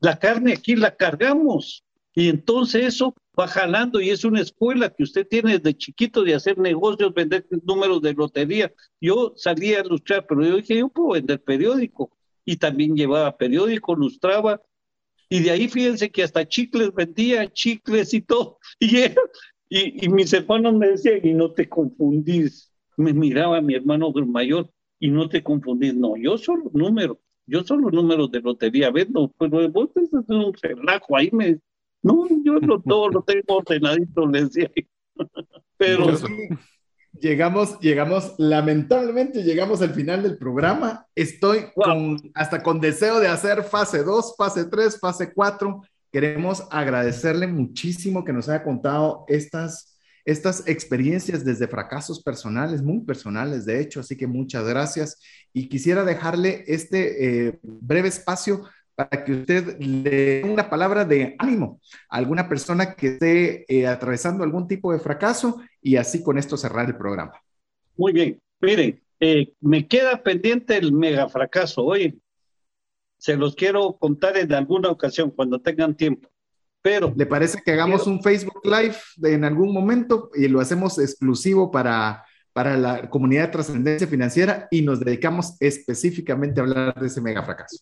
La 0.00 0.18
carne 0.18 0.52
aquí 0.52 0.76
la 0.76 0.94
cargamos 0.94 1.84
y 2.14 2.28
entonces 2.28 2.84
eso 2.84 3.14
va 3.38 3.46
jalando 3.46 4.00
y 4.00 4.10
es 4.10 4.24
una 4.24 4.40
escuela 4.40 4.90
que 4.90 5.04
usted 5.04 5.26
tiene 5.26 5.58
desde 5.58 5.76
chiquito 5.76 6.22
de 6.22 6.34
hacer 6.34 6.58
negocios, 6.58 7.14
vender 7.14 7.46
números 7.64 8.02
de 8.02 8.14
lotería. 8.14 8.72
Yo 9.00 9.32
salía 9.36 9.80
a 9.80 9.84
lustrar, 9.84 10.26
pero 10.26 10.44
yo 10.44 10.56
dije, 10.56 10.78
yo 10.78 10.88
puedo 10.88 11.10
vender 11.10 11.42
periódico 11.42 12.10
y 12.44 12.56
también 12.56 12.96
llevaba 12.96 13.36
periódico, 13.36 13.94
lustraba 13.94 14.60
y 15.28 15.40
de 15.40 15.50
ahí 15.50 15.68
fíjense 15.68 16.10
que 16.10 16.22
hasta 16.22 16.46
chicles 16.46 16.92
vendía, 16.94 17.50
chicles 17.52 18.14
y 18.14 18.20
todo. 18.22 18.58
Y, 19.70 20.06
y, 20.06 20.08
mis 20.08 20.32
hermanos 20.32 20.72
me 20.72 20.88
decían, 20.88 21.20
y 21.22 21.34
no 21.34 21.52
te 21.52 21.68
confundís. 21.68 22.72
Me 22.96 23.12
miraba 23.12 23.60
mi 23.60 23.74
hermano 23.74 24.10
mayor, 24.26 24.70
y 24.98 25.10
no 25.10 25.28
te 25.28 25.42
confundís. 25.42 25.94
No, 25.94 26.16
yo 26.16 26.38
solo 26.38 26.70
números, 26.72 27.18
yo 27.46 27.62
solo 27.64 27.90
números 27.90 28.30
de 28.30 28.40
lotería 28.40 28.90
vendo, 28.90 29.30
pero 29.38 29.68
vos 29.70 29.90
es 29.96 30.10
un 30.12 30.54
relajo 30.62 31.16
ahí 31.16 31.28
me. 31.32 31.58
No, 32.02 32.26
yo 32.44 32.60
no, 32.60 32.80
todo 32.80 33.08
lo 33.10 33.22
tengo 33.22 33.58
ordenadito, 33.58 34.26
le 34.26 34.44
decía. 34.44 34.70
Pero. 35.76 36.06
Llegamos, 37.12 37.78
llegamos, 37.80 38.34
lamentablemente 38.38 39.42
llegamos 39.42 39.82
al 39.82 39.94
final 39.94 40.22
del 40.22 40.38
programa. 40.38 41.06
Estoy 41.14 41.66
con, 41.74 42.18
hasta 42.34 42.62
con 42.62 42.80
deseo 42.80 43.18
de 43.20 43.28
hacer 43.28 43.64
fase 43.64 44.02
2, 44.04 44.34
fase 44.36 44.66
3, 44.66 45.00
fase 45.00 45.32
4. 45.32 45.82
Queremos 46.12 46.64
agradecerle 46.70 47.46
muchísimo 47.46 48.24
que 48.24 48.32
nos 48.32 48.48
haya 48.48 48.62
contado 48.62 49.24
estas 49.28 49.98
estas 50.28 50.68
experiencias 50.68 51.42
desde 51.42 51.66
fracasos 51.68 52.22
personales, 52.22 52.82
muy 52.82 53.00
personales 53.00 53.64
de 53.64 53.80
hecho, 53.80 54.00
así 54.00 54.14
que 54.14 54.26
muchas 54.26 54.62
gracias. 54.66 55.22
Y 55.54 55.70
quisiera 55.70 56.04
dejarle 56.04 56.64
este 56.66 57.46
eh, 57.46 57.58
breve 57.62 58.08
espacio 58.08 58.68
para 58.94 59.24
que 59.24 59.32
usted 59.32 59.78
le 59.78 60.10
dé 60.10 60.42
una 60.44 60.68
palabra 60.68 61.06
de 61.06 61.34
ánimo 61.38 61.80
a 62.10 62.18
alguna 62.18 62.46
persona 62.46 62.94
que 62.94 63.14
esté 63.14 63.64
eh, 63.72 63.86
atravesando 63.86 64.44
algún 64.44 64.68
tipo 64.68 64.92
de 64.92 64.98
fracaso 64.98 65.62
y 65.82 65.96
así 65.96 66.22
con 66.22 66.38
esto 66.38 66.56
cerrar 66.56 66.86
el 66.86 66.96
programa. 66.96 67.32
Muy 67.96 68.12
bien, 68.12 68.40
miren, 68.60 69.02
eh, 69.20 69.52
me 69.60 69.86
queda 69.86 70.22
pendiente 70.22 70.76
el 70.76 70.92
mega 70.92 71.28
fracaso. 71.28 71.84
Oye, 71.84 72.16
se 73.18 73.36
los 73.36 73.54
quiero 73.54 73.96
contar 73.98 74.36
en 74.36 74.52
alguna 74.52 74.90
ocasión 74.90 75.30
cuando 75.30 75.60
tengan 75.60 75.96
tiempo. 75.96 76.28
Pero. 76.80 77.12
¿Le 77.16 77.26
parece 77.26 77.60
que 77.64 77.72
hagamos 77.72 78.06
un 78.06 78.22
Facebook 78.22 78.60
Live 78.64 78.96
en 79.22 79.44
algún 79.44 79.72
momento 79.72 80.30
y 80.34 80.46
lo 80.46 80.60
hacemos 80.60 80.98
exclusivo 80.98 81.70
para, 81.70 82.24
para 82.52 82.76
la 82.76 83.10
comunidad 83.10 83.46
de 83.46 83.52
trascendencia 83.52 84.06
financiera 84.06 84.68
y 84.70 84.82
nos 84.82 85.00
dedicamos 85.00 85.56
específicamente 85.60 86.60
a 86.60 86.64
hablar 86.64 87.00
de 87.00 87.06
ese 87.08 87.20
mega 87.20 87.42
fracaso? 87.42 87.78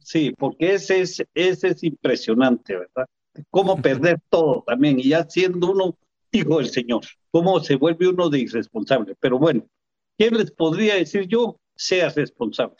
Sí, 0.00 0.34
porque 0.38 0.74
ese 0.74 1.00
es, 1.00 1.24
ese 1.34 1.68
es 1.68 1.82
impresionante, 1.82 2.76
¿verdad? 2.76 3.06
Cómo 3.50 3.80
perder 3.80 4.20
todo 4.28 4.62
también 4.66 5.00
y 5.00 5.08
ya 5.08 5.24
siendo 5.28 5.72
uno 5.72 5.96
hijo 6.32 6.58
del 6.58 6.68
Señor, 6.68 7.02
cómo 7.36 7.60
se 7.60 7.76
vuelve 7.76 8.08
uno 8.08 8.30
de 8.30 8.38
irresponsable. 8.38 9.14
Pero 9.20 9.38
bueno, 9.38 9.68
¿quién 10.16 10.38
les 10.38 10.50
podría 10.50 10.94
decir 10.94 11.28
yo? 11.28 11.60
Sea 11.74 12.08
responsable. 12.08 12.76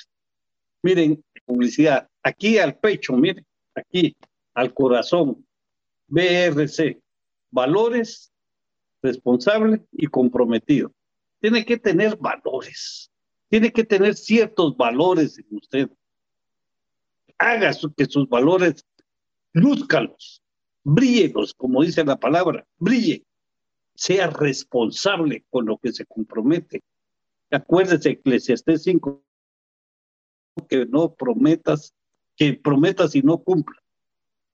Miren, 0.82 1.22
publicidad, 1.44 2.08
aquí 2.22 2.56
al 2.56 2.78
pecho, 2.78 3.12
miren, 3.12 3.44
aquí 3.74 4.16
al 4.54 4.72
corazón, 4.72 5.46
BRC, 6.08 6.98
valores, 7.50 8.32
responsable 9.02 9.84
y 9.92 10.06
comprometido. 10.06 10.90
Tiene 11.38 11.62
que 11.66 11.76
tener 11.76 12.16
valores, 12.16 13.10
tiene 13.50 13.70
que 13.70 13.84
tener 13.84 14.14
ciertos 14.14 14.74
valores 14.74 15.38
en 15.38 15.46
usted. 15.50 15.90
Haga 17.36 17.72
que 17.94 18.06
sus 18.06 18.26
valores 18.26 18.86
lúzcalos, 19.52 20.40
bríelos, 20.82 21.52
como 21.52 21.82
dice 21.82 22.02
la 22.06 22.16
palabra, 22.16 22.66
brille. 22.78 23.22
Sea 23.96 24.28
responsable 24.28 25.44
con 25.50 25.66
lo 25.66 25.78
que 25.78 25.92
se 25.92 26.06
compromete. 26.06 26.82
Acuérdese, 27.50 28.10
Eclesiastés 28.10 28.82
5, 28.84 29.24
que 30.68 30.86
no 30.86 31.14
prometas, 31.14 31.94
que 32.36 32.54
prometas 32.54 33.14
y 33.14 33.22
no 33.22 33.38
cumplas. 33.38 33.82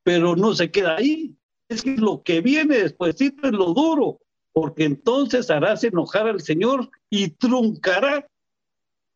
Pero 0.02 0.36
no 0.36 0.54
se 0.54 0.70
queda 0.70 0.96
ahí 0.96 1.36
es 1.72 1.82
que 1.82 1.96
lo 1.96 2.22
que 2.22 2.40
viene 2.40 2.78
después 2.78 3.20
es 3.20 3.32
lo 3.42 3.72
duro, 3.72 4.20
porque 4.52 4.84
entonces 4.84 5.50
harás 5.50 5.82
enojar 5.84 6.28
al 6.28 6.40
Señor 6.40 6.90
y 7.08 7.30
truncará 7.30 8.26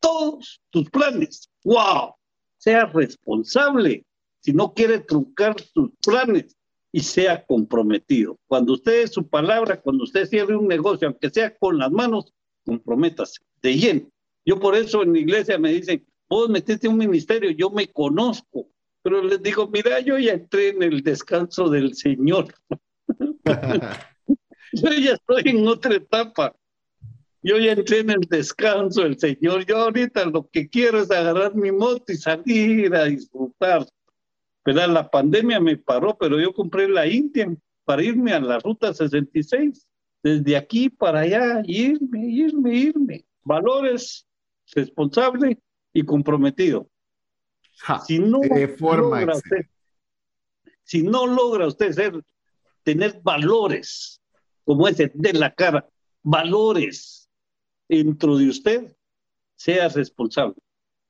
todos 0.01 0.61
tus 0.71 0.89
planes. 0.91 1.51
¡Wow! 1.65 2.15
Sea 2.57 2.87
responsable 2.87 4.05
si 4.41 4.53
no 4.53 4.73
quiere 4.73 5.01
truncar 5.01 5.57
tus 5.75 5.91
planes 6.05 6.56
y 6.97 7.01
sea 7.01 7.45
comprometido. 7.45 8.39
Cuando 8.47 8.73
usted 8.73 9.03
es 9.03 9.13
su 9.13 9.29
palabra, 9.29 9.79
cuando 9.83 10.05
usted 10.05 10.25
cierre 10.25 10.57
un 10.57 10.67
negocio, 10.67 11.07
aunque 11.07 11.29
sea 11.29 11.55
con 11.55 11.77
las 11.77 11.93
manos, 11.93 12.33
comprométase 12.65 13.43
de 13.61 13.77
lleno. 13.77 14.11
Yo 14.47 14.59
por 14.59 14.75
eso 14.75 15.03
en 15.03 15.13
la 15.13 15.19
iglesia 15.19 15.59
me 15.59 15.73
dicen, 15.73 16.07
vos 16.27 16.49
metiste 16.49 16.89
un 16.89 16.97
ministerio, 16.97 17.51
yo 17.51 17.69
me 17.69 17.87
conozco, 17.89 18.69
pero 19.03 19.23
les 19.23 19.43
digo, 19.43 19.69
mira, 19.69 20.01
yo 20.01 20.19
ya 20.19 20.33
entré 20.33 20.71
en 20.71 20.83
el 20.83 21.03
descanso 21.03 21.69
del 21.69 21.95
Señor. 21.95 22.55
yo 24.73 24.91
ya 24.93 25.13
estoy 25.13 25.43
en 25.45 25.69
otra 25.69 25.97
etapa. 25.97 26.57
Yo 27.43 27.59
ya 27.59 27.73
entré 27.73 27.99
en 27.99 28.09
el 28.09 28.23
descanso 28.23 29.03
del 29.03 29.19
Señor. 29.19 29.67
Yo 29.67 29.77
ahorita 29.77 30.25
lo 30.25 30.49
que 30.51 30.71
quiero 30.71 31.03
es 31.03 31.11
agarrar 31.11 31.55
mi 31.55 31.73
moto 31.73 32.11
y 32.11 32.17
salir 32.17 32.95
a 32.95 33.05
disfrutar. 33.05 33.87
Pero 34.67 34.87
la 34.87 35.09
pandemia 35.09 35.61
me 35.61 35.79
paró, 35.79 36.19
pero 36.19 36.39
yo 36.39 36.53
compré 36.53 36.89
la 36.89 37.07
India 37.07 37.57
para 37.85 38.03
irme 38.03 38.33
a 38.33 38.41
la 38.41 38.59
ruta 38.59 38.93
66. 38.93 39.87
Desde 40.23 40.57
aquí 40.57 40.91
para 40.91 41.21
allá, 41.21 41.63
irme, 41.65 42.27
irme, 42.27 42.75
irme. 42.75 43.25
Valores, 43.43 44.27
responsable 44.75 45.59
y 45.95 46.03
comprometido 46.03 46.91
si 48.07 48.19
no 48.19 48.41
logra 48.43 49.37
usted, 49.37 49.67
si 50.83 51.03
no 51.03 51.27
logra 51.27 51.67
usted 51.67 51.93
ser, 51.93 52.25
tener 52.83 53.21
valores 53.23 54.21
como 54.65 54.89
ese 54.89 55.11
de 55.15 55.33
la 55.33 55.55
cara, 55.55 55.89
valores 56.23 57.29
dentro 57.89 58.37
de 58.37 58.49
usted, 58.49 58.97
sea 59.55 59.89
responsable. 59.89 60.57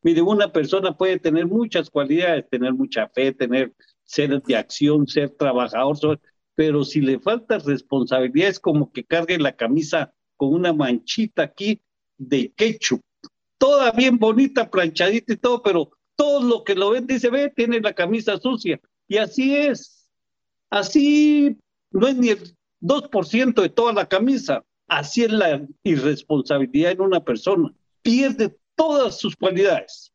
Mire, 0.07 0.23
una 0.23 0.53
persona 0.53 0.97
puede 0.97 1.19
tener 1.19 1.47
muchas 1.49 1.91
cualidades, 1.91 2.49
tener 2.49 2.73
mucha 2.73 3.09
fe, 3.09 3.33
tener 3.33 3.75
ser 4.05 4.41
de 4.41 4.55
acción, 4.55 5.09
ser 5.09 5.31
trabajador, 5.31 6.21
pero 6.55 6.85
si 6.85 7.01
le 7.01 7.19
falta 7.19 7.59
responsabilidad 7.59 8.51
es 8.51 8.61
como 8.61 8.93
que 8.93 9.03
cargue 9.03 9.37
la 9.37 9.57
camisa 9.57 10.15
con 10.37 10.55
una 10.55 10.73
manchita 10.73 11.43
aquí 11.43 11.83
de 12.17 12.53
ketchup, 12.55 13.01
toda 13.59 13.91
bien 13.91 14.17
bonita, 14.17 14.71
planchadita 14.71 15.33
y 15.33 15.39
todo, 15.39 15.61
pero 15.61 15.91
todos 16.15 16.45
los 16.45 16.63
que 16.63 16.77
lo 16.77 16.91
ven 16.91 17.09
dice, 17.09 17.29
ve, 17.29 17.51
tiene 17.51 17.81
la 17.81 17.93
camisa 17.93 18.39
sucia. 18.39 18.81
Y 19.09 19.17
así 19.17 19.57
es. 19.57 20.09
Así 20.71 21.57
no 21.91 22.07
es 22.07 22.17
ni 22.17 22.29
el 22.29 22.55
2% 22.81 23.61
de 23.61 23.71
toda 23.71 23.93
la 23.93 24.07
camisa. 24.07 24.65
Así 24.87 25.25
es 25.25 25.33
la 25.33 25.67
irresponsabilidad 25.83 26.93
en 26.93 27.01
una 27.01 27.25
persona. 27.25 27.75
Pierde 28.03 28.57
todas 28.77 29.19
sus 29.19 29.35
cualidades 29.35 30.13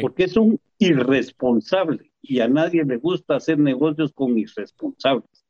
porque 0.00 0.24
es 0.24 0.36
un 0.36 0.60
irresponsable. 0.78 2.10
y 2.22 2.40
a 2.40 2.48
nadie 2.48 2.84
le 2.84 2.98
gusta 2.98 3.36
hacer 3.36 3.58
negocios 3.58 4.12
con 4.12 4.38
irresponsables. 4.38 5.46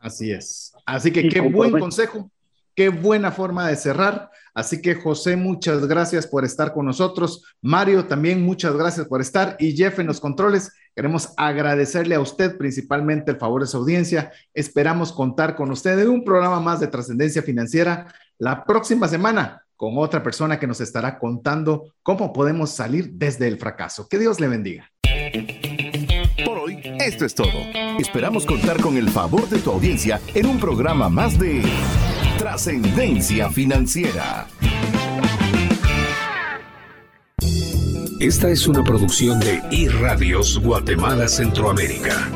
Así 0.00 0.32
es. 0.32 0.72
Así 0.86 1.12
que 1.12 1.28
qué 1.28 1.40
buen 1.40 1.78
consejo, 1.78 2.30
qué 2.74 2.88
buena 2.88 3.30
forma 3.30 3.68
de 3.68 3.76
cerrar. 3.76 4.30
Así 4.54 4.80
que 4.80 4.94
José, 4.94 5.36
muchas 5.36 5.86
gracias 5.86 6.26
por 6.26 6.46
estar 6.46 6.72
con 6.72 6.86
nosotros. 6.86 7.44
Mario, 7.60 8.06
también 8.06 8.42
muchas 8.42 8.74
gracias 8.74 9.06
por 9.06 9.20
estar. 9.20 9.56
Y 9.60 9.76
Jeff 9.76 9.98
en 9.98 10.06
los 10.06 10.18
controles, 10.18 10.72
queremos 10.94 11.34
agradecerle 11.36 12.14
a 12.14 12.20
usted 12.20 12.56
principalmente 12.56 13.32
el 13.32 13.36
favor 13.36 13.60
de 13.60 13.68
su 13.68 13.76
audiencia. 13.76 14.32
Esperamos 14.54 15.12
contar 15.12 15.56
con 15.56 15.70
usted 15.70 15.98
en 15.98 16.08
un 16.08 16.24
programa 16.24 16.58
más 16.58 16.80
de 16.80 16.86
trascendencia 16.86 17.42
financiera 17.42 18.14
la 18.38 18.64
próxima 18.64 19.08
semana 19.08 19.65
con 19.76 19.98
otra 19.98 20.22
persona 20.22 20.58
que 20.58 20.66
nos 20.66 20.80
estará 20.80 21.18
contando 21.18 21.92
cómo 22.02 22.32
podemos 22.32 22.70
salir 22.70 23.10
desde 23.12 23.46
el 23.48 23.58
fracaso. 23.58 24.08
Que 24.08 24.18
Dios 24.18 24.40
le 24.40 24.48
bendiga. 24.48 24.90
Por 26.44 26.58
hoy, 26.58 26.80
esto 27.00 27.24
es 27.24 27.34
todo. 27.34 27.48
Esperamos 27.98 28.44
contar 28.46 28.80
con 28.80 28.96
el 28.96 29.08
favor 29.08 29.48
de 29.48 29.58
tu 29.58 29.70
audiencia 29.70 30.20
en 30.34 30.46
un 30.46 30.58
programa 30.58 31.08
más 31.08 31.38
de 31.38 31.62
Trascendencia 32.38 33.50
Financiera. 33.50 34.46
Esta 38.20 38.50
es 38.50 38.66
una 38.66 38.82
producción 38.82 39.38
de 39.40 39.62
iRadios 39.70 40.58
Guatemala 40.58 41.28
Centroamérica. 41.28 42.30